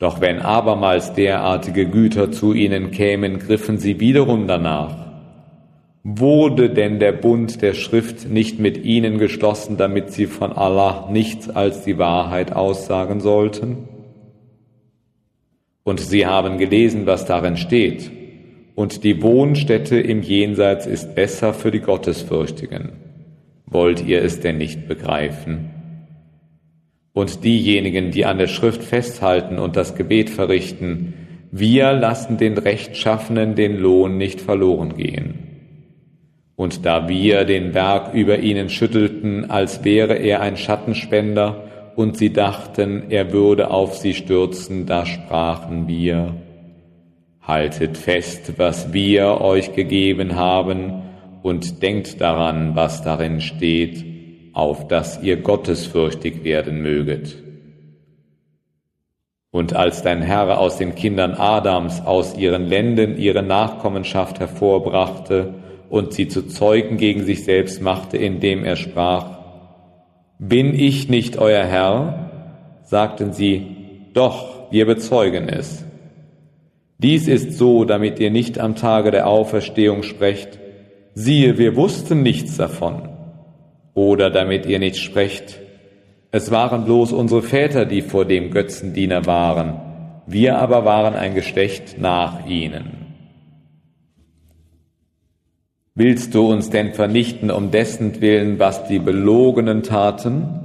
Doch 0.00 0.20
wenn 0.20 0.40
abermals 0.40 1.12
derartige 1.12 1.86
Güter 1.86 2.32
zu 2.32 2.52
ihnen 2.52 2.90
kämen, 2.90 3.38
griffen 3.38 3.78
sie 3.78 4.00
wiederum 4.00 4.48
danach. 4.48 5.11
Wurde 6.04 6.70
denn 6.70 6.98
der 6.98 7.12
Bund 7.12 7.62
der 7.62 7.74
Schrift 7.74 8.28
nicht 8.28 8.58
mit 8.58 8.84
ihnen 8.84 9.18
geschlossen, 9.18 9.76
damit 9.76 10.10
sie 10.10 10.26
von 10.26 10.52
Allah 10.52 11.08
nichts 11.10 11.48
als 11.48 11.84
die 11.84 11.98
Wahrheit 11.98 12.52
aussagen 12.52 13.20
sollten? 13.20 13.88
Und 15.84 16.00
sie 16.00 16.26
haben 16.26 16.58
gelesen, 16.58 17.06
was 17.06 17.24
darin 17.24 17.56
steht. 17.56 18.10
Und 18.74 19.04
die 19.04 19.22
Wohnstätte 19.22 19.98
im 20.00 20.22
Jenseits 20.22 20.86
ist 20.86 21.14
besser 21.14 21.54
für 21.54 21.70
die 21.70 21.80
Gottesfürchtigen. 21.80 22.92
Wollt 23.66 24.04
ihr 24.04 24.22
es 24.22 24.40
denn 24.40 24.58
nicht 24.58 24.88
begreifen? 24.88 25.70
und 27.12 27.44
diejenigen, 27.44 28.10
die 28.10 28.24
an 28.24 28.38
der 28.38 28.46
Schrift 28.46 28.82
festhalten 28.82 29.58
und 29.58 29.76
das 29.76 29.94
Gebet 29.94 30.30
verrichten, 30.30 31.14
wir 31.50 31.92
lassen 31.92 32.38
den 32.38 32.56
Rechtschaffenen 32.56 33.54
den 33.54 33.78
Lohn 33.78 34.16
nicht 34.16 34.40
verloren 34.40 34.96
gehen. 34.96 35.51
Und 36.56 36.84
da 36.84 37.08
wir 37.08 37.44
den 37.44 37.72
Berg 37.72 38.14
über 38.14 38.38
ihnen 38.38 38.68
schüttelten, 38.68 39.50
als 39.50 39.84
wäre 39.84 40.14
er 40.14 40.40
ein 40.40 40.56
Schattenspender, 40.56 41.68
und 41.94 42.16
sie 42.16 42.32
dachten, 42.32 43.10
er 43.10 43.32
würde 43.32 43.70
auf 43.70 43.98
sie 43.98 44.14
stürzen, 44.14 44.86
da 44.86 45.04
sprachen 45.04 45.88
wir, 45.88 46.34
Haltet 47.42 47.98
fest, 47.98 48.52
was 48.56 48.92
wir 48.92 49.40
euch 49.40 49.74
gegeben 49.74 50.36
haben, 50.36 51.02
und 51.42 51.82
denkt 51.82 52.20
daran, 52.20 52.76
was 52.76 53.02
darin 53.02 53.40
steht, 53.40 54.04
auf 54.52 54.86
dass 54.86 55.20
ihr 55.22 55.38
gottesfürchtig 55.38 56.44
werden 56.44 56.82
möget. 56.82 57.42
Und 59.50 59.74
als 59.74 60.02
dein 60.02 60.22
Herr 60.22 60.58
aus 60.58 60.78
den 60.78 60.94
Kindern 60.94 61.34
Adams 61.34 62.00
aus 62.00 62.36
ihren 62.36 62.66
Ländern 62.68 63.18
ihre 63.18 63.42
Nachkommenschaft 63.42 64.38
hervorbrachte 64.38 65.54
und 65.92 66.14
sie 66.14 66.26
zu 66.26 66.46
Zeugen 66.46 66.96
gegen 66.96 67.22
sich 67.22 67.44
selbst 67.44 67.82
machte, 67.82 68.16
indem 68.16 68.64
er 68.64 68.76
sprach, 68.76 69.26
Bin 70.38 70.74
ich 70.74 71.10
nicht 71.10 71.36
euer 71.36 71.64
Herr? 71.64 72.30
sagten 72.82 73.34
sie, 73.34 73.66
Doch, 74.14 74.72
wir 74.72 74.86
bezeugen 74.86 75.50
es. 75.50 75.84
Dies 76.96 77.28
ist 77.28 77.58
so, 77.58 77.84
damit 77.84 78.20
ihr 78.20 78.30
nicht 78.30 78.58
am 78.58 78.74
Tage 78.74 79.10
der 79.10 79.26
Auferstehung 79.26 80.02
sprecht, 80.02 80.58
siehe, 81.12 81.58
wir 81.58 81.76
wussten 81.76 82.22
nichts 82.22 82.56
davon. 82.56 83.10
Oder 83.92 84.30
damit 84.30 84.64
ihr 84.64 84.78
nicht 84.78 84.96
sprecht, 84.96 85.60
es 86.30 86.50
waren 86.50 86.86
bloß 86.86 87.12
unsere 87.12 87.42
Väter, 87.42 87.84
die 87.84 88.00
vor 88.00 88.24
dem 88.24 88.50
Götzendiener 88.50 89.26
waren, 89.26 89.78
wir 90.26 90.58
aber 90.58 90.86
waren 90.86 91.16
ein 91.16 91.34
Geschlecht 91.34 91.96
nach 91.98 92.46
ihnen. 92.46 93.01
Willst 95.94 96.34
du 96.34 96.50
uns 96.50 96.70
denn 96.70 96.94
vernichten 96.94 97.50
um 97.50 97.70
dessen 97.70 98.22
Willen, 98.22 98.58
was 98.58 98.88
die 98.88 98.98
Belogenen 98.98 99.82
taten? 99.82 100.60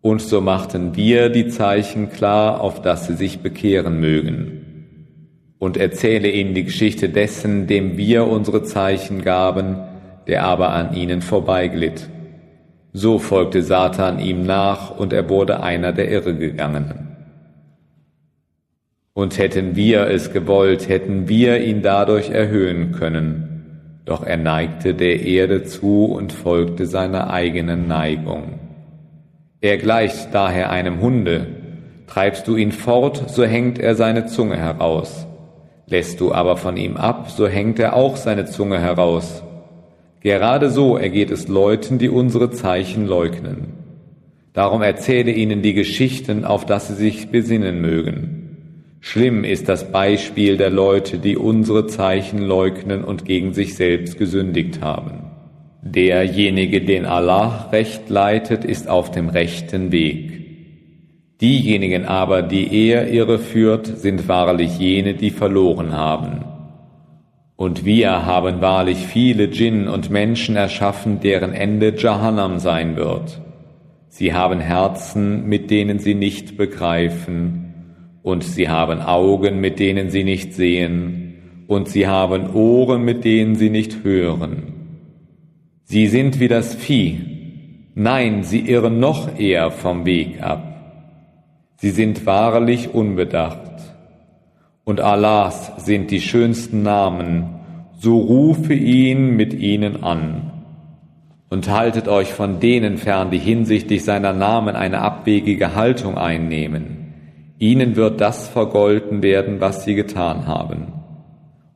Und 0.00 0.22
so 0.22 0.40
machten 0.40 0.96
wir 0.96 1.28
die 1.28 1.48
Zeichen 1.48 2.10
klar, 2.10 2.62
auf 2.62 2.80
dass 2.80 3.06
sie 3.06 3.14
sich 3.14 3.40
bekehren 3.40 4.00
mögen. 4.00 5.54
Und 5.58 5.76
erzähle 5.76 6.30
ihnen 6.30 6.54
die 6.54 6.64
Geschichte 6.64 7.10
dessen, 7.10 7.66
dem 7.66 7.98
wir 7.98 8.26
unsere 8.26 8.62
Zeichen 8.62 9.20
gaben, 9.20 9.76
der 10.26 10.44
aber 10.44 10.70
an 10.70 10.94
ihnen 10.94 11.20
vorbeiglitt. 11.20 12.08
So 12.94 13.18
folgte 13.18 13.62
Satan 13.62 14.18
ihm 14.18 14.46
nach 14.46 14.96
und 14.96 15.12
er 15.12 15.28
wurde 15.28 15.62
einer 15.62 15.92
der 15.92 16.10
Irregegangenen. 16.10 17.16
Und 19.12 19.36
hätten 19.36 19.76
wir 19.76 20.06
es 20.06 20.32
gewollt, 20.32 20.88
hätten 20.88 21.28
wir 21.28 21.60
ihn 21.62 21.82
dadurch 21.82 22.30
erhöhen 22.30 22.92
können. 22.92 23.45
Doch 24.06 24.22
er 24.22 24.36
neigte 24.36 24.94
der 24.94 25.20
Erde 25.20 25.64
zu 25.64 26.04
und 26.04 26.32
folgte 26.32 26.86
seiner 26.86 27.28
eigenen 27.28 27.88
Neigung. 27.88 28.60
Er 29.60 29.78
gleicht 29.78 30.32
daher 30.32 30.70
einem 30.70 31.00
Hunde. 31.00 31.48
Treibst 32.06 32.46
du 32.46 32.56
ihn 32.56 32.70
fort, 32.70 33.28
so 33.28 33.44
hängt 33.44 33.80
er 33.80 33.96
seine 33.96 34.26
Zunge 34.26 34.56
heraus. 34.56 35.26
Lässt 35.88 36.20
du 36.20 36.32
aber 36.32 36.56
von 36.56 36.76
ihm 36.76 36.96
ab, 36.96 37.30
so 37.30 37.48
hängt 37.48 37.80
er 37.80 37.96
auch 37.96 38.16
seine 38.16 38.44
Zunge 38.44 38.78
heraus. 38.78 39.42
Gerade 40.20 40.70
so 40.70 40.96
ergeht 40.96 41.32
es 41.32 41.48
Leuten, 41.48 41.98
die 41.98 42.08
unsere 42.08 42.52
Zeichen 42.52 43.06
leugnen. 43.06 43.72
Darum 44.52 44.82
erzähle 44.82 45.32
ihnen 45.32 45.62
die 45.62 45.74
Geschichten, 45.74 46.44
auf 46.44 46.64
dass 46.64 46.86
sie 46.88 46.94
sich 46.94 47.30
besinnen 47.30 47.80
mögen. 47.80 48.35
Schlimm 49.08 49.44
ist 49.44 49.68
das 49.68 49.92
Beispiel 49.92 50.56
der 50.56 50.70
Leute, 50.70 51.18
die 51.18 51.36
unsere 51.36 51.86
Zeichen 51.86 52.40
leugnen 52.40 53.04
und 53.04 53.24
gegen 53.24 53.54
sich 53.54 53.76
selbst 53.76 54.18
gesündigt 54.18 54.80
haben. 54.80 55.30
Derjenige, 55.80 56.80
den 56.80 57.06
Allah 57.06 57.68
recht 57.70 58.10
leitet, 58.10 58.64
ist 58.64 58.88
auf 58.88 59.12
dem 59.12 59.28
rechten 59.28 59.92
Weg. 59.92 61.36
Diejenigen 61.40 62.04
aber, 62.04 62.42
die 62.42 62.88
er 62.88 63.08
irreführt, 63.08 63.86
sind 63.86 64.26
wahrlich 64.26 64.76
jene, 64.76 65.14
die 65.14 65.30
verloren 65.30 65.92
haben. 65.92 66.44
Und 67.54 67.84
wir 67.84 68.26
haben 68.26 68.60
wahrlich 68.60 68.98
viele 68.98 69.46
Djinn 69.46 69.86
und 69.86 70.10
Menschen 70.10 70.56
erschaffen, 70.56 71.20
deren 71.20 71.52
Ende 71.52 71.94
Jahannam 71.96 72.58
sein 72.58 72.96
wird. 72.96 73.40
Sie 74.08 74.34
haben 74.34 74.58
Herzen, 74.58 75.46
mit 75.46 75.70
denen 75.70 76.00
sie 76.00 76.16
nicht 76.16 76.56
begreifen, 76.56 77.65
und 78.26 78.42
sie 78.42 78.68
haben 78.68 79.00
Augen, 79.00 79.60
mit 79.60 79.78
denen 79.78 80.10
sie 80.10 80.24
nicht 80.24 80.52
sehen, 80.52 81.62
und 81.68 81.88
sie 81.88 82.08
haben 82.08 82.52
Ohren, 82.54 83.04
mit 83.04 83.24
denen 83.24 83.54
sie 83.54 83.70
nicht 83.70 84.02
hören. 84.02 84.72
Sie 85.84 86.08
sind 86.08 86.40
wie 86.40 86.48
das 86.48 86.74
Vieh, 86.74 87.20
Nein, 87.94 88.42
sie 88.42 88.68
irren 88.68 88.98
noch 88.98 89.38
eher 89.38 89.70
vom 89.70 90.04
Weg 90.04 90.42
ab. 90.42 90.64
Sie 91.76 91.90
sind 91.90 92.26
wahrlich 92.26 92.92
unbedacht. 92.92 93.70
Und 94.82 95.00
Allahs 95.00 95.72
sind 95.86 96.10
die 96.10 96.20
schönsten 96.20 96.82
Namen, 96.82 97.60
so 97.96 98.18
rufe 98.18 98.74
ihn 98.74 99.36
mit 99.36 99.54
ihnen 99.54 100.02
an. 100.02 100.50
Und 101.48 101.70
haltet 101.70 102.08
euch 102.08 102.32
von 102.34 102.58
denen 102.58 102.98
fern, 102.98 103.30
die 103.30 103.38
hinsichtlich 103.38 104.02
seiner 104.02 104.32
Namen 104.32 104.74
eine 104.74 105.00
abwegige 105.00 105.76
Haltung 105.76 106.18
einnehmen. 106.18 106.95
Ihnen 107.58 107.96
wird 107.96 108.20
das 108.20 108.48
vergolten 108.48 109.22
werden, 109.22 109.60
was 109.60 109.84
sie 109.84 109.94
getan 109.94 110.46
haben. 110.46 110.92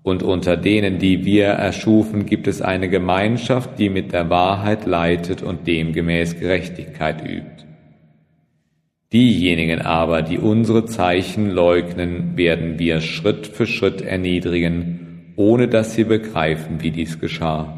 Und 0.02 0.22
unter 0.22 0.56
denen, 0.56 0.98
die 0.98 1.24
wir 1.24 1.46
erschufen, 1.46 2.26
gibt 2.26 2.46
es 2.46 2.62
eine 2.62 2.88
Gemeinschaft, 2.88 3.78
die 3.78 3.88
mit 3.88 4.12
der 4.12 4.28
Wahrheit 4.30 4.86
leitet 4.86 5.42
und 5.42 5.66
demgemäß 5.66 6.38
Gerechtigkeit 6.38 7.22
übt. 7.22 7.64
Diejenigen 9.12 9.82
aber, 9.82 10.22
die 10.22 10.38
unsere 10.38 10.84
Zeichen 10.84 11.50
leugnen, 11.50 12.36
werden 12.36 12.78
wir 12.78 13.00
Schritt 13.00 13.46
für 13.46 13.66
Schritt 13.66 14.02
erniedrigen, 14.02 15.32
ohne 15.36 15.68
dass 15.68 15.94
sie 15.94 16.04
begreifen, 16.04 16.82
wie 16.82 16.90
dies 16.90 17.18
geschah. 17.18 17.76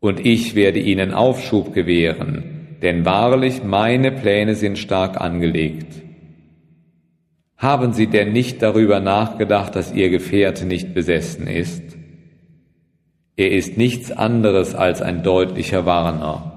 Und 0.00 0.24
ich 0.24 0.54
werde 0.54 0.80
ihnen 0.80 1.14
Aufschub 1.14 1.72
gewähren, 1.72 2.76
denn 2.82 3.04
wahrlich 3.04 3.64
meine 3.64 4.12
Pläne 4.12 4.54
sind 4.54 4.78
stark 4.78 5.20
angelegt. 5.20 6.05
Haben 7.58 7.94
Sie 7.94 8.06
denn 8.06 8.32
nicht 8.32 8.60
darüber 8.60 9.00
nachgedacht, 9.00 9.76
dass 9.76 9.92
Ihr 9.92 10.10
Gefährte 10.10 10.66
nicht 10.66 10.92
besessen 10.92 11.46
ist? 11.46 11.82
Er 13.36 13.50
ist 13.50 13.76
nichts 13.78 14.12
anderes 14.12 14.74
als 14.74 15.00
ein 15.00 15.22
deutlicher 15.22 15.86
Warner. 15.86 16.52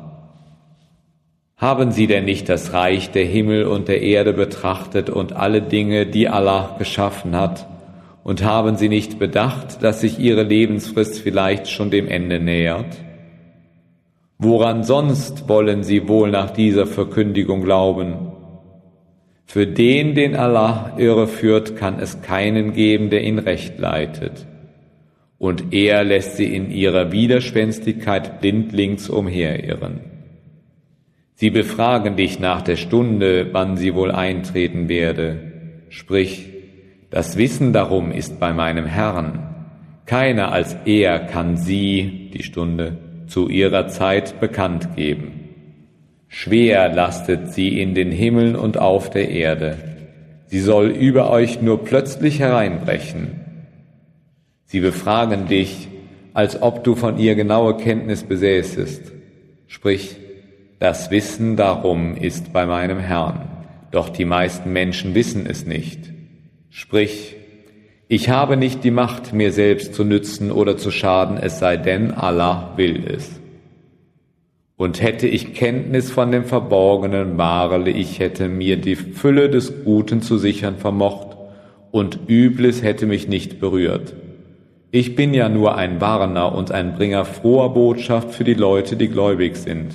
Haben 1.56 1.92
Sie 1.92 2.08
denn 2.08 2.26
nicht 2.26 2.48
das 2.48 2.74
Reich 2.74 3.12
der 3.12 3.26
Himmel 3.26 3.66
und 3.66 3.88
der 3.88 4.02
Erde 4.02 4.32
betrachtet 4.32 5.10
und 5.10 5.34
alle 5.34 5.62
Dinge, 5.62 6.06
die 6.06 6.30
Allah 6.30 6.76
geschaffen 6.80 7.36
hat, 7.36 7.68
und 8.24 8.44
haben 8.44 8.78
Sie 8.78 8.90
nicht 8.90 9.20
bedacht, 9.20 9.82
dass 9.84 10.02
sich 10.02 10.20
Ihre 10.20 10.44
Lebensfrist 10.44 11.20
vielleicht 11.20 11.70
schon 11.70 11.92
dem 11.92 12.08
Ende 12.08 12.40
nähert? 12.40 12.98
Woran 14.38 14.84
sonst 14.84 15.50
wollen 15.50 15.84
Sie 15.84 16.08
wohl 16.08 16.32
nach 16.32 16.52
dieser 16.52 16.88
Verkündigung 16.88 17.62
glauben? 17.62 18.29
Für 19.52 19.66
den, 19.66 20.14
den 20.14 20.36
Allah 20.36 20.94
irreführt, 21.00 21.76
kann 21.76 22.00
es 22.00 22.22
keinen 22.22 22.74
geben, 22.74 23.10
der 23.10 23.24
ihn 23.24 23.40
recht 23.40 23.80
leitet. 23.80 24.46
Und 25.40 25.74
er 25.74 26.04
lässt 26.04 26.38
sie 26.38 26.54
in 26.56 26.70
ihrer 26.70 27.12
Widerspenstigkeit 27.12 28.42
blindlings 28.42 29.10
umherirren. 29.10 30.02
Sie 31.34 31.50
befragen 31.50 32.16
dich 32.16 32.40
nach 32.40 32.62
der 32.62 32.76
Stunde, 32.76 33.50
wann 33.52 33.76
sie 33.76 33.96
wohl 33.96 34.12
eintreten 34.12 34.88
werde. 34.88 35.40
Sprich, 35.90 36.50
das 37.10 37.36
Wissen 37.36 37.74
darum 37.74 38.12
ist 38.12 38.40
bei 38.40 38.54
meinem 38.54 38.86
Herrn. 38.86 39.56
Keiner 40.06 40.52
als 40.52 40.78
er 40.86 41.18
kann 41.18 41.58
sie, 41.58 42.30
die 42.36 42.44
Stunde, 42.44 43.00
zu 43.26 43.50
ihrer 43.50 43.88
Zeit 43.88 44.40
bekannt 44.40 44.96
geben. 44.96 45.39
Schwer 46.30 46.94
lastet 46.94 47.54
sie 47.54 47.82
in 47.82 47.96
den 47.96 48.12
Himmeln 48.12 48.56
und 48.56 48.78
auf 48.78 49.10
der 49.10 49.30
Erde. 49.30 49.78
Sie 50.46 50.60
soll 50.62 50.90
über 50.90 51.30
euch 51.32 51.62
nur 51.62 51.84
plötzlich 51.84 52.40
hereinbrechen. 52.40 53.42
Sie 54.66 54.80
befragen 54.80 55.48
dich, 55.48 55.88
als 56.34 56.62
ob 56.62 56.84
du 56.84 56.96
von 56.96 57.18
ihr 57.18 57.36
genaue 57.36 57.76
Kenntnis 57.78 58.24
besäßest. 58.24 59.12
Sprich, 59.68 60.18
das 60.78 61.12
Wissen 61.12 61.58
darum 61.58 62.16
ist 62.16 62.54
bei 62.54 62.66
meinem 62.66 63.00
Herrn, 63.00 63.48
doch 63.92 64.10
die 64.10 64.26
meisten 64.26 64.72
Menschen 64.72 65.16
wissen 65.16 65.46
es 65.48 65.66
nicht. 65.66 66.00
Sprich, 66.70 67.36
ich 68.08 68.30
habe 68.30 68.56
nicht 68.56 68.84
die 68.84 68.92
Macht, 68.92 69.34
mir 69.34 69.52
selbst 69.52 69.96
zu 69.96 70.04
nützen 70.04 70.52
oder 70.52 70.78
zu 70.78 70.92
schaden, 70.92 71.38
es 71.38 71.60
sei 71.60 71.78
denn, 71.78 72.12
Allah 72.12 72.74
will 72.76 73.04
es. 73.08 73.40
Und 74.80 75.02
hätte 75.02 75.28
ich 75.28 75.56
Kenntnis 75.56 76.10
von 76.10 76.32
dem 76.32 76.46
Verborgenen, 76.46 77.38
wahrlich, 77.38 77.98
ich 77.98 78.20
hätte 78.20 78.48
mir 78.48 78.78
die 78.78 78.96
Fülle 78.96 79.50
des 79.50 79.84
Guten 79.84 80.22
zu 80.22 80.38
sichern 80.38 80.78
vermocht, 80.78 81.36
und 81.92 82.18
Übles 82.30 82.82
hätte 82.82 83.06
mich 83.06 83.28
nicht 83.28 83.60
berührt. 83.60 84.14
Ich 84.92 85.18
bin 85.18 85.34
ja 85.34 85.50
nur 85.50 85.76
ein 85.76 86.00
Warner 86.00 86.56
und 86.56 86.72
ein 86.72 86.96
Bringer 86.96 87.26
froher 87.26 87.74
Botschaft 87.74 88.32
für 88.32 88.46
die 88.46 88.54
Leute, 88.54 88.96
die 88.96 89.10
gläubig 89.10 89.58
sind. 89.58 89.92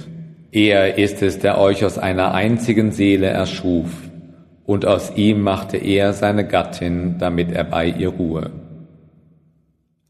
Er 0.53 0.99
ist 0.99 1.23
es, 1.23 1.39
der 1.39 1.59
euch 1.59 1.83
aus 1.83 1.97
einer 1.97 2.35
einzigen 2.35 2.93
Seele 2.93 3.29
erschuf, 3.29 3.89
und 4.67 4.85
aus 4.85 5.13
ihm 5.17 5.41
machte 5.41 5.79
er 5.79 6.13
seine 6.13 6.47
Gattin, 6.47 7.17
damit 7.19 7.53
er 7.53 7.65
bei 7.65 7.87
ihr 7.87 8.11
ruhe. 8.11 8.51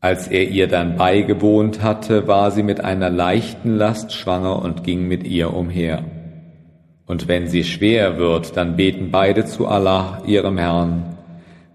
Als 0.04 0.28
er 0.28 0.50
ihr 0.50 0.68
dann 0.68 0.96
beigewohnt 0.98 1.82
hatte, 1.82 2.28
war 2.28 2.50
sie 2.50 2.62
mit 2.62 2.84
einer 2.84 3.08
leichten 3.08 3.74
Last 3.74 4.12
schwanger 4.12 4.60
und 4.60 4.84
ging 4.84 5.08
mit 5.08 5.26
ihr 5.26 5.54
umher. 5.54 6.04
Und 7.06 7.26
wenn 7.26 7.48
sie 7.48 7.64
schwer 7.64 8.18
wird, 8.18 8.54
dann 8.58 8.76
beten 8.76 9.10
beide 9.10 9.46
zu 9.46 9.66
Allah, 9.66 10.20
ihrem 10.26 10.58
Herrn. 10.58 11.16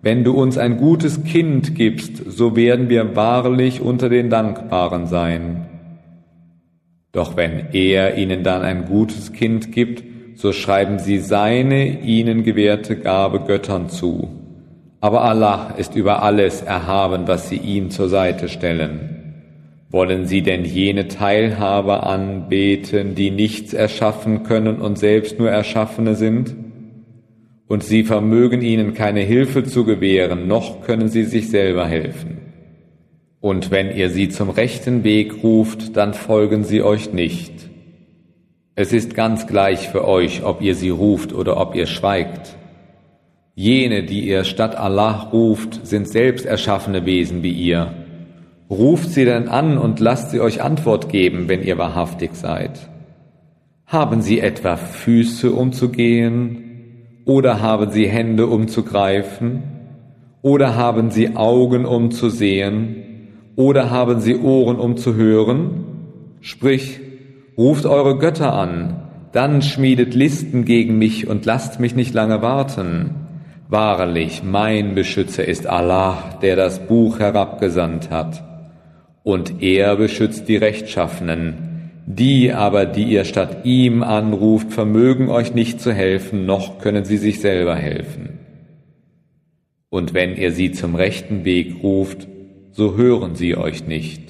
Wenn 0.04 0.24
du 0.24 0.34
uns 0.34 0.60
ein 0.60 0.78
gutes 0.78 1.24
Kind 1.24 1.74
gibst, 1.74 2.18
so 2.28 2.56
werden 2.56 2.88
wir 2.88 3.16
wahrlich 3.16 3.82
unter 3.82 4.10
den 4.10 4.30
Dankbaren 4.30 5.08
sein. 5.08 5.66
Doch 7.12 7.36
wenn 7.36 7.70
er 7.74 8.16
ihnen 8.16 8.44
dann 8.44 8.62
ein 8.62 8.86
gutes 8.86 9.34
Kind 9.34 9.72
gibt, 9.72 10.04
so 10.36 10.54
schreiben 10.54 11.00
sie 11.00 11.18
seine 11.18 12.02
ihnen 12.02 12.44
gewährte 12.44 12.96
Gabe 12.96 13.40
Göttern 13.40 13.90
zu 13.90 14.39
aber 15.02 15.24
Allah 15.24 15.76
ist 15.78 15.96
über 15.96 16.24
alles 16.24 16.62
erhaben, 16.62 17.28
was 17.28 17.50
sie 17.50 17.58
ihm 17.58 17.90
zur 17.90 18.10
Seite 18.10 18.50
stellen. 18.50 19.16
Wollen 19.90 20.28
sie 20.28 20.44
denn 20.44 20.66
jene 20.66 21.08
Teilhaber 21.08 22.06
anbeten, 22.06 23.16
die 23.16 23.32
nichts 23.32 23.74
erschaffen 23.74 24.44
können 24.44 24.82
und 24.82 25.00
selbst 25.00 25.40
nur 25.40 25.50
Erschaffene 25.50 26.16
sind? 26.16 26.56
Und 27.68 27.84
sie 27.84 28.04
vermögen 28.04 28.62
ihnen 28.62 28.94
keine 28.94 29.22
Hilfe 29.22 29.64
zu 29.64 29.86
gewähren, 29.86 30.48
noch 30.48 30.82
können 30.82 31.08
sie 31.08 31.24
sich 31.24 31.50
selber 31.50 31.88
helfen. 31.88 32.38
Und 33.42 33.72
wenn 33.72 33.96
ihr 33.96 34.10
sie 34.10 34.30
zum 34.30 34.50
rechten 34.50 35.04
Weg 35.04 35.44
ruft, 35.44 35.96
dann 35.96 36.14
folgen 36.14 36.64
sie 36.64 36.84
euch 36.84 37.14
nicht. 37.14 37.54
Es 38.76 38.92
ist 38.92 39.16
ganz 39.16 39.48
gleich 39.48 39.90
für 39.90 40.08
euch, 40.08 40.44
ob 40.44 40.62
ihr 40.62 40.76
sie 40.76 40.90
ruft 40.90 41.34
oder 41.34 41.58
ob 41.58 41.74
ihr 41.76 41.86
schweigt. 41.86 42.59
Jene, 43.56 44.04
die 44.04 44.28
ihr 44.28 44.44
statt 44.44 44.76
Allah 44.78 45.30
ruft, 45.32 45.86
sind 45.86 46.08
selbst 46.08 46.46
erschaffene 46.46 47.06
Wesen 47.06 47.44
wie 47.44 47.52
ihr. 47.52 47.94
Ruft 48.70 49.10
sie 49.10 49.26
denn 49.26 49.48
an 49.48 49.78
und 49.78 50.00
lasst 50.00 50.32
sie 50.32 50.40
euch 50.40 50.62
Antwort 50.62 51.10
geben, 51.10 51.48
wenn 51.48 51.64
ihr 51.64 51.78
wahrhaftig 51.78 52.36
seid. 52.36 52.90
Haben 53.86 54.22
sie 54.22 54.40
etwa 54.40 54.78
Füße, 54.78 55.52
um 55.52 55.74
zu 55.74 55.90
gehen? 55.90 57.24
Oder 57.26 57.62
haben 57.62 57.90
sie 57.92 58.08
Hände, 58.08 58.48
um 58.48 58.68
zu 58.68 58.84
greifen? 58.84 59.64
Oder 60.42 60.76
haben 60.76 61.12
sie 61.12 61.36
Augen, 61.36 61.86
um 61.86 62.12
zu 62.12 62.30
sehen? 62.30 62.96
Oder 63.56 63.90
haben 63.90 64.22
sie 64.22 64.38
Ohren, 64.38 64.78
um 64.78 64.96
zu 64.96 65.16
hören? 65.16 65.84
Sprich, 66.40 67.02
ruft 67.58 67.86
eure 67.86 68.18
Götter 68.18 68.54
an, 68.54 69.02
dann 69.34 69.62
schmiedet 69.62 70.14
Listen 70.14 70.64
gegen 70.64 70.98
mich 70.98 71.28
und 71.28 71.46
lasst 71.46 71.80
mich 71.80 71.94
nicht 71.94 72.14
lange 72.14 72.42
warten. 72.42 73.19
Wahrlich, 73.72 74.42
mein 74.42 74.96
Beschützer 74.96 75.48
ist 75.48 75.68
Allah, 75.68 76.40
der 76.42 76.56
das 76.56 76.88
Buch 76.88 77.20
herabgesandt 77.20 78.10
hat. 78.10 78.44
Und 79.22 79.62
er 79.62 79.96
beschützt 79.96 80.48
die 80.48 80.58
Rechtschaffenen. 80.58 81.92
Die 82.08 82.52
aber, 82.52 82.88
die 82.88 83.04
ihr 83.04 83.26
statt 83.26 83.66
ihm 83.66 84.02
anruft, 84.02 84.74
vermögen 84.74 85.30
euch 85.30 85.54
nicht 85.54 85.82
zu 85.82 85.94
helfen, 85.94 86.48
noch 86.48 86.80
können 86.80 87.06
sie 87.06 87.18
sich 87.18 87.42
selber 87.42 87.76
helfen. 87.76 88.40
Und 89.90 90.16
wenn 90.16 90.36
ihr 90.36 90.52
sie 90.52 90.72
zum 90.72 90.96
rechten 90.96 91.46
Weg 91.46 91.84
ruft, 91.84 92.28
so 92.72 92.98
hören 92.98 93.36
sie 93.36 93.56
euch 93.56 93.86
nicht. 93.86 94.24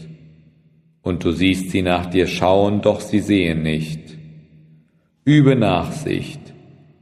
Und 1.01 1.23
du 1.23 1.31
siehst 1.31 1.69
sie 1.69 1.81
nach 1.81 2.07
dir 2.07 2.27
schauen, 2.27 2.81
doch 2.81 2.99
sie 2.99 3.21
sehen 3.21 3.63
nicht. 3.63 4.17
Übe 5.23 5.55
Nachsicht 5.55 6.48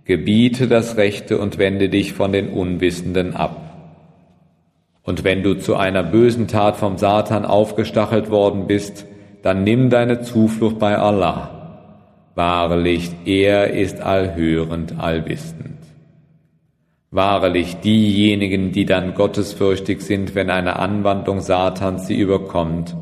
gebiete 0.07 0.69
das 0.69 0.95
Rechte 0.95 1.37
und 1.37 1.57
wende 1.57 1.89
dich 1.89 2.13
von 2.13 2.31
den 2.31 2.49
Unwissenden 2.49 3.35
ab. 3.35 3.61
Und 5.03 5.25
wenn 5.25 5.43
du 5.43 5.55
zu 5.55 5.75
einer 5.75 6.01
bösen 6.01 6.47
Tat 6.47 6.77
vom 6.77 6.97
Satan 6.97 7.45
aufgestachelt 7.45 8.29
worden 8.29 8.67
bist, 8.67 9.05
dann 9.43 9.63
nimm 9.63 9.89
deine 9.89 10.21
Zuflucht 10.21 10.79
bei 10.79 10.97
Allah. 10.97 11.51
Wahrlich, 12.35 13.11
er 13.25 13.71
ist 13.71 13.99
allhörend, 13.99 14.97
allwissend. 14.97 15.77
Wahrlich, 17.11 17.75
diejenigen, 17.77 18.71
die 18.71 18.85
dann 18.85 19.13
gottesfürchtig 19.13 20.01
sind, 20.01 20.35
wenn 20.35 20.49
eine 20.49 20.77
Anwandlung 20.77 21.41
Satans 21.41 22.07
sie 22.07 22.17
überkommt 22.17 22.95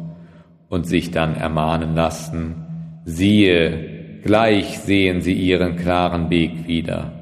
und 0.69 0.87
sich 0.87 1.11
dann 1.11 1.35
ermahnen 1.35 1.95
lassen, 1.95 2.55
siehe, 3.05 3.94
gleich 4.25 4.79
sehen 4.79 5.21
sie 5.21 5.33
ihren 5.33 5.77
klaren 5.77 6.29
Weg 6.29 6.67
wieder. 6.67 7.13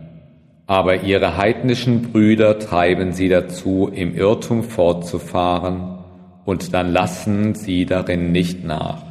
Aber 0.65 1.03
ihre 1.03 1.35
heidnischen 1.37 2.01
Brüder 2.01 2.57
treiben 2.57 3.11
sie 3.11 3.27
dazu, 3.27 3.91
im 3.93 4.15
Irrtum 4.15 4.63
fortzufahren, 4.63 5.99
und 6.45 6.73
dann 6.73 6.91
lassen 6.91 7.55
sie 7.55 7.85
darin 7.85 8.31
nicht 8.31 8.63
nach. 8.63 9.03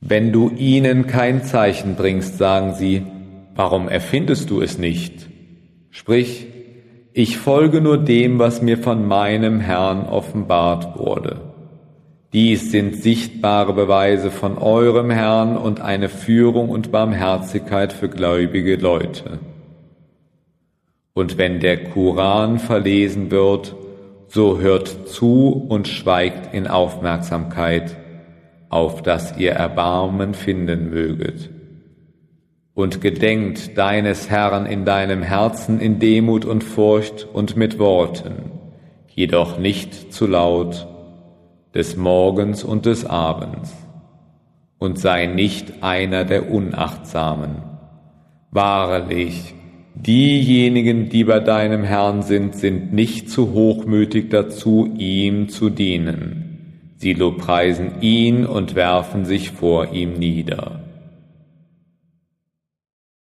Wenn 0.00 0.32
du 0.32 0.50
ihnen 0.50 1.08
kein 1.08 1.42
Zeichen 1.42 1.96
bringst, 1.96 2.38
sagen 2.38 2.74
sie, 2.74 3.02
warum 3.54 3.88
erfindest 3.88 4.50
du 4.50 4.60
es 4.60 4.78
nicht? 4.78 5.28
Sprich, 5.90 6.46
ich 7.12 7.36
folge 7.36 7.80
nur 7.80 7.98
dem, 7.98 8.38
was 8.38 8.62
mir 8.62 8.78
von 8.78 9.06
meinem 9.06 9.58
Herrn 9.58 10.06
offenbart 10.06 10.96
wurde. 10.96 11.57
Dies 12.34 12.70
sind 12.70 12.96
sichtbare 12.96 13.72
Beweise 13.72 14.30
von 14.30 14.58
eurem 14.58 15.10
Herrn 15.10 15.56
und 15.56 15.80
eine 15.80 16.10
Führung 16.10 16.68
und 16.68 16.92
Barmherzigkeit 16.92 17.90
für 17.90 18.10
gläubige 18.10 18.76
Leute. 18.76 19.38
Und 21.14 21.38
wenn 21.38 21.58
der 21.58 21.84
Koran 21.84 22.58
verlesen 22.58 23.30
wird, 23.30 23.74
so 24.26 24.60
hört 24.60 25.08
zu 25.08 25.66
und 25.68 25.88
schweigt 25.88 26.54
in 26.54 26.66
Aufmerksamkeit, 26.66 27.96
auf 28.68 29.00
dass 29.02 29.38
ihr 29.38 29.52
Erbarmen 29.52 30.34
finden 30.34 30.90
möget. 30.90 31.48
Und 32.74 33.00
gedenkt 33.00 33.78
deines 33.78 34.28
Herrn 34.28 34.66
in 34.66 34.84
deinem 34.84 35.22
Herzen 35.22 35.80
in 35.80 35.98
Demut 35.98 36.44
und 36.44 36.62
Furcht 36.62 37.26
und 37.32 37.56
mit 37.56 37.78
Worten, 37.78 38.52
jedoch 39.08 39.58
nicht 39.58 40.12
zu 40.12 40.26
laut, 40.26 40.86
des 41.74 41.96
Morgens 41.96 42.64
und 42.64 42.86
des 42.86 43.04
Abends, 43.04 43.74
und 44.78 44.98
sei 44.98 45.26
nicht 45.26 45.82
einer 45.82 46.24
der 46.24 46.50
Unachtsamen. 46.50 47.62
Wahrlich, 48.50 49.54
diejenigen, 49.94 51.08
die 51.08 51.24
bei 51.24 51.40
deinem 51.40 51.82
Herrn 51.84 52.22
sind, 52.22 52.54
sind 52.54 52.92
nicht 52.92 53.28
zu 53.30 53.52
hochmütig 53.52 54.30
dazu, 54.30 54.94
ihm 54.96 55.48
zu 55.48 55.70
dienen. 55.70 56.92
Sie 56.96 57.12
lobpreisen 57.12 58.00
ihn 58.00 58.46
und 58.46 58.74
werfen 58.74 59.24
sich 59.24 59.50
vor 59.50 59.92
ihm 59.92 60.14
nieder. 60.14 60.77